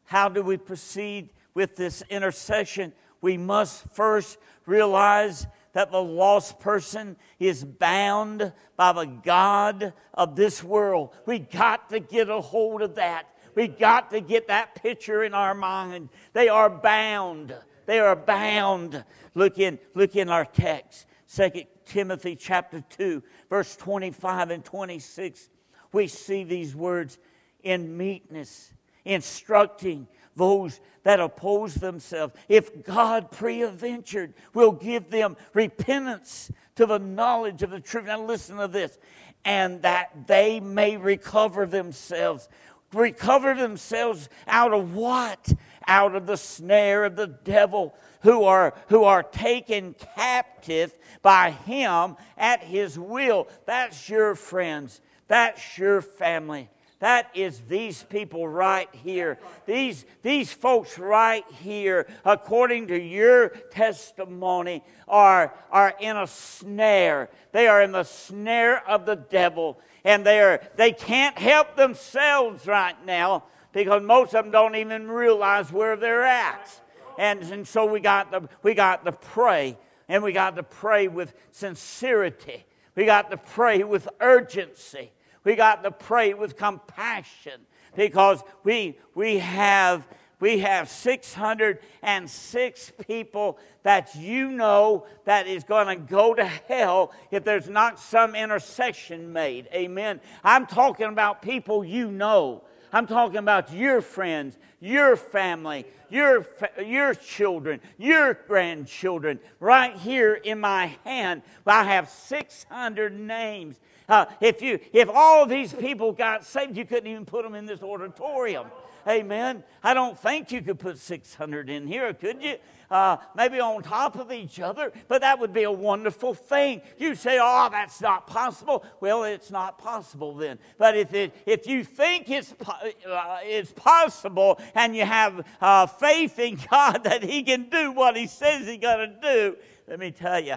how 0.03 0.27
do 0.29 0.41
we 0.41 0.57
proceed 0.57 1.29
with 1.53 1.75
this 1.75 2.03
intercession? 2.09 2.91
We 3.21 3.37
must 3.37 3.83
first 3.93 4.39
realize 4.65 5.45
that 5.73 5.91
the 5.91 6.01
lost 6.01 6.59
person 6.59 7.15
is 7.39 7.63
bound 7.63 8.51
by 8.75 8.91
the 8.91 9.05
God 9.05 9.93
of 10.13 10.35
this 10.35 10.63
world. 10.63 11.15
We 11.25 11.39
got 11.39 11.89
to 11.89 11.99
get 11.99 12.29
a 12.29 12.41
hold 12.41 12.81
of 12.81 12.95
that. 12.95 13.27
We 13.55 13.67
got 13.67 14.11
to 14.11 14.21
get 14.21 14.47
that 14.47 14.75
picture 14.75 15.23
in 15.23 15.33
our 15.33 15.53
mind. 15.53 16.09
They 16.33 16.49
are 16.49 16.69
bound. 16.69 17.55
They 17.85 17.99
are 17.99 18.15
bound. 18.15 19.03
Look 19.35 19.59
in, 19.59 19.79
look 19.93 20.15
in 20.15 20.29
our 20.29 20.45
text. 20.45 21.05
2 21.35 21.49
Timothy 21.85 22.35
chapter 22.35 22.83
2, 22.89 23.23
verse 23.49 23.75
25 23.75 24.51
and 24.51 24.63
26. 24.63 25.49
We 25.93 26.07
see 26.07 26.43
these 26.43 26.75
words 26.75 27.17
in 27.63 27.97
meekness, 27.97 28.73
instructing 29.05 30.07
those 30.35 30.79
that 31.03 31.19
oppose 31.19 31.75
themselves. 31.75 32.33
If 32.47 32.83
God 32.83 33.31
preadventured 33.31 34.33
will 34.53 34.71
give 34.71 35.09
them 35.09 35.37
repentance 35.53 36.51
to 36.75 36.85
the 36.85 36.99
knowledge 36.99 37.63
of 37.63 37.71
the 37.71 37.79
truth. 37.79 38.05
Now, 38.05 38.23
listen 38.23 38.57
to 38.57 38.67
this. 38.67 38.97
And 39.43 39.81
that 39.81 40.27
they 40.27 40.59
may 40.59 40.97
recover 40.97 41.65
themselves. 41.65 42.47
Recover 42.93 43.55
themselves 43.55 44.29
out 44.47 44.73
of 44.73 44.93
what? 44.93 45.53
Out 45.87 46.15
of 46.15 46.27
the 46.27 46.37
snare 46.37 47.05
of 47.05 47.15
the 47.15 47.27
devil, 47.27 47.95
who 48.21 48.43
are, 48.43 48.75
who 48.87 49.03
are 49.03 49.23
taken 49.23 49.95
captive 50.15 50.93
by 51.21 51.51
him 51.51 52.15
at 52.37 52.61
his 52.61 52.99
will. 52.99 53.47
That's 53.65 54.07
your 54.07 54.35
friends. 54.35 55.01
That's 55.27 55.77
your 55.77 56.01
family. 56.01 56.69
That 57.01 57.31
is 57.33 57.61
these 57.61 58.03
people 58.03 58.47
right 58.47 58.87
here. 58.91 59.39
These, 59.65 60.05
these 60.21 60.53
folks 60.53 60.99
right 60.99 61.43
here, 61.63 62.05
according 62.23 62.87
to 62.87 62.99
your 62.99 63.49
testimony, 63.49 64.83
are, 65.07 65.51
are 65.71 65.95
in 65.99 66.15
a 66.15 66.27
snare. 66.27 67.29
They 67.53 67.67
are 67.67 67.81
in 67.81 67.91
the 67.91 68.03
snare 68.03 68.87
of 68.87 69.07
the 69.07 69.15
devil. 69.15 69.79
And 70.03 70.23
they, 70.23 70.41
are, 70.41 70.61
they 70.75 70.91
can't 70.91 71.35
help 71.39 71.75
themselves 71.75 72.67
right 72.67 72.95
now 73.03 73.45
because 73.73 74.03
most 74.03 74.35
of 74.35 74.45
them 74.45 74.51
don't 74.51 74.75
even 74.75 75.09
realize 75.09 75.71
where 75.71 75.95
they're 75.95 76.23
at. 76.23 76.69
And, 77.17 77.41
and 77.41 77.67
so 77.67 77.83
we 77.83 77.99
got, 77.99 78.31
to, 78.31 78.47
we 78.61 78.75
got 78.75 79.05
to 79.05 79.11
pray. 79.11 79.75
And 80.07 80.21
we 80.21 80.33
got 80.33 80.55
to 80.55 80.63
pray 80.63 81.07
with 81.07 81.33
sincerity. 81.49 82.63
We 82.93 83.05
got 83.05 83.31
to 83.31 83.37
pray 83.37 83.83
with 83.83 84.07
urgency. 84.19 85.09
We 85.43 85.55
got 85.55 85.83
to 85.83 85.91
pray 85.91 86.33
with 86.33 86.57
compassion 86.57 87.61
because 87.95 88.41
we, 88.63 88.97
we 89.15 89.39
have 89.39 90.07
we 90.41 90.59
have 90.59 90.89
606 90.89 92.91
people 93.07 93.57
that 93.83 94.13
you 94.15 94.51
know 94.51 95.05
that 95.25 95.47
is 95.47 95.63
going 95.63 95.87
to 95.87 95.95
go 95.95 96.33
to 96.33 96.43
hell 96.43 97.13
if 97.29 97.43
there's 97.43 97.69
not 97.69 97.99
some 97.99 98.35
intercession 98.35 99.31
made. 99.31 99.69
Amen. 99.71 100.19
I'm 100.43 100.65
talking 100.65 101.05
about 101.05 101.43
people 101.43 101.85
you 101.85 102.09
know. 102.09 102.63
I'm 102.91 103.05
talking 103.05 103.37
about 103.37 103.71
your 103.71 104.01
friends, 104.01 104.57
your 104.79 105.15
family, 105.15 105.85
your, 106.09 106.47
your 106.83 107.13
children, 107.13 107.79
your 107.97 108.33
grandchildren. 108.33 109.39
Right 109.59 109.95
here 109.95 110.33
in 110.33 110.59
my 110.59 110.97
hand, 111.05 111.43
I 111.67 111.83
have 111.83 112.09
600 112.09 113.17
names. 113.17 113.79
Uh, 114.11 114.25
if, 114.41 114.61
you, 114.61 114.77
if 114.91 115.07
all 115.07 115.45
these 115.45 115.71
people 115.71 116.11
got 116.11 116.43
saved, 116.43 116.75
you 116.75 116.83
couldn't 116.83 117.07
even 117.07 117.25
put 117.25 117.43
them 117.43 117.55
in 117.55 117.65
this 117.65 117.81
auditorium. 117.81 118.67
Amen. 119.07 119.63
I 119.81 119.93
don't 119.93 120.19
think 120.19 120.51
you 120.51 120.61
could 120.61 120.79
put 120.79 120.97
600 120.97 121.69
in 121.69 121.87
here, 121.87 122.13
could 122.13 122.43
you? 122.43 122.57
Uh, 122.89 123.15
maybe 123.37 123.61
on 123.61 123.81
top 123.81 124.19
of 124.19 124.29
each 124.33 124.59
other, 124.59 124.91
but 125.07 125.21
that 125.21 125.39
would 125.39 125.53
be 125.53 125.63
a 125.63 125.71
wonderful 125.71 126.33
thing. 126.33 126.81
You 126.97 127.15
say, 127.15 127.39
oh, 127.41 127.69
that's 127.71 128.01
not 128.01 128.27
possible. 128.27 128.83
Well, 128.99 129.23
it's 129.23 129.49
not 129.49 129.77
possible 129.77 130.35
then. 130.35 130.59
But 130.77 130.97
if, 130.97 131.13
it, 131.13 131.33
if 131.45 131.65
you 131.65 131.85
think 131.85 132.29
it's, 132.29 132.53
uh, 132.67 133.37
it's 133.43 133.71
possible 133.71 134.59
and 134.75 134.93
you 134.93 135.05
have 135.05 135.47
uh, 135.61 135.85
faith 135.85 136.37
in 136.37 136.59
God 136.69 137.05
that 137.05 137.23
He 137.23 137.43
can 137.43 137.69
do 137.69 137.93
what 137.93 138.17
He 138.17 138.27
says 138.27 138.67
He's 138.67 138.77
going 138.77 139.09
to 139.09 139.21
do, 139.21 139.57
let 139.87 139.99
me 139.99 140.11
tell 140.11 140.41
you, 140.41 140.55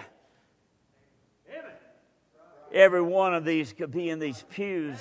every 2.75 3.01
one 3.01 3.33
of 3.33 3.45
these 3.45 3.73
could 3.73 3.91
be 3.91 4.09
in 4.09 4.19
these 4.19 4.43
pews 4.51 4.99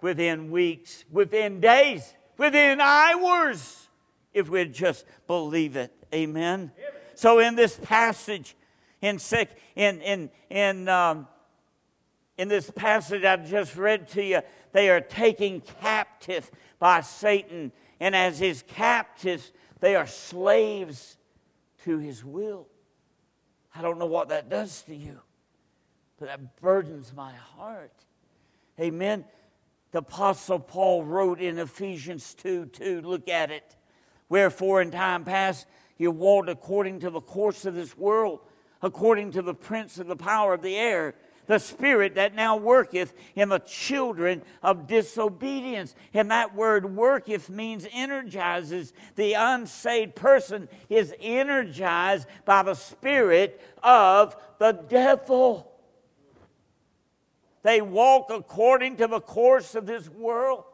within 0.00 0.50
weeks, 0.50 1.04
within 1.10 1.60
days 1.60 2.14
within 2.40 2.80
hours 2.80 3.90
if 4.32 4.48
we'd 4.48 4.72
just 4.72 5.04
believe 5.26 5.76
it. 5.76 5.92
Amen. 6.12 6.72
So 7.14 7.38
in 7.38 7.54
this 7.54 7.78
passage, 7.82 8.56
in 9.02 9.18
sick, 9.18 9.50
in 9.76 10.00
in 10.00 10.30
in 10.48 10.88
um, 10.88 11.28
in 12.38 12.48
this 12.48 12.70
passage 12.70 13.24
I've 13.24 13.48
just 13.48 13.76
read 13.76 14.08
to 14.08 14.24
you, 14.24 14.40
they 14.72 14.88
are 14.88 15.02
taken 15.02 15.60
captive 15.82 16.50
by 16.78 17.02
Satan, 17.02 17.72
and 18.00 18.16
as 18.16 18.38
his 18.38 18.64
captives, 18.66 19.52
they 19.80 19.94
are 19.94 20.06
slaves 20.06 21.18
to 21.84 21.98
his 21.98 22.24
will. 22.24 22.68
I 23.74 23.82
don't 23.82 23.98
know 23.98 24.06
what 24.06 24.30
that 24.30 24.48
does 24.48 24.80
to 24.82 24.96
you, 24.96 25.20
but 26.20 26.28
that 26.28 26.60
burdens 26.60 27.12
my 27.16 27.32
heart. 27.32 27.92
Amen 28.78 29.24
the 29.92 29.98
Apostle 29.98 30.60
Paul 30.60 31.04
wrote 31.04 31.40
in 31.40 31.58
Ephesians 31.58 32.34
2 32.34 32.66
2. 32.66 33.02
Look 33.02 33.28
at 33.28 33.50
it. 33.50 33.76
Wherefore, 34.28 34.80
in 34.80 34.90
time 34.90 35.24
past, 35.24 35.66
you 35.98 36.10
walked 36.10 36.48
according 36.48 37.00
to 37.00 37.10
the 37.10 37.20
course 37.20 37.64
of 37.64 37.74
this 37.74 37.96
world, 37.98 38.40
according 38.82 39.32
to 39.32 39.42
the 39.42 39.54
prince 39.54 39.98
of 39.98 40.06
the 40.06 40.16
power 40.16 40.54
of 40.54 40.62
the 40.62 40.76
air, 40.76 41.14
the 41.46 41.58
spirit 41.58 42.14
that 42.14 42.36
now 42.36 42.56
worketh 42.56 43.12
in 43.34 43.48
the 43.48 43.58
children 43.58 44.42
of 44.62 44.86
disobedience. 44.86 45.96
And 46.14 46.30
that 46.30 46.54
word 46.54 46.94
worketh 46.94 47.50
means 47.50 47.88
energizes. 47.92 48.92
The 49.16 49.32
unsaved 49.32 50.14
person 50.14 50.68
is 50.88 51.12
energized 51.18 52.28
by 52.44 52.62
the 52.62 52.74
spirit 52.74 53.60
of 53.82 54.36
the 54.60 54.72
devil. 54.72 55.69
They 57.62 57.80
walk 57.80 58.30
according 58.30 58.96
to 58.96 59.06
the 59.06 59.20
course 59.20 59.74
of 59.74 59.86
this 59.86 60.08
world. 60.08 60.64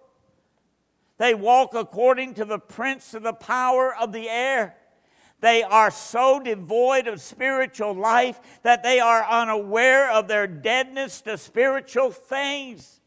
They 1.18 1.35
walk 1.35 1.75
according 1.75 2.35
to 2.35 2.44
the 2.44 2.59
prince 2.59 3.14
of 3.14 3.22
the 3.22 3.33
power 3.33 3.94
of 3.94 4.12
the 4.12 4.29
air. 4.29 4.77
They 5.40 5.62
are 5.62 5.90
so 5.90 6.40
devoid 6.40 7.09
of 7.09 7.20
spiritual 7.20 7.94
life 7.94 8.40
that 8.62 8.83
they 8.83 9.01
are 9.01 9.25
unaware 9.25 10.11
of 10.11 10.29
their 10.29 10.46
deadness 10.46 11.20
to 11.22 11.37
spiritual 11.37 12.11
things. 12.11 13.01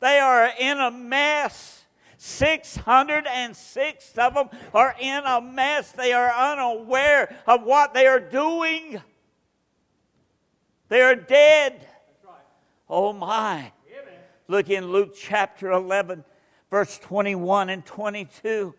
They 0.00 0.18
are 0.18 0.50
in 0.58 0.78
a 0.78 0.90
mess. 0.90 1.82
606 2.16 4.18
of 4.18 4.34
them 4.34 4.48
are 4.72 4.94
in 4.98 5.24
a 5.24 5.42
mess. 5.42 5.92
They 5.92 6.12
are 6.12 6.30
unaware 6.30 7.36
of 7.46 7.64
what 7.64 7.92
they 7.92 8.06
are 8.06 8.20
doing. 8.20 9.02
They 10.88 11.02
are 11.02 11.14
dead. 11.14 11.86
Oh 12.88 13.12
my. 13.12 13.72
Look 14.46 14.68
in 14.68 14.92
Luke 14.92 15.14
chapter 15.16 15.70
11, 15.70 16.22
verse 16.70 16.98
21 16.98 17.70
and 17.70 17.84
22. 17.84 18.74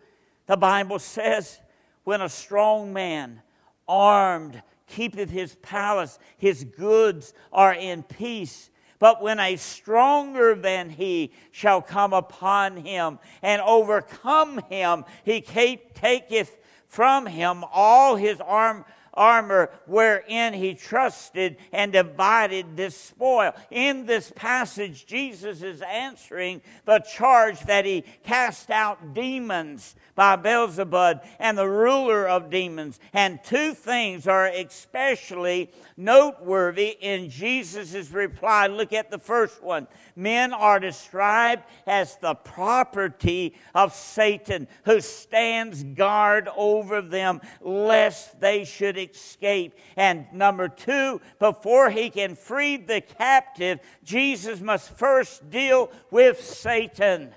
The 0.46 0.56
Bible 0.56 1.00
says, 1.00 1.58
When 2.04 2.20
a 2.20 2.28
strong 2.28 2.92
man, 2.92 3.42
armed, 3.88 4.62
keepeth 4.86 5.30
his 5.30 5.56
palace, 5.56 6.20
his 6.38 6.62
goods 6.62 7.34
are 7.52 7.74
in 7.74 8.04
peace. 8.04 8.70
But 9.00 9.22
when 9.22 9.40
a 9.40 9.56
stronger 9.56 10.54
than 10.54 10.88
he 10.88 11.32
shall 11.50 11.82
come 11.82 12.12
upon 12.12 12.76
him 12.76 13.18
and 13.42 13.60
overcome 13.60 14.62
him, 14.70 15.04
he 15.24 15.40
taketh 15.40 16.56
from 16.86 17.26
him 17.26 17.64
all 17.72 18.16
his 18.16 18.40
arm 18.40 18.84
armor 19.16 19.70
wherein 19.86 20.52
he 20.52 20.74
trusted 20.74 21.56
and 21.72 21.92
divided 21.92 22.76
this 22.76 22.96
spoil. 22.96 23.52
In 23.70 24.06
this 24.06 24.32
passage, 24.34 25.06
Jesus 25.06 25.62
is 25.62 25.82
answering 25.82 26.60
the 26.84 26.98
charge 26.98 27.60
that 27.60 27.84
he 27.84 28.04
cast 28.24 28.70
out 28.70 29.14
demons 29.14 29.94
by 30.16 30.34
Beelzebub 30.34 31.20
and 31.38 31.56
the 31.56 31.68
ruler 31.68 32.26
of 32.26 32.50
demons. 32.50 32.98
And 33.12 33.38
two 33.44 33.74
things 33.74 34.26
are 34.26 34.46
especially 34.48 35.70
noteworthy 35.96 36.96
in 37.00 37.30
Jesus' 37.30 38.10
reply. 38.10 38.66
Look 38.66 38.92
at 38.92 39.10
the 39.10 39.18
first 39.18 39.62
one. 39.62 39.86
Men 40.16 40.52
are 40.52 40.80
described 40.80 41.62
as 41.86 42.16
the 42.16 42.34
property 42.34 43.54
of 43.74 43.94
Satan, 43.94 44.66
who 44.84 45.00
stands 45.00 45.84
guard 45.84 46.48
over 46.56 47.00
them 47.00 47.40
lest 47.60 48.40
they 48.40 48.64
should 48.64 48.98
escape. 48.98 49.74
And 49.96 50.26
number 50.32 50.68
two, 50.68 51.20
before 51.38 51.90
he 51.90 52.10
can 52.10 52.34
free 52.34 52.78
the 52.78 53.02
captive, 53.02 53.78
Jesus 54.02 54.60
must 54.60 54.96
first 54.96 55.50
deal 55.50 55.92
with 56.10 56.42
Satan 56.42 57.34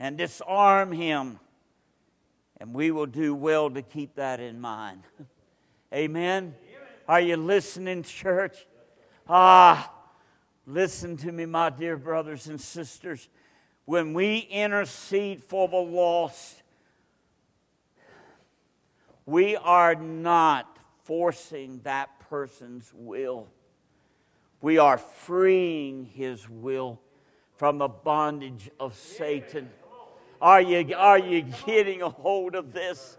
and 0.00 0.16
disarm 0.16 0.90
him. 0.90 1.38
And 2.56 2.74
we 2.74 2.90
will 2.90 3.06
do 3.06 3.34
well 3.34 3.70
to 3.70 3.82
keep 3.82 4.16
that 4.16 4.40
in 4.40 4.60
mind. 4.60 5.02
Amen. 5.94 6.54
Are 7.06 7.20
you 7.20 7.36
listening, 7.36 8.02
church? 8.02 8.66
Ah, 9.28 9.92
listen 10.66 11.16
to 11.18 11.30
me, 11.30 11.46
my 11.46 11.70
dear 11.70 11.96
brothers 11.96 12.48
and 12.48 12.60
sisters. 12.60 13.28
When 13.84 14.14
we 14.14 14.38
intercede 14.38 15.42
for 15.42 15.68
the 15.68 15.76
lost, 15.76 16.62
we 19.26 19.56
are 19.56 19.94
not 19.94 20.78
forcing 21.04 21.80
that 21.84 22.08
person's 22.28 22.90
will. 22.94 23.48
We 24.60 24.78
are 24.78 24.98
freeing 24.98 26.04
his 26.04 26.48
will 26.48 27.00
from 27.56 27.78
the 27.78 27.88
bondage 27.88 28.70
of 28.78 28.96
Satan. 28.96 29.70
Are 30.40 30.60
you, 30.60 30.94
are 30.96 31.18
you 31.18 31.42
getting 31.66 32.02
a 32.02 32.08
hold 32.08 32.54
of 32.54 32.72
this? 32.72 33.18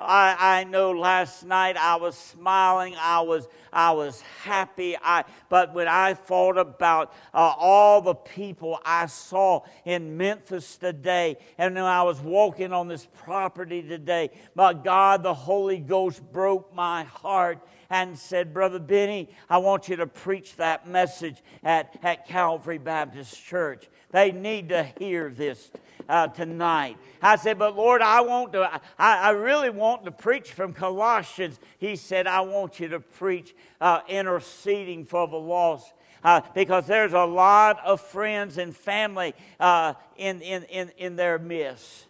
I, 0.00 0.60
I 0.60 0.64
know 0.64 0.90
last 0.92 1.44
night 1.44 1.76
I 1.76 1.96
was 1.96 2.16
smiling, 2.16 2.94
I 2.98 3.20
was, 3.20 3.46
I 3.72 3.92
was 3.92 4.20
happy. 4.42 4.96
I, 5.00 5.24
but 5.48 5.72
when 5.74 5.88
I 5.88 6.14
thought 6.14 6.58
about 6.58 7.12
uh, 7.32 7.54
all 7.56 8.00
the 8.00 8.14
people 8.14 8.80
I 8.84 9.06
saw 9.06 9.62
in 9.84 10.16
Memphis 10.16 10.76
today, 10.76 11.36
and 11.58 11.74
when 11.74 11.84
I 11.84 12.02
was 12.02 12.20
walking 12.20 12.72
on 12.72 12.88
this 12.88 13.06
property 13.24 13.82
today, 13.82 14.30
my 14.54 14.74
God, 14.74 15.22
the 15.22 15.34
Holy 15.34 15.78
Ghost 15.78 16.22
broke 16.32 16.74
my 16.74 17.04
heart 17.04 17.58
and 17.90 18.18
said, 18.18 18.52
Brother 18.52 18.78
Benny, 18.78 19.28
I 19.48 19.58
want 19.58 19.88
you 19.88 19.96
to 19.96 20.06
preach 20.06 20.56
that 20.56 20.88
message 20.88 21.36
at, 21.62 21.96
at 22.02 22.26
Calvary 22.26 22.78
Baptist 22.78 23.42
Church. 23.44 23.88
They 24.10 24.32
need 24.32 24.70
to 24.70 24.84
hear 24.98 25.30
this 25.30 25.70
uh, 26.08 26.28
tonight. 26.28 26.96
I 27.22 27.36
said, 27.36 27.58
But 27.58 27.76
Lord, 27.76 28.02
I 28.02 28.20
want 28.20 28.52
to, 28.52 28.80
I, 28.98 29.28
I, 29.28 29.30
really 29.30 29.70
want 29.70 30.04
to 30.04 30.10
preach 30.10 30.52
from 30.52 30.72
Colossians. 30.72 31.58
He 31.78 31.96
said, 31.96 32.26
I 32.26 32.40
want 32.42 32.80
you 32.80 32.88
to 32.88 33.00
preach 33.00 33.54
uh, 33.80 34.00
interceding 34.08 35.04
for 35.04 35.26
the 35.28 35.36
lost. 35.36 35.92
Uh, 36.22 36.40
because 36.54 36.86
there's 36.86 37.12
a 37.12 37.24
lot 37.24 37.78
of 37.84 38.00
friends 38.00 38.56
and 38.56 38.74
family 38.74 39.34
uh, 39.60 39.92
in, 40.16 40.40
in, 40.40 40.62
in, 40.64 40.90
in 40.96 41.16
their 41.16 41.38
midst. 41.38 42.06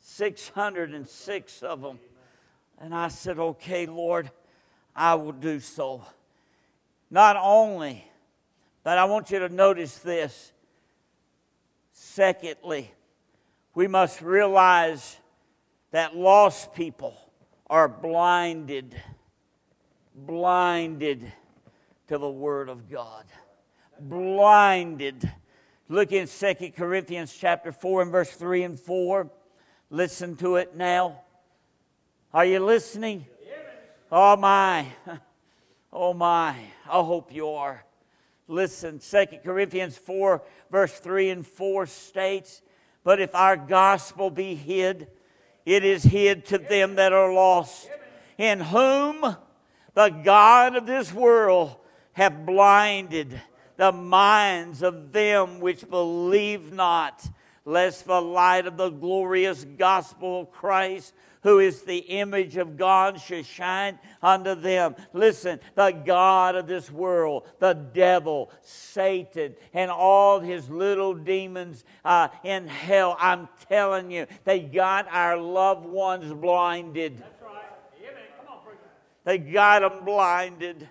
606 0.00 1.62
of 1.62 1.80
them. 1.80 1.98
And 2.78 2.94
I 2.94 3.08
said, 3.08 3.38
Okay, 3.38 3.86
Lord, 3.86 4.30
I 4.94 5.14
will 5.14 5.32
do 5.32 5.60
so. 5.60 6.04
Not 7.10 7.36
only, 7.36 8.04
but 8.82 8.98
I 8.98 9.04
want 9.04 9.30
you 9.30 9.38
to 9.40 9.48
notice 9.48 9.98
this 9.98 10.52
Secondly, 12.20 12.92
we 13.74 13.86
must 13.88 14.20
realize 14.20 15.16
that 15.90 16.14
lost 16.14 16.74
people 16.74 17.16
are 17.70 17.88
blinded, 17.88 18.94
blinded 20.14 21.32
to 22.08 22.18
the 22.18 22.28
Word 22.28 22.68
of 22.68 22.90
God. 22.90 23.24
Blinded. 23.98 25.32
Look 25.88 26.12
in 26.12 26.28
2 26.28 26.72
Corinthians 26.76 27.34
chapter 27.34 27.72
4 27.72 28.02
and 28.02 28.12
verse 28.12 28.32
3 28.32 28.64
and 28.64 28.78
4. 28.78 29.30
Listen 29.88 30.36
to 30.36 30.56
it 30.56 30.76
now. 30.76 31.22
Are 32.34 32.44
you 32.44 32.60
listening? 32.60 33.24
Oh 34.12 34.36
my. 34.36 34.84
Oh 35.90 36.12
my. 36.12 36.54
I 36.86 37.00
hope 37.00 37.34
you 37.34 37.48
are. 37.48 37.82
Listen, 38.50 38.98
2 38.98 39.26
Corinthians 39.44 39.96
4, 39.96 40.42
verse 40.72 40.98
3 40.98 41.30
and 41.30 41.46
4 41.46 41.86
states, 41.86 42.62
But 43.04 43.20
if 43.20 43.32
our 43.32 43.56
gospel 43.56 44.28
be 44.28 44.56
hid, 44.56 45.06
it 45.64 45.84
is 45.84 46.02
hid 46.02 46.46
to 46.46 46.58
them 46.58 46.96
that 46.96 47.12
are 47.12 47.32
lost, 47.32 47.88
in 48.38 48.58
whom 48.58 49.36
the 49.94 50.08
God 50.08 50.74
of 50.74 50.84
this 50.84 51.12
world 51.12 51.76
hath 52.10 52.44
blinded 52.44 53.40
the 53.76 53.92
minds 53.92 54.82
of 54.82 55.12
them 55.12 55.60
which 55.60 55.88
believe 55.88 56.72
not, 56.72 57.24
lest 57.64 58.04
the 58.04 58.20
light 58.20 58.66
of 58.66 58.76
the 58.76 58.90
glorious 58.90 59.64
gospel 59.64 60.40
of 60.40 60.50
Christ, 60.50 61.14
who 61.42 61.58
is 61.58 61.82
the 61.82 61.98
image 61.98 62.56
of 62.56 62.76
God, 62.76 63.20
should 63.20 63.46
shine 63.46 63.98
unto 64.22 64.54
them. 64.54 64.94
Listen, 65.12 65.58
the 65.74 65.90
God 65.90 66.54
of 66.54 66.66
this 66.66 66.90
world, 66.90 67.48
the 67.58 67.72
devil, 67.72 68.50
Satan, 68.62 69.54
and 69.72 69.90
all 69.90 70.40
his 70.40 70.68
little 70.68 71.14
demons 71.14 71.84
uh, 72.04 72.28
in 72.44 72.66
hell, 72.66 73.16
I'm 73.18 73.48
telling 73.68 74.10
you, 74.10 74.26
they 74.44 74.60
got 74.60 75.08
our 75.10 75.36
loved 75.38 75.86
ones 75.86 76.32
blinded. 76.32 77.18
That's 77.18 77.42
right. 77.42 77.64
Amen. 78.02 78.22
Come 78.38 78.54
on, 78.56 78.64
preacher. 78.64 78.78
They 79.24 79.38
got 79.38 79.80
them 79.80 80.04
blinded. 80.04 80.88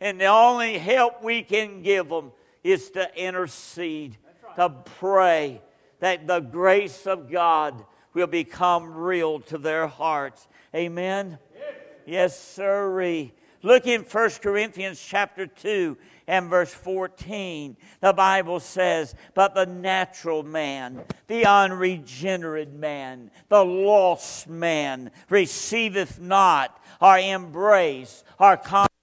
And 0.00 0.20
the 0.20 0.26
only 0.26 0.76
help 0.76 1.22
we 1.22 1.42
can 1.42 1.82
give 1.82 2.10
them 2.10 2.32
is 2.62 2.90
to 2.90 3.08
intercede, 3.16 4.18
right. 4.44 4.56
to 4.56 4.68
pray 4.98 5.62
that 6.00 6.26
the 6.26 6.40
grace 6.40 7.06
of 7.06 7.30
God 7.30 7.82
will 8.16 8.26
become 8.26 8.94
real 8.94 9.40
to 9.40 9.58
their 9.58 9.86
hearts. 9.86 10.48
Amen? 10.74 11.38
Yes, 12.06 12.56
yes. 12.56 13.30
Look 13.62 13.86
in 13.86 14.02
1 14.04 14.30
Corinthians 14.42 15.04
chapter 15.06 15.46
2 15.46 15.98
and 16.26 16.48
verse 16.48 16.72
14. 16.72 17.76
The 18.00 18.14
Bible 18.14 18.60
says, 18.60 19.14
But 19.34 19.54
the 19.54 19.66
natural 19.66 20.42
man, 20.42 21.04
the 21.26 21.44
unregenerate 21.44 22.72
man, 22.72 23.30
the 23.50 23.62
lost 23.62 24.48
man, 24.48 25.10
receiveth 25.28 26.18
not 26.18 26.82
our 27.02 27.18
embrace 27.18 28.24
or 28.40 28.56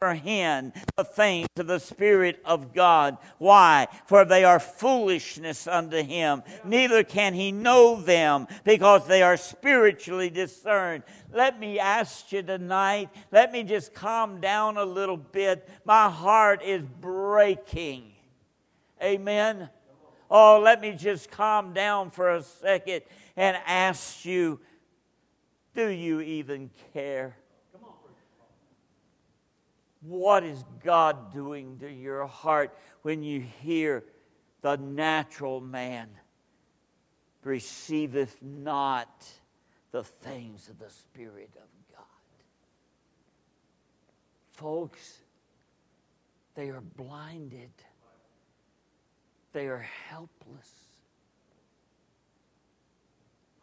comprehend 0.03 0.73
the 0.97 1.03
things 1.03 1.47
of 1.55 1.67
the 1.67 1.79
Spirit 1.79 2.41
of 2.43 2.73
God. 2.73 3.17
Why? 3.37 3.87
For 4.05 4.25
they 4.25 4.43
are 4.43 4.59
foolishness 4.59 5.65
unto 5.65 6.03
him. 6.03 6.43
Neither 6.65 7.03
can 7.05 7.33
he 7.33 7.53
know 7.53 8.01
them 8.01 8.47
because 8.65 9.07
they 9.07 9.21
are 9.23 9.37
spiritually 9.37 10.29
discerned. 10.29 11.03
Let 11.31 11.57
me 11.57 11.79
ask 11.79 12.33
you 12.33 12.43
tonight, 12.43 13.11
let 13.31 13.53
me 13.53 13.63
just 13.63 13.93
calm 13.93 14.41
down 14.41 14.77
a 14.77 14.83
little 14.83 15.17
bit. 15.17 15.69
My 15.85 16.09
heart 16.09 16.61
is 16.61 16.83
breaking. 16.99 18.11
Amen. 19.01 19.69
Oh, 20.29 20.59
let 20.61 20.81
me 20.81 20.91
just 20.91 21.31
calm 21.31 21.73
down 21.73 22.09
for 22.09 22.35
a 22.35 22.43
second 22.43 23.03
and 23.37 23.57
ask 23.65 24.25
you 24.25 24.59
do 25.73 25.87
you 25.87 26.19
even 26.21 26.69
care? 26.93 27.35
What 30.05 30.43
is 30.43 30.63
God 30.83 31.33
doing 31.33 31.79
to 31.79 31.89
your 31.89 32.25
heart 32.27 32.77
when 33.03 33.23
you 33.23 33.39
hear 33.39 34.03
the 34.61 34.75
natural 34.75 35.61
man 35.61 36.09
receiveth 37.43 38.37
not 38.41 39.25
the 39.91 40.03
things 40.03 40.67
of 40.67 40.77
the 40.79 40.89
Spirit 40.89 41.51
of 41.55 41.95
God? 41.95 42.05
Folks, 44.51 45.19
they 46.55 46.69
are 46.69 46.81
blinded, 46.81 47.71
they 49.53 49.67
are 49.67 49.85
helpless. 50.09 50.69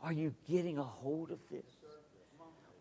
Are 0.03 0.13
you 0.13 0.35
getting 0.49 0.79
a 0.79 0.83
hold 0.83 1.31
of 1.31 1.39
this? 1.51 1.67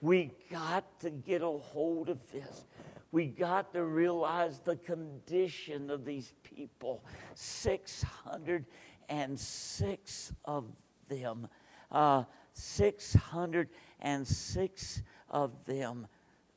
We 0.01 0.31
got 0.49 0.85
to 1.01 1.09
get 1.09 1.41
a 1.41 1.49
hold 1.49 2.07
of 2.07 2.19
this 2.31 2.63
we 3.11 3.25
got 3.25 3.73
to 3.73 3.83
realize 3.83 4.59
the 4.59 4.75
condition 4.75 5.89
of 5.89 6.05
these 6.05 6.31
people 6.43 7.03
606 7.35 10.33
of 10.45 10.65
them. 11.07 11.47
Uh, 11.91 12.23
606 12.53 15.01
of 15.29 15.65
them. 15.65 16.07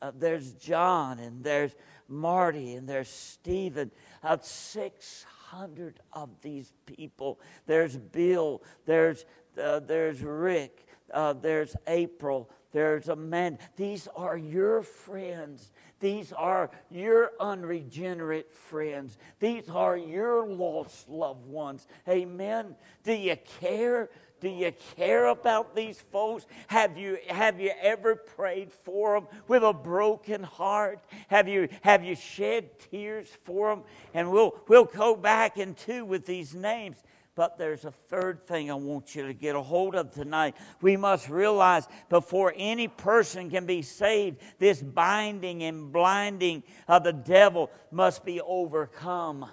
Uh, 0.00 0.12
there's 0.18 0.52
John 0.54 1.18
and 1.20 1.44
there's 1.44 1.74
Marty 2.08 2.74
and 2.74 2.88
there's 2.88 3.08
Stephen. 3.08 3.90
Uh, 4.22 4.38
600 4.40 6.00
of 6.12 6.30
these 6.42 6.72
people. 6.86 7.40
There's 7.66 7.96
Bill. 7.96 8.62
There's, 8.84 9.24
uh, 9.62 9.80
there's 9.80 10.22
Rick. 10.22 10.86
Uh, 11.12 11.34
there's 11.34 11.76
April. 11.86 12.50
There's 12.72 13.08
a 13.08 13.16
man. 13.16 13.58
These 13.76 14.08
are 14.16 14.36
your 14.36 14.82
friends. 14.82 15.70
These 16.00 16.32
are 16.32 16.70
your 16.90 17.30
unregenerate 17.38 18.52
friends. 18.52 19.18
These 19.38 19.68
are 19.68 19.96
your 19.96 20.46
lost 20.46 21.08
loved 21.08 21.46
ones. 21.46 21.86
Amen. 22.08 22.74
Do 23.04 23.12
you 23.12 23.36
care? 23.60 24.10
Do 24.40 24.48
you 24.48 24.72
care 24.96 25.26
about 25.26 25.76
these 25.76 26.00
folks? 26.00 26.46
Have 26.66 26.98
you, 26.98 27.18
have 27.28 27.60
you 27.60 27.70
ever 27.80 28.16
prayed 28.16 28.72
for 28.72 29.20
them 29.20 29.28
with 29.46 29.62
a 29.62 29.72
broken 29.72 30.42
heart? 30.42 30.98
Have 31.28 31.46
you, 31.46 31.68
have 31.82 32.02
you 32.02 32.16
shed 32.16 32.70
tears 32.90 33.28
for 33.44 33.70
them? 33.70 33.84
And 34.14 34.32
we'll, 34.32 34.58
we'll 34.66 34.86
go 34.86 35.14
back 35.14 35.58
in 35.58 35.76
two 35.76 36.04
with 36.04 36.26
these 36.26 36.56
names. 36.56 37.00
But 37.34 37.56
there's 37.56 37.86
a 37.86 37.90
third 37.90 38.42
thing 38.42 38.70
I 38.70 38.74
want 38.74 39.14
you 39.14 39.26
to 39.26 39.32
get 39.32 39.56
a 39.56 39.62
hold 39.62 39.94
of 39.94 40.12
tonight. 40.12 40.54
We 40.82 40.98
must 40.98 41.30
realize 41.30 41.88
before 42.10 42.52
any 42.54 42.88
person 42.88 43.48
can 43.48 43.64
be 43.64 43.80
saved, 43.80 44.38
this 44.58 44.82
binding 44.82 45.62
and 45.62 45.90
blinding 45.90 46.62
of 46.86 47.04
the 47.04 47.12
devil 47.12 47.70
must 47.90 48.26
be 48.26 48.42
overcome. 48.42 49.46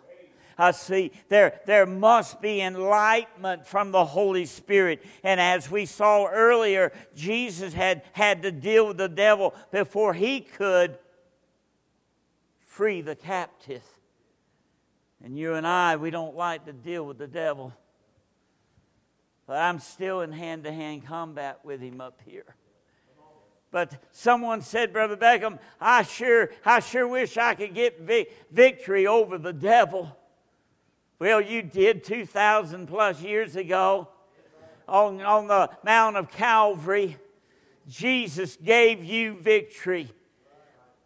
I 0.58 0.72
see 0.72 1.14
there, 1.30 1.62
there 1.66 1.86
must 1.86 2.42
be 2.42 2.60
enlightenment 2.60 3.66
from 3.66 3.94
the 3.94 4.04
Holy 4.04 4.46
Spirit. 4.46 5.02
And 5.24 5.40
as 5.40 5.72
we 5.72 5.86
saw 5.86 6.28
earlier, 6.28 6.92
Jesus 7.16 7.74
had, 7.74 8.04
had 8.12 8.42
to 8.42 8.52
deal 8.52 8.88
with 8.88 8.98
the 8.98 9.08
devil 9.08 9.56
before 9.72 10.14
he 10.14 10.42
could 10.42 10.98
free 12.60 13.00
the 13.00 13.16
captive. 13.16 13.84
And 15.24 15.38
you 15.38 15.54
and 15.54 15.68
I, 15.68 15.98
we 15.98 16.12
don't 16.12 16.36
like 16.36 16.66
to 16.66 16.74
deal 16.74 17.06
with 17.06 17.18
the 17.18 17.28
devil. 17.28 17.74
But 19.46 19.58
I'm 19.58 19.80
still 19.80 20.22
in 20.22 20.32
hand 20.32 20.64
to 20.64 20.72
hand 20.72 21.06
combat 21.06 21.60
with 21.64 21.82
him 21.82 22.00
up 22.00 22.22
here. 22.26 22.56
But 23.72 24.02
someone 24.12 24.62
said, 24.62 24.94
Brother 24.94 25.18
Beckham, 25.18 25.60
I 25.80 26.04
sure, 26.04 26.50
I 26.66 26.80
sure 26.80 27.08
wish 27.08 27.38
I 27.38 27.54
could 27.54 27.74
get 27.76 28.00
victory 28.52 29.06
over 29.06 29.38
the 29.38 29.54
devil. 29.54 30.16
Well, 31.20 31.42
you 31.42 31.62
did 31.62 32.04
2,000 32.04 32.88
plus 32.88 33.22
years 33.22 33.56
ago 33.56 34.08
on, 34.88 35.22
on 35.22 35.48
the 35.48 35.70
Mount 35.84 36.16
of 36.16 36.32
Calvary. 36.32 37.18
Jesus 37.88 38.56
gave 38.56 39.04
you 39.04 39.38
victory. 39.38 40.12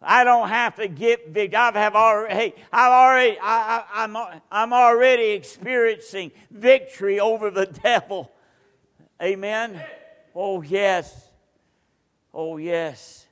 I 0.04 0.24
don't 0.24 0.50
have 0.50 0.76
to 0.76 0.88
get 0.88 1.30
victory. 1.30 1.56
I 1.56 1.72
have 1.72 1.96
already, 1.96 2.34
hey, 2.34 2.56
I've 2.72 2.92
already, 2.92 3.40
I, 3.40 3.78
I, 3.78 4.04
I'm, 4.04 4.42
I'm 4.52 4.74
already 4.74 5.32
experiencing 5.32 6.32
victory 6.52 7.20
over 7.20 7.50
the 7.50 7.66
devil. 7.84 8.32
Amen. 9.22 9.82
Oh, 10.36 10.62
yes. 10.62 11.30
Oh, 12.34 12.58
yes. 12.58 13.26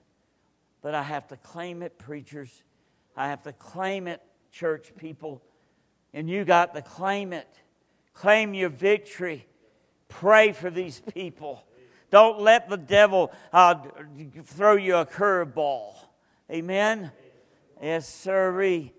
But 0.82 0.95
I 0.95 1.03
have 1.03 1.28
to 1.28 1.38
claim 1.38 1.84
it, 1.84 1.97
preachers. 1.97 2.63
I 3.15 3.28
have 3.28 3.43
to 3.43 3.53
claim 3.53 4.07
it, 4.07 4.22
church 4.51 4.93
people. 4.97 5.41
And 6.13 6.30
you 6.30 6.45
got 6.45 6.74
to 6.76 6.82
claim 6.82 7.34
it. 7.34 7.47
Claim 8.13 8.53
your 8.53 8.69
victory. 8.69 9.45
Pray 10.07 10.51
for 10.51 10.69
these 10.69 11.01
people. 11.13 11.63
Don't 12.09 12.39
let 12.39 12.69
the 12.69 12.78
devil 12.78 13.32
uh, 13.53 13.76
throw 14.43 14.76
you 14.76 14.97
a 14.97 15.05
curveball. 15.05 15.95
Amen? 16.51 17.11
Yes, 17.81 18.09
sirree. 18.09 18.93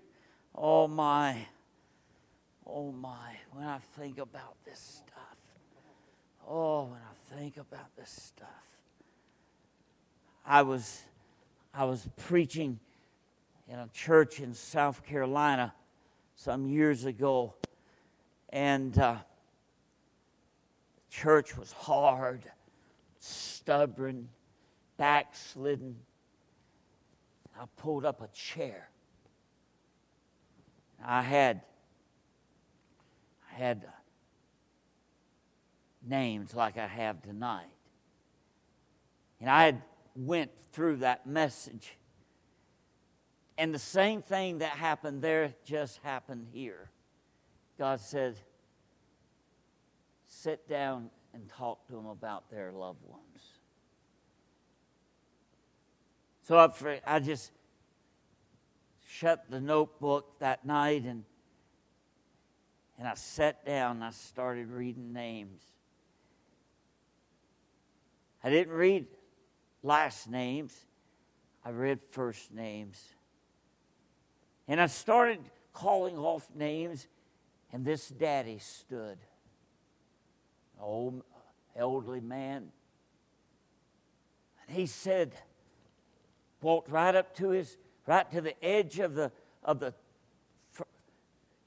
Oh, 0.55 0.87
my. 0.87 1.37
Oh, 2.65 2.91
my. 2.91 3.35
When 3.51 3.63
I 3.63 3.77
think 3.95 4.17
about 4.17 4.55
this 4.65 4.79
stuff. 4.79 5.37
Oh, 6.47 6.85
when 6.85 6.99
I 6.99 7.35
think 7.37 7.57
about 7.57 7.95
this 7.95 8.09
stuff. 8.09 8.47
I 10.43 10.63
was, 10.63 11.03
I 11.75 11.85
was 11.85 12.09
preaching 12.17 12.79
in 13.67 13.77
a 13.77 13.87
church 13.93 14.39
in 14.39 14.55
South 14.55 15.05
Carolina 15.05 15.75
some 16.35 16.65
years 16.65 17.05
ago. 17.05 17.53
And 18.49 18.97
uh, 18.97 19.17
church 21.11 21.55
was 21.55 21.71
hard, 21.71 22.41
stubborn, 23.19 24.27
backslidden. 24.97 25.97
I 27.59 27.65
pulled 27.77 28.05
up 28.05 28.21
a 28.21 28.27
chair. 28.27 28.89
I 31.03 31.21
had 31.21 31.61
I 33.51 33.55
had 33.55 33.85
uh, 33.87 33.91
names 36.07 36.55
like 36.55 36.77
I 36.77 36.87
have 36.87 37.21
tonight. 37.21 37.67
And 39.39 39.49
I 39.49 39.65
had 39.65 39.81
went 40.15 40.51
through 40.71 40.97
that 40.97 41.27
message. 41.27 41.97
And 43.57 43.73
the 43.73 43.79
same 43.79 44.21
thing 44.21 44.59
that 44.59 44.71
happened 44.71 45.21
there 45.21 45.53
just 45.65 45.99
happened 46.03 46.47
here. 46.51 46.89
God 47.77 47.99
said, 47.99 48.35
sit 50.27 50.67
down 50.67 51.09
and 51.33 51.47
talk 51.49 51.85
to 51.87 51.93
them 51.93 52.07
about 52.07 52.49
their 52.49 52.71
loved 52.71 53.03
ones. 53.05 53.32
So 56.43 56.57
I, 56.57 57.01
I 57.05 57.19
just 57.19 57.51
shut 59.07 59.45
the 59.49 59.61
notebook 59.61 60.39
that 60.39 60.65
night 60.65 61.03
and, 61.03 61.23
and 62.99 63.07
I 63.07 63.13
sat 63.13 63.65
down 63.65 63.97
and 63.97 64.05
I 64.05 64.09
started 64.11 64.69
reading 64.69 65.13
names. 65.13 65.61
I 68.43 68.49
didn't 68.49 68.73
read 68.73 69.05
last 69.83 70.29
names, 70.29 70.75
I 71.63 71.69
read 71.69 72.01
first 72.01 72.51
names. 72.53 73.01
And 74.67 74.81
I 74.81 74.87
started 74.87 75.39
calling 75.73 76.17
off 76.17 76.47
names, 76.53 77.07
and 77.71 77.85
this 77.85 78.09
daddy 78.09 78.59
stood. 78.59 79.17
An 80.77 80.81
old 80.81 81.23
elderly 81.75 82.21
man. 82.21 82.69
And 84.67 84.77
he 84.77 84.85
said, 84.85 85.33
walked 86.63 86.89
right 86.89 87.13
up 87.13 87.35
to 87.37 87.49
his, 87.49 87.77
right 88.07 88.29
to 88.31 88.41
the 88.41 88.63
edge 88.63 88.99
of 88.99 89.15
the, 89.15 89.31
of 89.63 89.79
the 89.79 89.93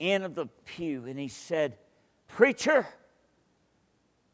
end 0.01 0.25
of 0.25 0.35
the 0.35 0.47
pew, 0.65 1.05
and 1.07 1.19
he 1.19 1.29
said, 1.29 1.79
Preacher, 2.29 2.87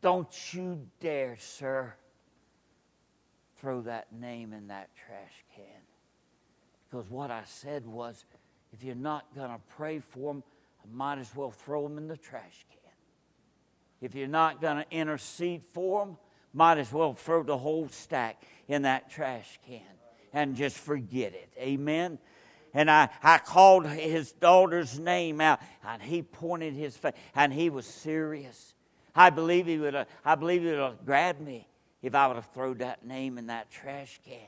don't 0.01 0.55
you 0.55 0.87
dare, 1.01 1.37
sir, 1.39 1.95
throw 3.61 3.83
that 3.83 4.13
name 4.13 4.53
in 4.53 4.69
that 4.69 4.91
trash 4.97 5.45
can. 5.55 5.65
Because 6.91 7.09
what 7.09 7.31
I 7.31 7.43
said 7.45 7.87
was, 7.87 8.25
if 8.73 8.83
you're 8.83 8.95
not 8.95 9.35
going 9.35 9.51
to 9.51 9.61
pray 9.77 10.01
for 10.01 10.33
them, 10.33 10.43
I 10.83 10.95
might 10.95 11.19
as 11.19 11.35
well 11.35 11.51
throw 11.51 11.85
them 11.85 11.97
in 11.99 12.09
the 12.09 12.17
trash 12.17 12.67
can. 12.71 12.79
If 14.01 14.17
you're 14.17 14.27
not 14.27 14.61
going 14.61 14.79
to 14.79 14.87
intercede 14.91 15.63
for 15.73 16.05
them, 16.05 16.17
might 16.53 16.79
as 16.79 16.93
well 16.93 17.15
throw 17.15 17.45
the 17.45 17.57
whole 17.57 17.89
stack 17.89 18.43
in 18.69 18.83
that 18.83 19.11
trash 19.11 19.61
can 19.67 19.81
and 20.33 20.57
just 20.57 20.77
forget 20.77 21.35
it. 21.35 21.51
Amen. 21.59 22.19
And 22.75 22.91
I, 22.91 23.11
I 23.23 23.39
called 23.39 23.87
his 23.87 24.33
daughter's 24.33 24.99
name 24.99 25.41
out, 25.41 25.61
and 25.85 26.01
he 26.01 26.23
pointed 26.23 26.75
his 26.75 26.97
face, 26.97 27.13
and 27.35 27.53
he 27.53 27.69
was 27.69 27.87
serious. 27.87 28.75
I 29.15 29.31
believe 29.31 29.67
he 29.67 29.79
would 29.79 29.95
have, 29.95 30.09
I 30.25 30.35
believe 30.35 30.63
he 30.63 30.69
would 30.69 30.79
have 30.79 31.05
grabbed 31.05 31.41
me 31.41 31.69
if 32.01 32.15
I 32.15 32.27
would 32.27 32.37
have 32.37 32.47
thrown 32.47 32.79
that 32.79 33.05
name 33.05 33.37
in 33.37 33.49
that 33.49 33.71
trash 33.71 34.21
can. 34.25 34.39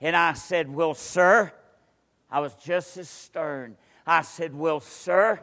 And 0.00 0.16
I 0.16 0.32
said, 0.32 0.72
Well, 0.72 0.94
sir, 0.94 1.52
I 2.30 2.40
was 2.40 2.54
just 2.54 2.96
as 2.96 3.08
stern. 3.08 3.76
I 4.06 4.22
said, 4.22 4.54
Well, 4.54 4.80
sir, 4.80 5.40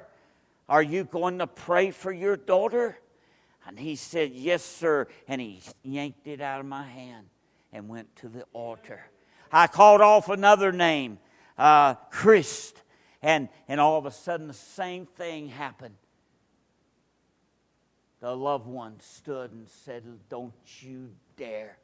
are 0.68 0.84
you 0.84 1.04
going 1.04 1.39
to 1.39 1.47
pray 1.47 1.91
for 1.91 2.12
your 2.12 2.38
daughter? 2.38 2.97
And 3.68 3.80
he 3.80 3.95
said, 3.95 4.32
Yes, 4.34 4.64
sir. 4.64 5.08
And 5.28 5.39
he 5.39 5.62
yanked 5.84 6.28
it 6.28 6.41
out 6.41 6.60
of 6.60 6.66
my 6.66 6.84
hand 6.84 7.28
and 7.72 7.88
went 7.88 8.16
to 8.18 8.30
the 8.30 8.45
altar. 8.54 9.04
I 9.54 9.68
called 9.68 10.01
off 10.01 10.28
another 10.28 10.74
name, 10.74 11.20
uh, 11.58 11.93
Christ. 12.12 12.82
And, 13.22 13.47
and 13.70 13.80
all 13.80 13.97
of 13.97 14.06
a 14.06 14.12
sudden, 14.12 14.47
the 14.47 14.54
same 14.54 15.06
thing 15.06 15.47
happened 15.47 15.95
the 18.24 18.34
loved 18.34 18.68
one 18.68 18.97
stood 19.01 19.51
and 19.51 19.68
said, 19.68 20.01
Don't 20.30 20.54
you 20.80 21.10
dare. 21.36 21.78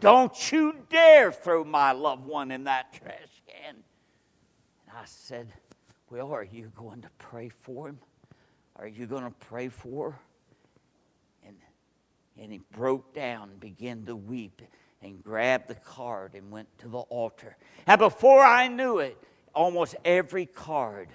Don't 0.00 0.50
you 0.50 0.74
dare 0.88 1.30
throw 1.30 1.62
my 1.62 1.92
loved 1.92 2.24
one 2.24 2.50
in 2.50 2.64
that 2.64 2.94
trash 2.94 3.42
can. 3.46 3.74
And 3.74 4.96
I 4.96 5.04
said, 5.04 5.52
Well, 6.08 6.32
are 6.32 6.42
you 6.42 6.72
going 6.74 7.02
to 7.02 7.10
pray 7.18 7.50
for 7.50 7.90
him? 7.90 7.98
Are 8.76 8.86
you 8.86 9.04
going 9.04 9.24
to 9.24 9.30
pray 9.30 9.68
for 9.68 10.12
her? 10.12 10.18
And, 11.46 11.56
and 12.40 12.50
he 12.50 12.62
broke 12.72 13.12
down 13.12 13.50
and 13.50 13.60
began 13.60 14.06
to 14.06 14.16
weep 14.16 14.62
and 15.02 15.22
grabbed 15.22 15.68
the 15.68 15.74
card 15.74 16.34
and 16.34 16.50
went 16.50 16.68
to 16.78 16.88
the 16.88 16.98
altar. 16.98 17.56
And 17.86 17.98
before 17.98 18.42
I 18.42 18.68
knew 18.68 18.98
it, 18.98 19.16
almost 19.54 19.96
every 20.04 20.46
card 20.46 21.08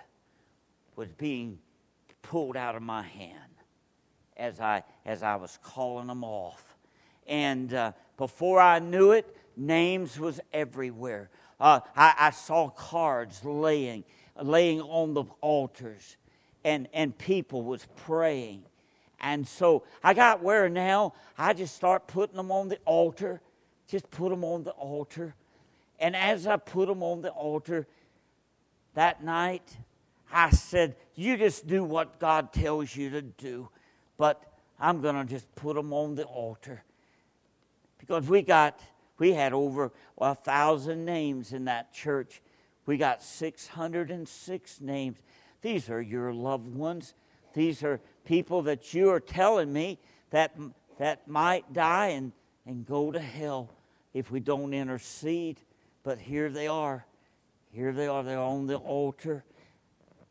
was 0.96 1.12
being 1.14 1.60
pulled 2.22 2.56
out 2.56 2.76
of 2.76 2.82
my 2.82 3.04
hand 3.04 3.38
as 4.38 4.60
I, 4.60 4.84
as 5.06 5.24
I 5.24 5.36
was 5.36 5.58
calling 5.64 6.08
them 6.08 6.24
off. 6.24 6.76
And 7.28 7.74
uh, 7.74 7.92
before 8.18 8.60
I 8.60 8.80
knew 8.80 9.12
it, 9.12 9.36
names 9.56 10.20
was 10.20 10.40
everywhere. 10.54 11.30
Uh, 11.60 11.82
I, 11.96 12.14
I, 12.18 12.30
saw 12.32 12.70
cards 12.70 13.46
laying, 13.46 14.04
laying 14.42 14.82
on 14.82 15.14
the 15.14 15.26
altars, 15.42 16.18
and, 16.64 16.88
and 16.92 17.16
people 17.16 17.62
was 17.62 17.86
praying. 17.98 18.64
And 19.20 19.48
so 19.48 19.84
I 20.04 20.16
got 20.16 20.42
where 20.42 20.70
now 20.70 21.14
I 21.38 21.54
just 21.54 21.76
start 21.76 22.08
putting 22.08 22.36
them 22.36 22.52
on 22.52 22.68
the 22.68 22.80
altar, 22.86 23.42
just 23.92 24.10
put 24.10 24.30
them 24.30 24.44
on 24.44 24.64
the 24.64 24.72
altar. 24.72 25.36
And 26.00 26.16
as 26.16 26.48
I 26.48 26.58
put 26.58 26.88
them 26.88 27.04
on 27.04 27.22
the 27.22 27.30
altar 27.30 27.86
that 28.96 29.24
night, 29.24 29.78
I 30.34 30.50
said, 30.50 30.96
You 31.14 31.38
just 31.38 31.68
do 31.68 31.84
what 31.84 32.20
God 32.20 32.54
tells 32.54 32.96
you 32.96 33.12
to 33.12 33.22
do 33.22 33.70
but 34.22 34.54
I'm 34.80 35.02
going 35.02 35.16
to 35.16 35.26
just 35.26 35.54
put 35.56 35.76
them 35.76 35.92
on 35.92 36.14
the 36.14 36.26
altar. 36.26 36.84
Because 37.98 38.28
we 38.28 38.44
got, 38.44 38.80
we 39.18 39.34
had 39.34 39.52
over 39.52 39.92
a 40.20 40.36
thousand 40.36 41.06
names 41.06 41.54
in 41.54 41.66
that 41.66 41.92
church. 41.92 42.39
We 42.86 42.98
got 42.98 43.24
606 43.24 44.80
names. 44.80 45.18
These 45.64 45.89
are 45.89 46.04
your 46.04 46.32
loved 46.32 46.76
ones. 46.76 47.16
These 47.56 47.82
are 47.82 48.00
people 48.24 48.62
that 48.62 48.94
you 48.94 49.10
are 49.10 49.20
telling 49.20 49.74
me 49.74 49.98
that, 50.30 50.56
that 51.00 51.28
might 51.28 51.74
die 51.74 52.10
and, 52.10 52.32
and 52.68 52.86
go 52.86 53.12
to 53.12 53.20
hell 53.20 53.72
if 54.14 54.32
we 54.32 54.39
don't 54.39 54.74
intercede. 54.74 55.59
But 56.03 56.20
here 56.20 56.49
they 56.49 56.68
are. 56.68 57.05
Here 57.72 57.91
they 57.91 58.07
are. 58.07 58.24
They're 58.24 58.39
on 58.39 58.68
the 58.68 58.78
altar. 58.78 59.43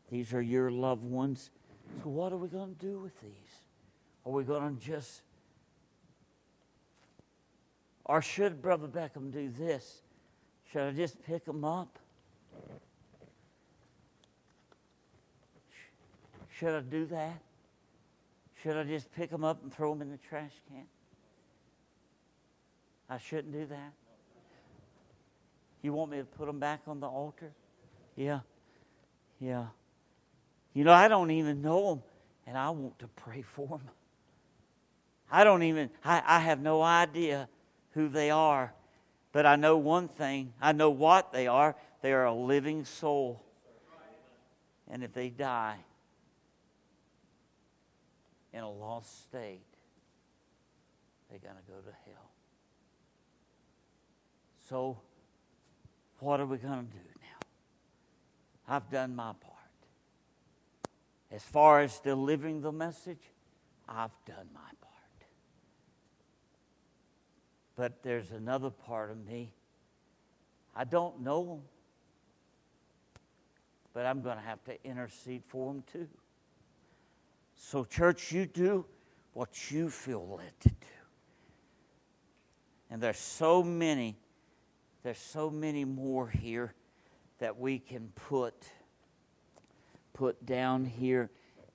These 0.09 0.33
are 0.33 0.41
your 0.41 0.69
loved 0.69 1.05
ones. 1.05 1.49
So, 2.03 2.09
what 2.09 2.33
are 2.33 2.37
we 2.37 2.47
going 2.47 2.75
to 2.75 2.85
do 2.85 2.99
with 2.99 3.19
these? 3.21 3.31
Are 4.25 4.31
we 4.31 4.43
going 4.43 4.77
to 4.77 4.83
just, 4.83 5.21
or 8.05 8.21
should 8.21 8.61
Brother 8.61 8.87
Beckham 8.87 9.31
do 9.31 9.49
this? 9.49 10.01
Should 10.71 10.83
I 10.83 10.91
just 10.91 11.23
pick 11.23 11.45
them 11.45 11.65
up? 11.65 11.97
Should 16.49 16.75
I 16.75 16.81
do 16.81 17.05
that? 17.07 17.41
Should 18.61 18.77
I 18.77 18.83
just 18.83 19.11
pick 19.13 19.31
them 19.31 19.43
up 19.43 19.63
and 19.63 19.73
throw 19.73 19.91
them 19.93 20.03
in 20.03 20.11
the 20.11 20.17
trash 20.17 20.51
can? 20.67 20.85
I 23.11 23.17
shouldn't 23.17 23.51
do 23.51 23.65
that. 23.65 23.91
You 25.81 25.91
want 25.91 26.11
me 26.11 26.19
to 26.19 26.23
put 26.23 26.45
them 26.45 26.59
back 26.59 26.79
on 26.87 27.01
the 27.01 27.07
altar? 27.07 27.51
Yeah. 28.15 28.39
Yeah. 29.37 29.65
You 30.73 30.85
know, 30.85 30.93
I 30.93 31.09
don't 31.09 31.29
even 31.29 31.61
know 31.61 31.89
them, 31.89 32.03
and 32.47 32.57
I 32.57 32.69
want 32.69 32.97
to 32.99 33.07
pray 33.07 33.41
for 33.41 33.67
them. 33.67 33.81
I 35.29 35.43
don't 35.43 35.61
even, 35.63 35.89
I, 36.05 36.23
I 36.25 36.39
have 36.39 36.61
no 36.61 36.81
idea 36.81 37.49
who 37.91 38.07
they 38.07 38.31
are. 38.31 38.73
But 39.33 39.45
I 39.45 39.57
know 39.57 39.75
one 39.77 40.07
thing 40.07 40.53
I 40.61 40.71
know 40.71 40.89
what 40.89 41.33
they 41.33 41.47
are. 41.47 41.75
They 42.01 42.13
are 42.13 42.25
a 42.25 42.33
living 42.33 42.85
soul. 42.85 43.43
And 44.89 45.03
if 45.03 45.11
they 45.13 45.29
die 45.29 45.79
in 48.53 48.61
a 48.61 48.71
lost 48.71 49.23
state, 49.23 49.59
they're 51.29 51.39
going 51.39 51.55
to 51.55 51.71
go 51.71 51.77
to 51.79 51.95
hell. 52.05 52.30
So, 54.71 54.97
what 56.19 56.39
are 56.39 56.45
we 56.45 56.55
going 56.55 56.87
to 56.87 56.93
do 56.93 57.03
now? 57.19 58.73
I've 58.73 58.89
done 58.89 59.13
my 59.13 59.33
part. 59.33 59.57
As 61.29 61.43
far 61.43 61.81
as 61.81 61.99
delivering 61.99 62.61
the 62.61 62.71
message, 62.71 63.19
I've 63.89 64.15
done 64.25 64.47
my 64.53 64.61
part. 64.79 65.25
But 67.75 68.01
there's 68.01 68.31
another 68.31 68.69
part 68.69 69.11
of 69.11 69.17
me. 69.25 69.51
I 70.73 70.85
don't 70.85 71.19
know 71.19 71.43
them, 71.43 71.61
but 73.93 74.05
I'm 74.05 74.21
going 74.21 74.37
to 74.37 74.43
have 74.43 74.63
to 74.63 74.83
intercede 74.85 75.43
for 75.49 75.73
them 75.73 75.83
too. 75.91 76.07
So, 77.57 77.83
church, 77.83 78.31
you 78.31 78.45
do 78.45 78.85
what 79.33 79.69
you 79.69 79.89
feel 79.89 80.25
led 80.37 80.57
to 80.61 80.69
do. 80.69 80.75
And 82.89 83.03
there's 83.03 83.19
so 83.19 83.61
many, 83.61 84.15
there's 85.03 85.17
so 85.17 85.49
many 85.49 85.85
more 85.85 86.29
here 86.29 86.73
that 87.39 87.57
we 87.57 87.79
can 87.79 88.11
put 88.15 88.53
put 90.13 90.45
down 90.45 90.85
here. 90.85 91.29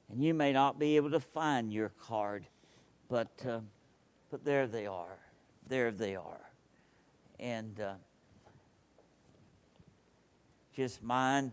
And 0.08 0.22
you 0.22 0.34
may 0.34 0.52
not 0.52 0.78
be 0.78 0.96
able 0.96 1.10
to 1.10 1.20
find 1.20 1.72
your 1.72 1.88
card, 1.88 2.46
but 3.08 3.30
uh, 3.48 3.60
but 4.30 4.44
there 4.44 4.66
they 4.66 4.86
are. 4.86 5.18
There 5.68 5.90
they 5.90 6.14
are. 6.14 6.50
And 7.40 7.80
uh, 7.80 7.94
just 10.74 11.02
mind, 11.02 11.52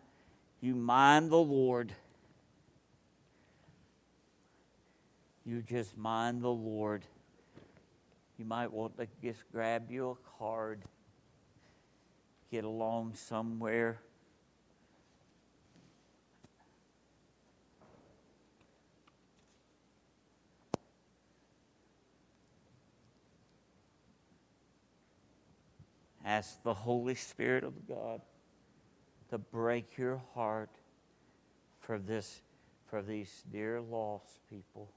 you 0.62 0.76
mind 0.76 1.32
the 1.32 1.38
Lord. 1.38 1.92
You 5.46 5.62
just 5.62 5.98
mind 5.98 6.42
the 6.42 6.50
Lord. 6.50 7.04
You 8.38 8.46
might 8.46 8.72
want 8.72 8.98
to 8.98 9.08
just 9.22 9.44
grab 9.52 9.92
you 9.92 10.12
a 10.12 10.40
card, 10.40 10.84
get 12.54 12.64
along 12.64 13.16
somewhere. 13.16 13.98
Ask 26.24 26.62
the 26.62 26.76
Holy 26.76 27.16
Spirit 27.16 27.64
of 27.64 27.88
God 27.88 28.22
to 29.32 29.40
break 29.40 29.98
your 29.98 30.22
heart 30.36 30.70
for 31.80 31.98
this 31.98 32.40
for 32.86 33.02
these 33.02 33.44
dear 33.52 33.82
lost 33.82 34.48
people. 34.48 34.92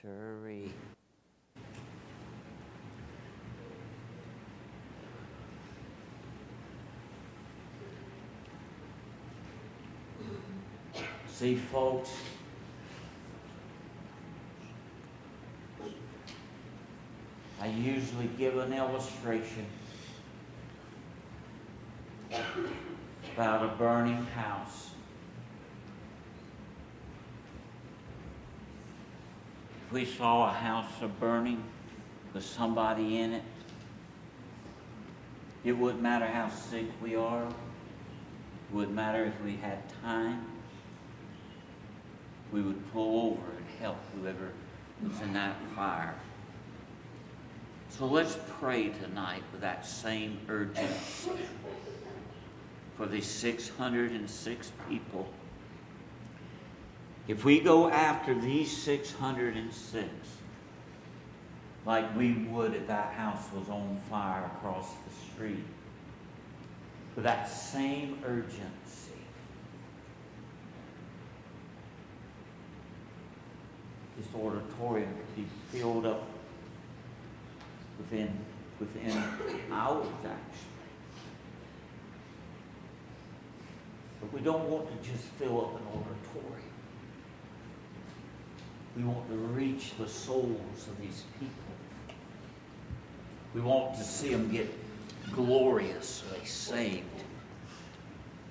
Sirree. 0.00 0.72
See, 11.26 11.56
folks, 11.56 12.10
I 17.60 17.66
usually 17.66 18.28
give 18.38 18.56
an 18.58 18.72
illustration 18.72 19.66
about 23.34 23.64
a 23.64 23.76
burning 23.76 24.24
house. 24.26 24.87
If 29.88 29.94
we 29.94 30.04
saw 30.04 30.50
a 30.50 30.52
house 30.52 30.92
burning 31.18 31.64
with 32.34 32.44
somebody 32.44 33.20
in 33.20 33.32
it, 33.32 33.42
it 35.64 35.72
wouldn't 35.72 36.02
matter 36.02 36.26
how 36.26 36.50
sick 36.50 36.84
we 37.02 37.16
are. 37.16 37.44
It 37.44 37.54
wouldn't 38.70 38.94
matter 38.94 39.24
if 39.24 39.42
we 39.42 39.56
had 39.56 39.78
time. 40.02 40.44
We 42.52 42.60
would 42.60 42.92
pull 42.92 43.32
over 43.32 43.56
and 43.56 43.64
help 43.80 43.96
whoever 44.14 44.52
was 45.02 45.18
in 45.22 45.32
that 45.32 45.56
fire. 45.74 46.14
So 47.88 48.04
let's 48.04 48.36
pray 48.60 48.90
tonight 48.90 49.42
with 49.52 49.62
that 49.62 49.86
same 49.86 50.38
urgency 50.50 51.30
for 52.94 53.06
these 53.06 53.24
606 53.24 54.72
people. 54.86 55.30
If 57.28 57.44
we 57.44 57.60
go 57.60 57.90
after 57.90 58.34
these 58.34 58.74
606, 58.74 60.08
like 61.84 62.16
we 62.16 62.32
would 62.32 62.72
if 62.72 62.86
that 62.86 63.12
house 63.12 63.44
was 63.54 63.68
on 63.68 64.00
fire 64.08 64.46
across 64.46 64.88
the 65.06 65.34
street, 65.34 65.64
with 67.14 67.24
that 67.24 67.46
same 67.46 68.18
urgency, 68.24 69.12
this 74.16 74.26
auditorium 74.34 75.10
could 75.14 75.36
be 75.36 75.46
filled 75.70 76.06
up 76.06 76.26
within 77.98 78.38
within 78.80 79.22
hours 79.70 80.06
actually. 80.24 80.68
But 84.20 84.32
we 84.32 84.40
don't 84.40 84.68
want 84.70 84.88
to 84.90 85.10
just 85.10 85.24
fill 85.24 85.60
up 85.60 85.80
an 85.80 85.86
auditorium. 85.88 86.77
We 88.98 89.04
want 89.04 89.28
to 89.28 89.36
reach 89.36 89.92
the 89.96 90.08
souls 90.08 90.88
of 90.88 91.00
these 91.00 91.22
people. 91.38 91.54
We 93.54 93.60
want 93.60 93.96
to 93.96 94.02
see 94.02 94.30
them 94.30 94.50
get 94.50 94.68
gloriously 95.32 96.44
saved. 96.44 97.04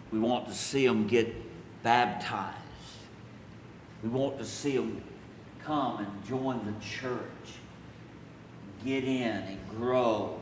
We 0.09 0.19
want 0.19 0.47
to 0.47 0.53
see 0.53 0.87
them 0.87 1.05
get 1.05 1.35
baptized. 1.83 2.55
We 4.01 4.09
want 4.09 4.39
to 4.39 4.45
see 4.45 4.77
them 4.77 5.03
come 5.65 5.99
and 5.99 6.25
join 6.25 6.65
the 6.65 6.85
church 6.85 7.19
get 8.85 9.03
in 9.03 9.21
and 9.21 9.69
grow 9.69 10.41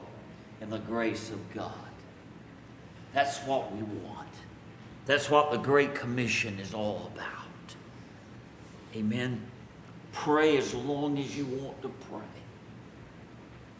in 0.61 0.69
the 0.69 0.77
grace 0.77 1.31
of 1.31 1.53
God. 1.53 1.71
That's 3.13 3.39
what 3.39 3.73
we 3.75 3.81
want. 3.81 4.27
That's 5.05 5.29
what 5.29 5.51
the 5.51 5.57
Great 5.57 5.95
Commission 5.95 6.59
is 6.59 6.73
all 6.73 7.09
about. 7.13 7.29
Amen. 8.95 9.41
Pray 10.15 10.57
as 10.57 10.73
long 10.73 11.19
as 11.19 11.37
you 11.37 11.45
want 11.45 11.79
to 11.83 11.89
pray. 12.09 12.19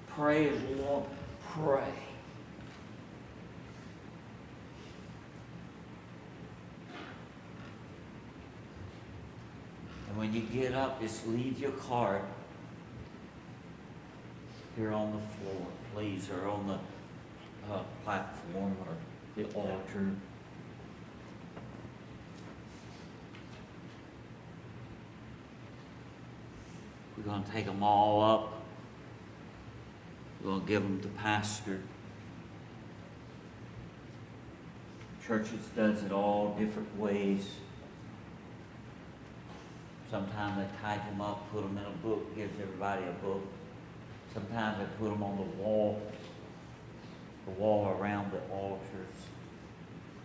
Pray 0.10 0.50
as 0.50 0.62
long. 0.80 1.08
Pray. 1.50 1.94
And 10.08 10.18
when 10.18 10.34
you 10.34 10.42
get 10.42 10.74
up, 10.74 11.02
just 11.02 11.26
leave 11.26 11.58
your 11.58 11.72
card 11.72 12.22
here 14.76 14.92
on 14.92 15.14
the 15.14 15.20
floor, 15.20 15.68
please, 15.94 16.30
or 16.30 16.48
on 16.48 16.68
the 16.68 17.74
uh, 17.74 17.82
platform 18.04 18.76
or 18.86 18.96
the 19.36 19.46
altar. 19.54 20.12
We're 27.26 27.32
going 27.32 27.44
to 27.44 27.52
take 27.52 27.66
them 27.66 27.82
all 27.82 28.22
up. 28.22 28.62
We're 30.44 30.52
going 30.52 30.62
to 30.62 30.68
give 30.68 30.84
them 30.84 31.02
to 31.02 31.08
pastor. 31.08 31.82
Churches 35.26 35.66
does 35.76 36.04
it 36.04 36.12
all 36.12 36.56
different 36.60 37.00
ways. 37.00 37.48
Sometimes 40.12 40.58
they 40.58 40.78
type 40.84 41.04
them 41.10 41.20
up, 41.20 41.52
put 41.52 41.64
them 41.64 41.76
in 41.80 41.84
a 41.84 42.08
book, 42.08 42.36
gives 42.36 42.60
everybody 42.62 43.04
a 43.06 43.26
book. 43.26 43.42
Sometimes 44.32 44.78
they 44.78 44.86
put 45.00 45.10
them 45.10 45.24
on 45.24 45.38
the 45.38 45.64
wall, 45.64 46.00
the 47.46 47.52
wall 47.54 47.98
around 48.00 48.32
the 48.32 48.42
altars. 48.54 49.16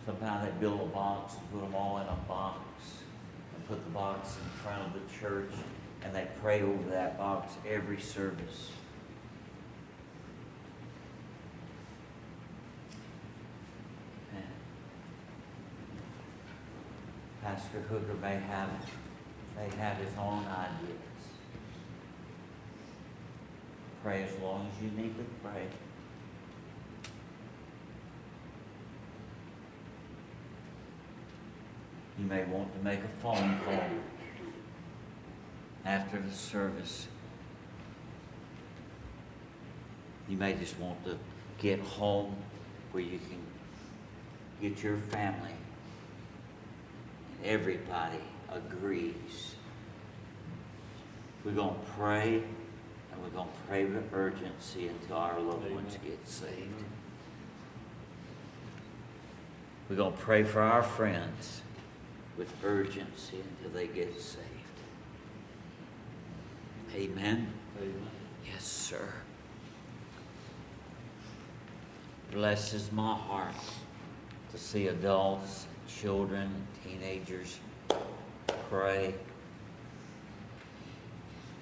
Sometimes 0.05 0.45
they 0.45 0.59
build 0.59 0.81
a 0.81 0.85
box 0.85 1.33
and 1.33 1.51
put 1.51 1.61
them 1.61 1.73
all 1.73 1.97
in 1.97 2.07
a 2.07 2.19
box 2.27 2.59
and 3.55 3.67
put 3.67 3.83
the 3.83 3.89
box 3.89 4.37
in 4.37 4.49
front 4.61 4.85
of 4.85 4.93
the 4.93 5.19
church 5.19 5.51
and 6.03 6.15
they 6.15 6.27
pray 6.41 6.61
over 6.61 6.89
that 6.89 7.17
box 7.17 7.53
every 7.67 7.99
service. 7.99 8.71
Pastor 17.43 17.81
Hooker 17.89 18.13
may 18.21 18.35
have 18.35 18.69
may 19.57 19.75
have 19.77 19.97
his 19.97 20.13
own 20.17 20.45
ideas. 20.45 20.97
Pray 24.03 24.23
as 24.23 24.41
long 24.41 24.69
as 24.71 24.83
you 24.83 24.91
need 24.91 25.15
to 25.17 25.23
pray. 25.43 25.67
You 32.17 32.25
may 32.25 32.43
want 32.45 32.73
to 32.73 32.83
make 32.83 32.99
a 33.03 33.07
phone 33.21 33.59
call 33.65 33.89
after 35.85 36.19
the 36.19 36.31
service. 36.31 37.07
You 40.27 40.37
may 40.37 40.53
just 40.53 40.79
want 40.79 41.03
to 41.05 41.17
get 41.57 41.79
home 41.79 42.35
where 42.91 43.03
you 43.03 43.19
can 43.19 43.39
get 44.61 44.83
your 44.83 44.97
family. 44.97 45.51
and 47.37 47.45
Everybody 47.45 48.19
agrees 48.51 49.55
We're 51.43 51.53
going 51.53 51.73
to 51.73 51.91
pray, 51.97 52.35
and 52.35 53.21
we're 53.23 53.29
going 53.29 53.47
to 53.47 53.67
pray 53.67 53.85
with 53.85 54.13
urgency 54.13 54.87
until 54.87 55.17
our 55.17 55.39
loved 55.39 55.65
Amen. 55.65 55.75
ones 55.75 55.97
get 56.05 56.27
saved. 56.27 56.83
We're 59.89 59.95
going 59.95 60.13
to 60.13 60.19
pray 60.19 60.43
for 60.43 60.61
our 60.61 60.83
friends 60.83 61.63
with 62.37 62.53
urgency 62.63 63.41
until 63.59 63.71
they 63.77 63.87
get 63.87 64.21
saved. 64.21 64.50
Amen. 66.95 67.47
Amen. 67.79 68.07
Yes, 68.45 68.63
sir. 68.63 69.13
Blesses 72.31 72.91
my 72.91 73.13
heart 73.13 73.55
to 74.51 74.57
see 74.57 74.87
adults, 74.87 75.67
children, 75.87 76.51
teenagers 76.83 77.59
pray, 78.69 79.13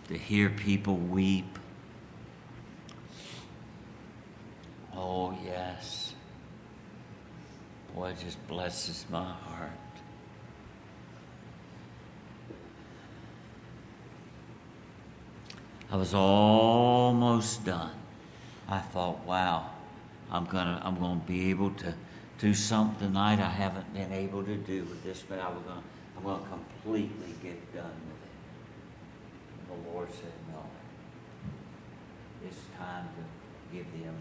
to 0.07 0.17
hear 0.17 0.49
people 0.49 0.95
weep. 0.95 1.59
Oh, 4.95 5.37
yes. 5.45 6.13
Boy, 7.95 8.09
it 8.09 8.19
just 8.19 8.47
blesses 8.47 9.05
my 9.09 9.23
heart. 9.23 9.71
I 15.91 15.95
was 15.95 16.13
almost 16.13 17.65
done. 17.65 17.91
I 18.67 18.77
thought, 18.77 19.25
wow, 19.25 19.71
I'm 20.29 20.45
gonna 20.45 20.79
I'm 20.83 20.99
gonna 20.99 21.21
be 21.25 21.49
able 21.49 21.71
to 21.71 21.95
do 22.37 22.53
something 22.53 23.07
tonight 23.07 23.39
I 23.39 23.49
haven't 23.49 23.91
been 23.93 24.13
able 24.13 24.43
to 24.43 24.55
do 24.55 24.83
with 24.83 25.03
this, 25.03 25.23
but 25.27 25.39
I 25.39 25.49
was 25.49 25.63
gonna 25.63 25.81
I'm 26.15 26.23
gonna 26.23 26.43
completely 26.47 27.33
get 27.41 27.73
done 27.73 27.85
with 27.85 28.21
it. 28.21 28.35
And 29.71 29.83
the 29.83 29.89
Lord 29.89 30.09
said, 30.11 30.31
No. 30.51 30.63
It's 32.45 32.59
time 32.77 33.07
to 33.17 33.75
give 33.75 33.85
the 33.91 33.97
invitation. 33.97 34.15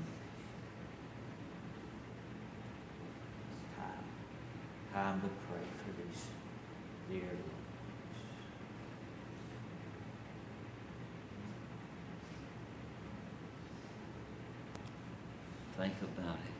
It's 3.52 3.62
time. 3.76 4.04
Time 4.94 5.20
to 5.20 5.28
pray 5.46 5.66
for 5.84 5.92
these 6.02 6.24
dear 7.10 7.28
Think 15.78 15.94
about 16.02 16.34
it. 16.34 16.58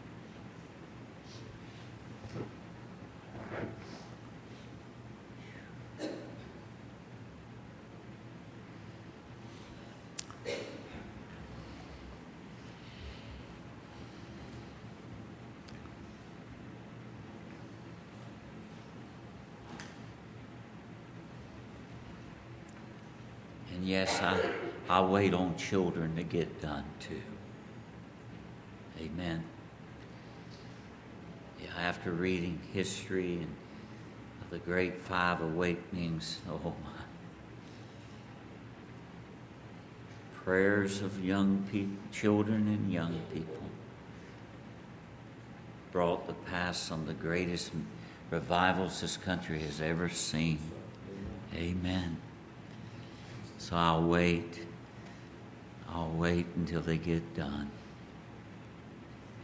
And 23.74 23.84
yes, 23.84 24.22
I, 24.22 24.38
I 24.88 25.00
wait 25.00 25.34
on 25.34 25.56
children 25.56 26.14
to 26.14 26.22
get 26.22 26.60
done 26.60 26.84
too. 27.00 27.20
Amen. 29.18 29.42
Yeah, 31.60 31.70
after 31.76 32.12
reading 32.12 32.60
history 32.72 33.34
and 33.34 33.52
the 34.50 34.58
great 34.58 35.00
five 35.00 35.40
awakenings, 35.40 36.38
oh 36.48 36.72
my. 36.84 36.90
Prayers 40.44 41.02
of 41.02 41.24
young 41.24 41.66
people, 41.70 41.96
children 42.12 42.68
and 42.68 42.92
young 42.92 43.20
people 43.34 43.64
brought 45.90 46.28
to 46.28 46.34
pass 46.48 46.78
some 46.78 47.00
of 47.00 47.08
the 47.08 47.14
greatest 47.14 47.72
revivals 48.30 49.00
this 49.00 49.16
country 49.16 49.58
has 49.58 49.80
ever 49.80 50.08
seen. 50.08 50.60
Amen. 51.54 52.18
So 53.58 53.74
I'll 53.74 54.04
wait. 54.04 54.64
I'll 55.88 56.10
wait 56.10 56.46
until 56.54 56.82
they 56.82 56.98
get 56.98 57.34
done. 57.34 57.68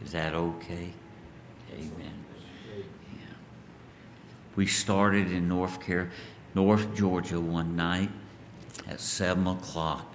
Is 0.05 0.11
that 0.11 0.35
okay? 0.35 0.93
Amen. 1.73 2.25
Yeah. 2.77 3.33
We 4.55 4.67
started 4.67 5.31
in 5.31 5.49
North 5.49 5.85
Car- 5.85 6.11
North 6.53 6.95
Georgia 6.95 7.41
one 7.41 7.75
night 7.75 8.11
at 8.87 9.01
seven 9.01 9.47
o'clock. 9.47 10.13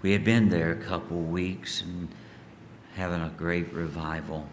We 0.00 0.12
had 0.12 0.24
been 0.24 0.48
there 0.48 0.70
a 0.70 0.76
couple 0.76 1.18
weeks 1.18 1.82
and 1.82 2.08
having 2.94 3.20
a 3.20 3.30
great 3.36 3.72
revival. 3.72 4.48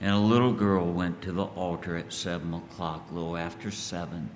And 0.00 0.14
a 0.14 0.18
little 0.18 0.52
girl 0.52 0.90
went 0.92 1.20
to 1.22 1.32
the 1.32 1.44
altar 1.44 1.96
at 1.96 2.12
seven 2.12 2.54
o'clock, 2.54 3.10
a 3.10 3.14
little 3.14 3.36
after 3.36 3.72
seven. 3.72 4.30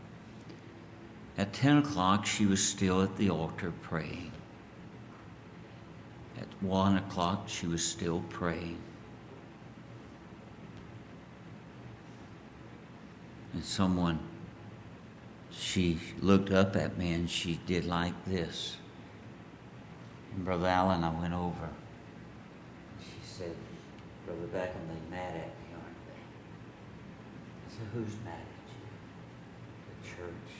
At 1.39 1.53
ten 1.53 1.79
o'clock, 1.79 2.27
she 2.27 2.47
was 2.47 2.62
still 2.62 3.01
at 3.01 3.17
the 3.17 3.31
altar 3.31 3.73
praying. 3.83 4.33
At 6.37 6.49
one 6.61 6.97
o'clock, 6.97 7.49
she 7.49 7.67
was 7.67 7.85
still 7.85 8.23
praying. 8.29 8.79
And 13.55 13.65
someone, 13.65 14.19
she 15.53 15.99
looked 16.21 16.51
up 16.51 16.75
at 16.77 16.99
me 16.99 17.13
and 17.13 17.31
she 17.31 17.61
did 17.67 17.87
like 17.87 18.25
this. 18.27 18.77
And 20.35 20.45
Brother 20.45 20.67
Allen, 20.67 21.05
I 21.05 21.11
went 21.21 21.33
over. 21.33 21.69
She 23.01 23.21
said, 23.23 23.55
Brother 24.27 24.47
Beckham, 24.53 24.89
they're 24.89 25.11
mad 25.11 25.37
at 25.37 25.47
me, 25.47 25.73
aren't 25.73 26.07
they? 26.09 26.21
I 27.67 27.71
said, 27.71 27.87
who's 27.95 28.17
mad 28.25 28.35
at 28.35 28.73
you? 28.75 28.83
The 29.89 30.09
church. 30.09 30.51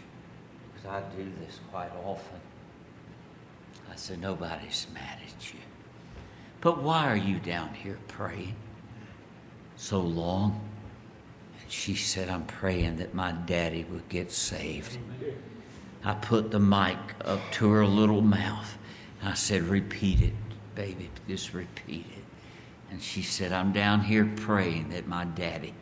Because 0.73 0.89
I 0.89 1.17
do 1.17 1.31
this 1.41 1.59
quite 1.73 1.91
often. 2.05 2.41
I 3.91 3.97
said, 3.97 4.21
nobody's 4.21 4.87
mad 4.95 5.19
at 5.27 5.53
you. 5.53 5.61
But 6.61 6.83
why 6.83 7.09
are 7.09 7.17
you 7.17 7.41
down 7.41 7.75
here 7.75 7.99
praying 8.07 8.55
so 9.77 10.01
long? 10.01 10.61
She 11.69 11.95
said, 11.95 12.29
I'm 12.29 12.45
praying 12.47 12.97
that 12.97 13.15
my 13.15 13.33
daddy 13.33 13.85
would 13.91 14.09
get 14.09 14.31
saved. 14.31 14.99
I 16.05 16.15
put 16.15 16.51
the 16.51 16.61
mic 16.61 16.99
up 17.25 17.41
to 17.53 17.71
her 17.71 17.87
little 17.87 18.21
mouth. 18.21 18.77
I 19.23 19.35
said, 19.35 19.63
Repeat 19.63 20.21
it, 20.21 20.35
baby. 20.75 21.11
Just 21.27 21.55
repeat 21.55 22.07
it. 22.17 22.25
And 22.91 23.03
she 23.03 23.23
said, 23.23 23.53
I'm 23.53 23.73
down 23.73 24.01
here 24.01 24.31
praying 24.37 24.91
that 24.91 25.09
my 25.09 25.25
daddy 25.25 25.75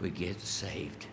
would 0.00 0.14
get 0.14 0.40
saved. 0.40 1.06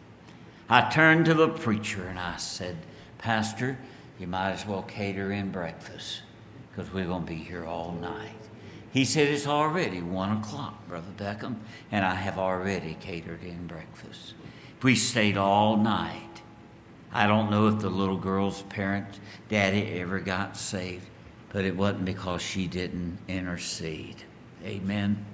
I 0.69 0.89
turned 0.89 1.25
to 1.25 1.33
the 1.33 1.49
preacher 1.49 2.07
and 2.07 2.17
I 2.17 2.37
said, 2.37 2.77
Pastor, 3.17 3.77
you 4.19 4.27
might 4.27 4.51
as 4.51 4.65
well 4.65 4.83
cater 4.83 5.31
in 5.31 5.51
breakfast 5.51 6.21
because 6.69 6.91
we're 6.93 7.05
going 7.05 7.25
to 7.25 7.27
be 7.27 7.35
here 7.35 7.65
all 7.65 7.91
night. 7.91 8.31
He 8.95 9.03
said, 9.03 9.27
It's 9.27 9.45
already 9.45 10.01
one 10.01 10.37
o'clock, 10.37 10.87
Brother 10.87 11.11
Beckham, 11.17 11.57
and 11.91 12.05
I 12.05 12.15
have 12.15 12.37
already 12.37 12.95
catered 13.01 13.43
in 13.43 13.67
breakfast. 13.67 14.35
We 14.81 14.95
stayed 14.95 15.35
all 15.35 15.75
night. 15.75 16.41
I 17.11 17.27
don't 17.27 17.51
know 17.51 17.67
if 17.67 17.79
the 17.79 17.89
little 17.89 18.15
girl's 18.15 18.61
parent, 18.61 19.19
daddy, 19.49 19.99
ever 19.99 20.21
got 20.21 20.55
saved, 20.55 21.07
but 21.49 21.65
it 21.65 21.75
wasn't 21.75 22.05
because 22.05 22.41
she 22.41 22.67
didn't 22.67 23.17
intercede. 23.27 24.23
Amen. 24.63 25.25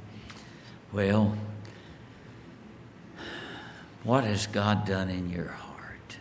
Well, 0.92 1.38
what 4.04 4.24
has 4.24 4.48
God 4.48 4.88
done 4.88 5.12
in 5.12 5.30
your 5.30 5.50
heart? 5.50 6.18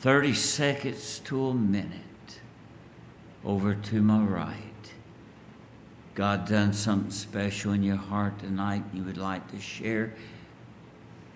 30 0.00 0.34
seconds 0.34 1.18
to 1.20 1.46
a 1.46 1.54
minute 1.54 2.09
over 3.44 3.74
to 3.74 4.02
my 4.02 4.20
right. 4.20 4.56
God 6.14 6.46
done 6.46 6.72
something 6.72 7.10
special 7.10 7.72
in 7.72 7.82
your 7.82 7.96
heart 7.96 8.38
tonight 8.40 8.82
you 8.92 9.02
would 9.04 9.16
like 9.16 9.50
to 9.52 9.60
share. 9.60 10.12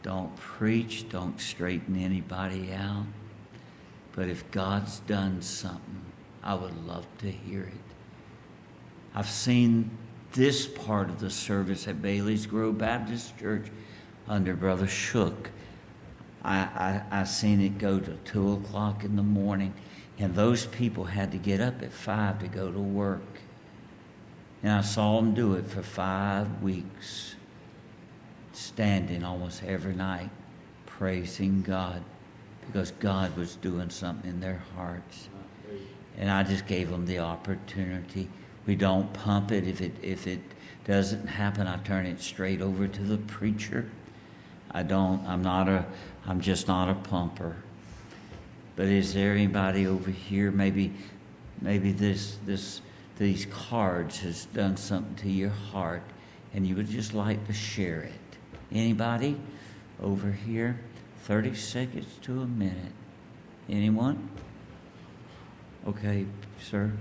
Don't 0.02 0.34
preach, 0.36 1.08
don't 1.08 1.40
straighten 1.40 1.96
anybody 1.96 2.72
out. 2.72 3.06
But 4.14 4.28
if 4.28 4.50
God's 4.50 4.98
done 5.00 5.40
something, 5.40 6.02
I 6.42 6.54
would 6.54 6.86
love 6.86 7.06
to 7.18 7.30
hear 7.30 7.62
it. 7.62 7.94
I've 9.14 9.30
seen 9.30 9.90
this 10.32 10.66
part 10.66 11.08
of 11.08 11.20
the 11.20 11.30
service 11.30 11.88
at 11.88 12.02
Bailey's 12.02 12.46
Grove 12.46 12.76
Baptist 12.76 13.38
Church 13.38 13.68
under 14.28 14.54
Brother 14.54 14.86
Shook. 14.86 15.50
I, 16.44 16.58
I, 16.58 17.20
I 17.20 17.24
seen 17.24 17.60
it 17.60 17.78
go 17.78 17.98
to 17.98 18.12
2 18.24 18.52
o'clock 18.54 19.04
in 19.04 19.16
the 19.16 19.22
morning 19.22 19.72
and 20.18 20.34
those 20.34 20.66
people 20.66 21.04
had 21.04 21.32
to 21.32 21.38
get 21.38 21.60
up 21.60 21.82
at 21.82 21.92
five 21.92 22.38
to 22.40 22.48
go 22.48 22.70
to 22.70 22.78
work. 22.78 23.22
And 24.62 24.72
I 24.72 24.80
saw 24.80 25.16
them 25.16 25.34
do 25.34 25.54
it 25.54 25.66
for 25.66 25.82
five 25.82 26.62
weeks, 26.62 27.34
standing 28.52 29.24
almost 29.24 29.62
every 29.64 29.94
night, 29.94 30.30
praising 30.86 31.62
God 31.62 32.02
because 32.66 32.92
God 32.92 33.36
was 33.36 33.56
doing 33.56 33.90
something 33.90 34.30
in 34.30 34.40
their 34.40 34.62
hearts. 34.74 35.28
And 36.16 36.30
I 36.30 36.44
just 36.44 36.66
gave 36.66 36.90
them 36.90 37.06
the 37.06 37.18
opportunity. 37.18 38.28
We 38.66 38.76
don't 38.76 39.12
pump 39.12 39.52
it. 39.52 39.66
If 39.66 39.80
it 39.80 39.92
if 40.00 40.26
it 40.26 40.40
doesn't 40.84 41.26
happen, 41.26 41.66
I 41.66 41.76
turn 41.78 42.06
it 42.06 42.20
straight 42.20 42.62
over 42.62 42.86
to 42.86 43.02
the 43.02 43.18
preacher. 43.18 43.90
I 44.70 44.82
don't 44.82 45.26
I'm 45.26 45.42
not 45.42 45.68
a 45.68 45.84
I'm 46.26 46.40
just 46.40 46.68
not 46.68 46.88
a 46.88 46.94
pumper. 46.94 47.56
But 48.76 48.86
is 48.86 49.14
there 49.14 49.32
anybody 49.32 49.86
over 49.86 50.10
here 50.10 50.50
maybe 50.50 50.92
maybe 51.60 51.92
this 51.92 52.38
this 52.44 52.80
these 53.18 53.46
cards 53.46 54.18
has 54.20 54.46
done 54.46 54.76
something 54.76 55.14
to 55.16 55.30
your 55.30 55.50
heart 55.50 56.02
and 56.52 56.66
you 56.66 56.74
would 56.76 56.88
just 56.88 57.14
like 57.14 57.46
to 57.46 57.52
share 57.52 58.02
it? 58.02 58.38
Anybody 58.72 59.36
over 60.02 60.30
here? 60.30 60.78
30 61.24 61.54
seconds 61.54 62.06
to 62.22 62.42
a 62.42 62.46
minute. 62.46 62.92
Anyone? 63.70 64.28
Okay, 65.86 66.26
sir. 66.60 66.92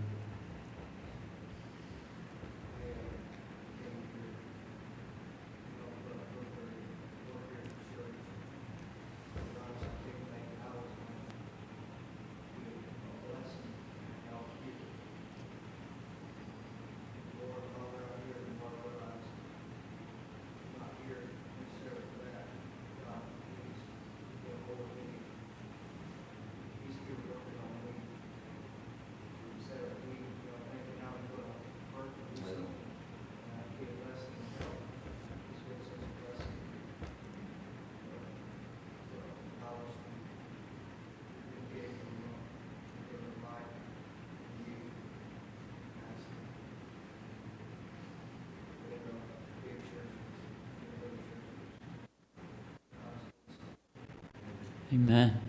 Amen. 54.94 55.42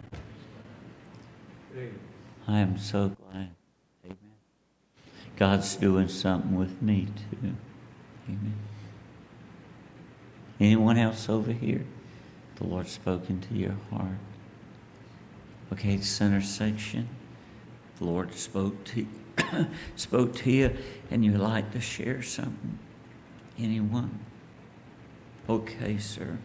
I 2.48 2.60
am 2.60 2.78
so 2.78 3.10
glad. 3.10 3.50
Amen. 4.02 4.16
God's 5.36 5.76
doing 5.76 6.08
something 6.08 6.56
with 6.56 6.80
me 6.80 7.08
too. 7.30 7.52
Amen. 8.26 8.54
Anyone 10.58 10.96
else 10.96 11.28
over 11.28 11.52
here? 11.52 11.84
The 12.56 12.64
Lord 12.64 12.88
spoken 12.88 13.42
to 13.42 13.54
your 13.54 13.76
heart. 13.90 14.16
Okay, 15.74 16.00
center 16.00 16.40
section. 16.40 17.10
The 17.98 18.06
Lord 18.06 18.32
spoke 18.32 18.82
to 18.84 19.06
spoke 19.96 20.34
to 20.36 20.50
you, 20.50 20.74
and 21.10 21.22
you 21.22 21.32
would 21.32 21.40
like 21.42 21.70
to 21.72 21.82
share 21.82 22.22
something. 22.22 22.78
Anyone? 23.58 24.20
Okay, 25.50 25.98
sir. 25.98 26.38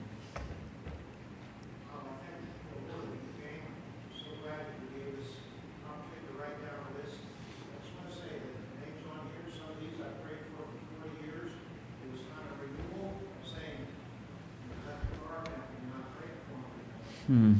Hmm. 17.30 17.54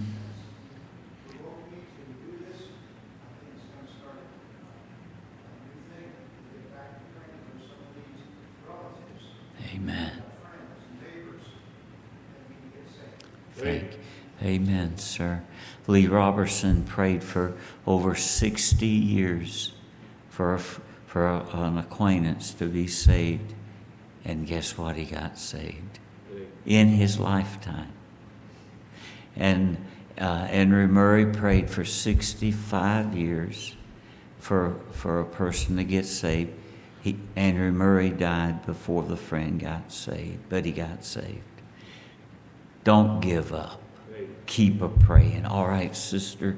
Amen. 9.76 10.24
Thank, 13.58 14.00
amen, 14.42 14.98
sir. 14.98 15.44
Lee 16.00 16.08
Roberson 16.08 16.84
prayed 16.84 17.22
for 17.22 17.54
over 17.86 18.16
60 18.16 18.86
years 18.86 19.74
for, 20.30 20.54
a, 20.54 20.60
for 20.60 21.28
a, 21.28 21.46
an 21.52 21.78
acquaintance 21.78 22.54
to 22.54 22.68
be 22.68 22.88
saved. 22.88 23.54
And 24.24 24.48
guess 24.48 24.78
what? 24.78 24.96
He 24.96 25.04
got 25.04 25.38
saved 25.38 26.00
in 26.66 26.88
his 26.88 27.20
lifetime. 27.20 27.92
And 29.36 29.76
uh, 30.18 30.46
Henry 30.46 30.88
Murray 30.88 31.26
prayed 31.26 31.70
for 31.70 31.84
65 31.84 33.14
years 33.14 33.76
for, 34.40 34.80
for 34.92 35.20
a 35.20 35.26
person 35.26 35.76
to 35.76 35.84
get 35.84 36.06
saved. 36.06 36.54
He, 37.02 37.18
Andrew 37.36 37.74
Murray 37.74 38.10
died 38.10 38.66
before 38.66 39.04
the 39.04 39.18
friend 39.18 39.60
got 39.60 39.92
saved, 39.92 40.48
but 40.48 40.64
he 40.64 40.72
got 40.72 41.04
saved. 41.04 41.44
Don't 42.86 43.20
give 43.20 43.54
up. 43.54 43.82
Keep 44.50 44.82
a 44.82 44.90
praying. 44.90 45.46
All 45.46 45.68
right, 45.68 45.96
sister. 45.96 46.58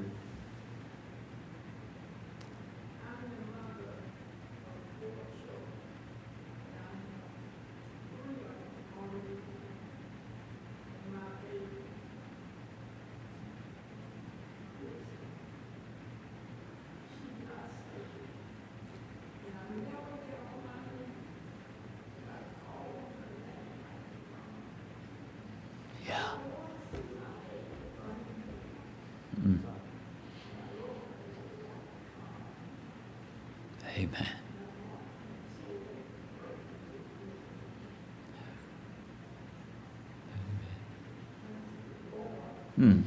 Hmm. 42.76 43.00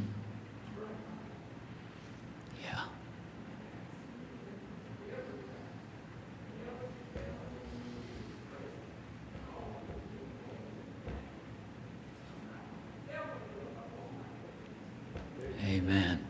Yeah. 2.63 2.83
Amen. 15.67 16.25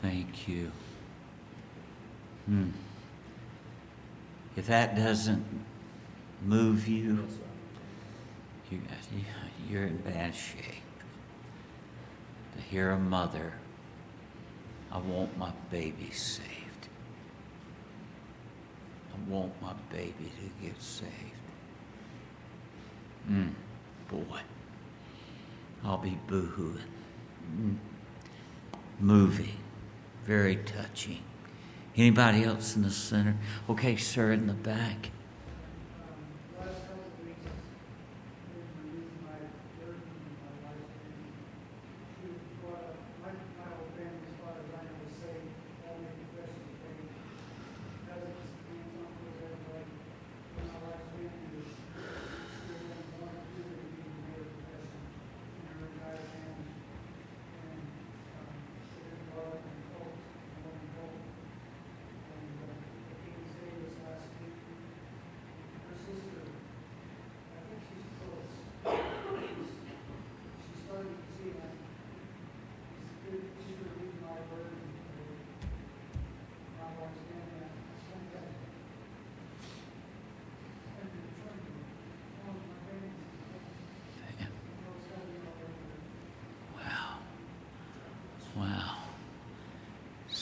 Thank 0.00 0.48
you. 0.48 0.70
Hmm. 2.46 2.70
If 4.56 4.66
that 4.66 4.96
doesn't 4.96 5.44
move 6.44 6.86
you, 6.86 7.26
you 8.70 8.78
you're 9.68 9.84
in 9.84 9.96
bad 9.98 10.34
shape. 10.34 10.82
To 12.56 12.62
hear 12.62 12.90
a 12.90 12.98
mother, 12.98 13.52
I 14.90 14.98
want 14.98 15.36
my 15.36 15.52
baby 15.70 16.10
saved. 16.10 16.88
I 19.12 19.18
I 19.18 19.30
want 19.30 19.60
my 19.60 19.74
baby 19.90 20.12
to 20.40 20.66
get 20.66 20.80
saved. 20.80 21.12
Mm, 23.30 23.52
boy, 24.08 24.40
I'll 25.84 25.98
be 25.98 26.18
boohooing. 26.26 26.80
Mm. 27.56 27.76
Moving, 29.00 29.57
very 30.28 30.56
touching. 30.56 31.22
Anybody 31.96 32.44
else 32.44 32.76
in 32.76 32.82
the 32.82 32.90
center? 32.90 33.34
Okay, 33.70 33.96
sir, 33.96 34.30
in 34.32 34.46
the 34.46 34.52
back. 34.52 35.08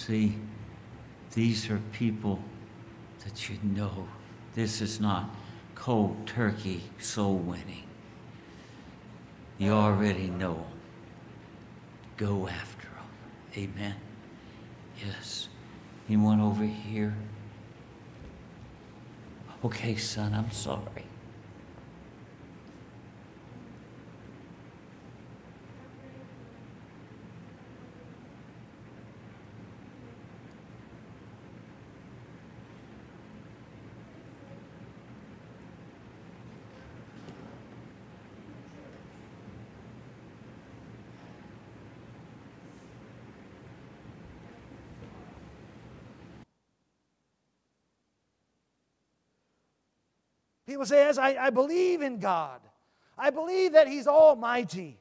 See, 0.06 0.38
these 1.36 1.70
are 1.70 1.80
people 1.92 2.40
that 3.22 3.50
you 3.50 3.58
know. 3.62 4.08
This 4.54 4.80
is 4.80 4.98
not 4.98 5.28
cold 5.74 6.26
turkey 6.26 6.82
soul 6.98 7.36
winning. 7.36 7.84
You 9.58 9.72
already 9.72 10.28
know. 10.28 10.64
Go 12.16 12.48
after 12.48 12.88
them. 12.88 13.68
Amen. 13.74 13.96
Yes. 15.04 15.48
Anyone 16.08 16.40
over 16.40 16.64
here? 16.64 17.14
Okay, 19.62 19.96
son, 19.96 20.32
I'm 20.32 20.50
sorry. 20.50 21.04
People 50.76 50.84
say, 50.84 51.06
Yes, 51.06 51.16
I, 51.16 51.36
I 51.46 51.48
believe 51.48 52.02
in 52.02 52.18
God. 52.18 52.60
I 53.16 53.30
believe 53.30 53.72
that 53.72 53.88
He's 53.88 54.06
almighty. 54.06 54.98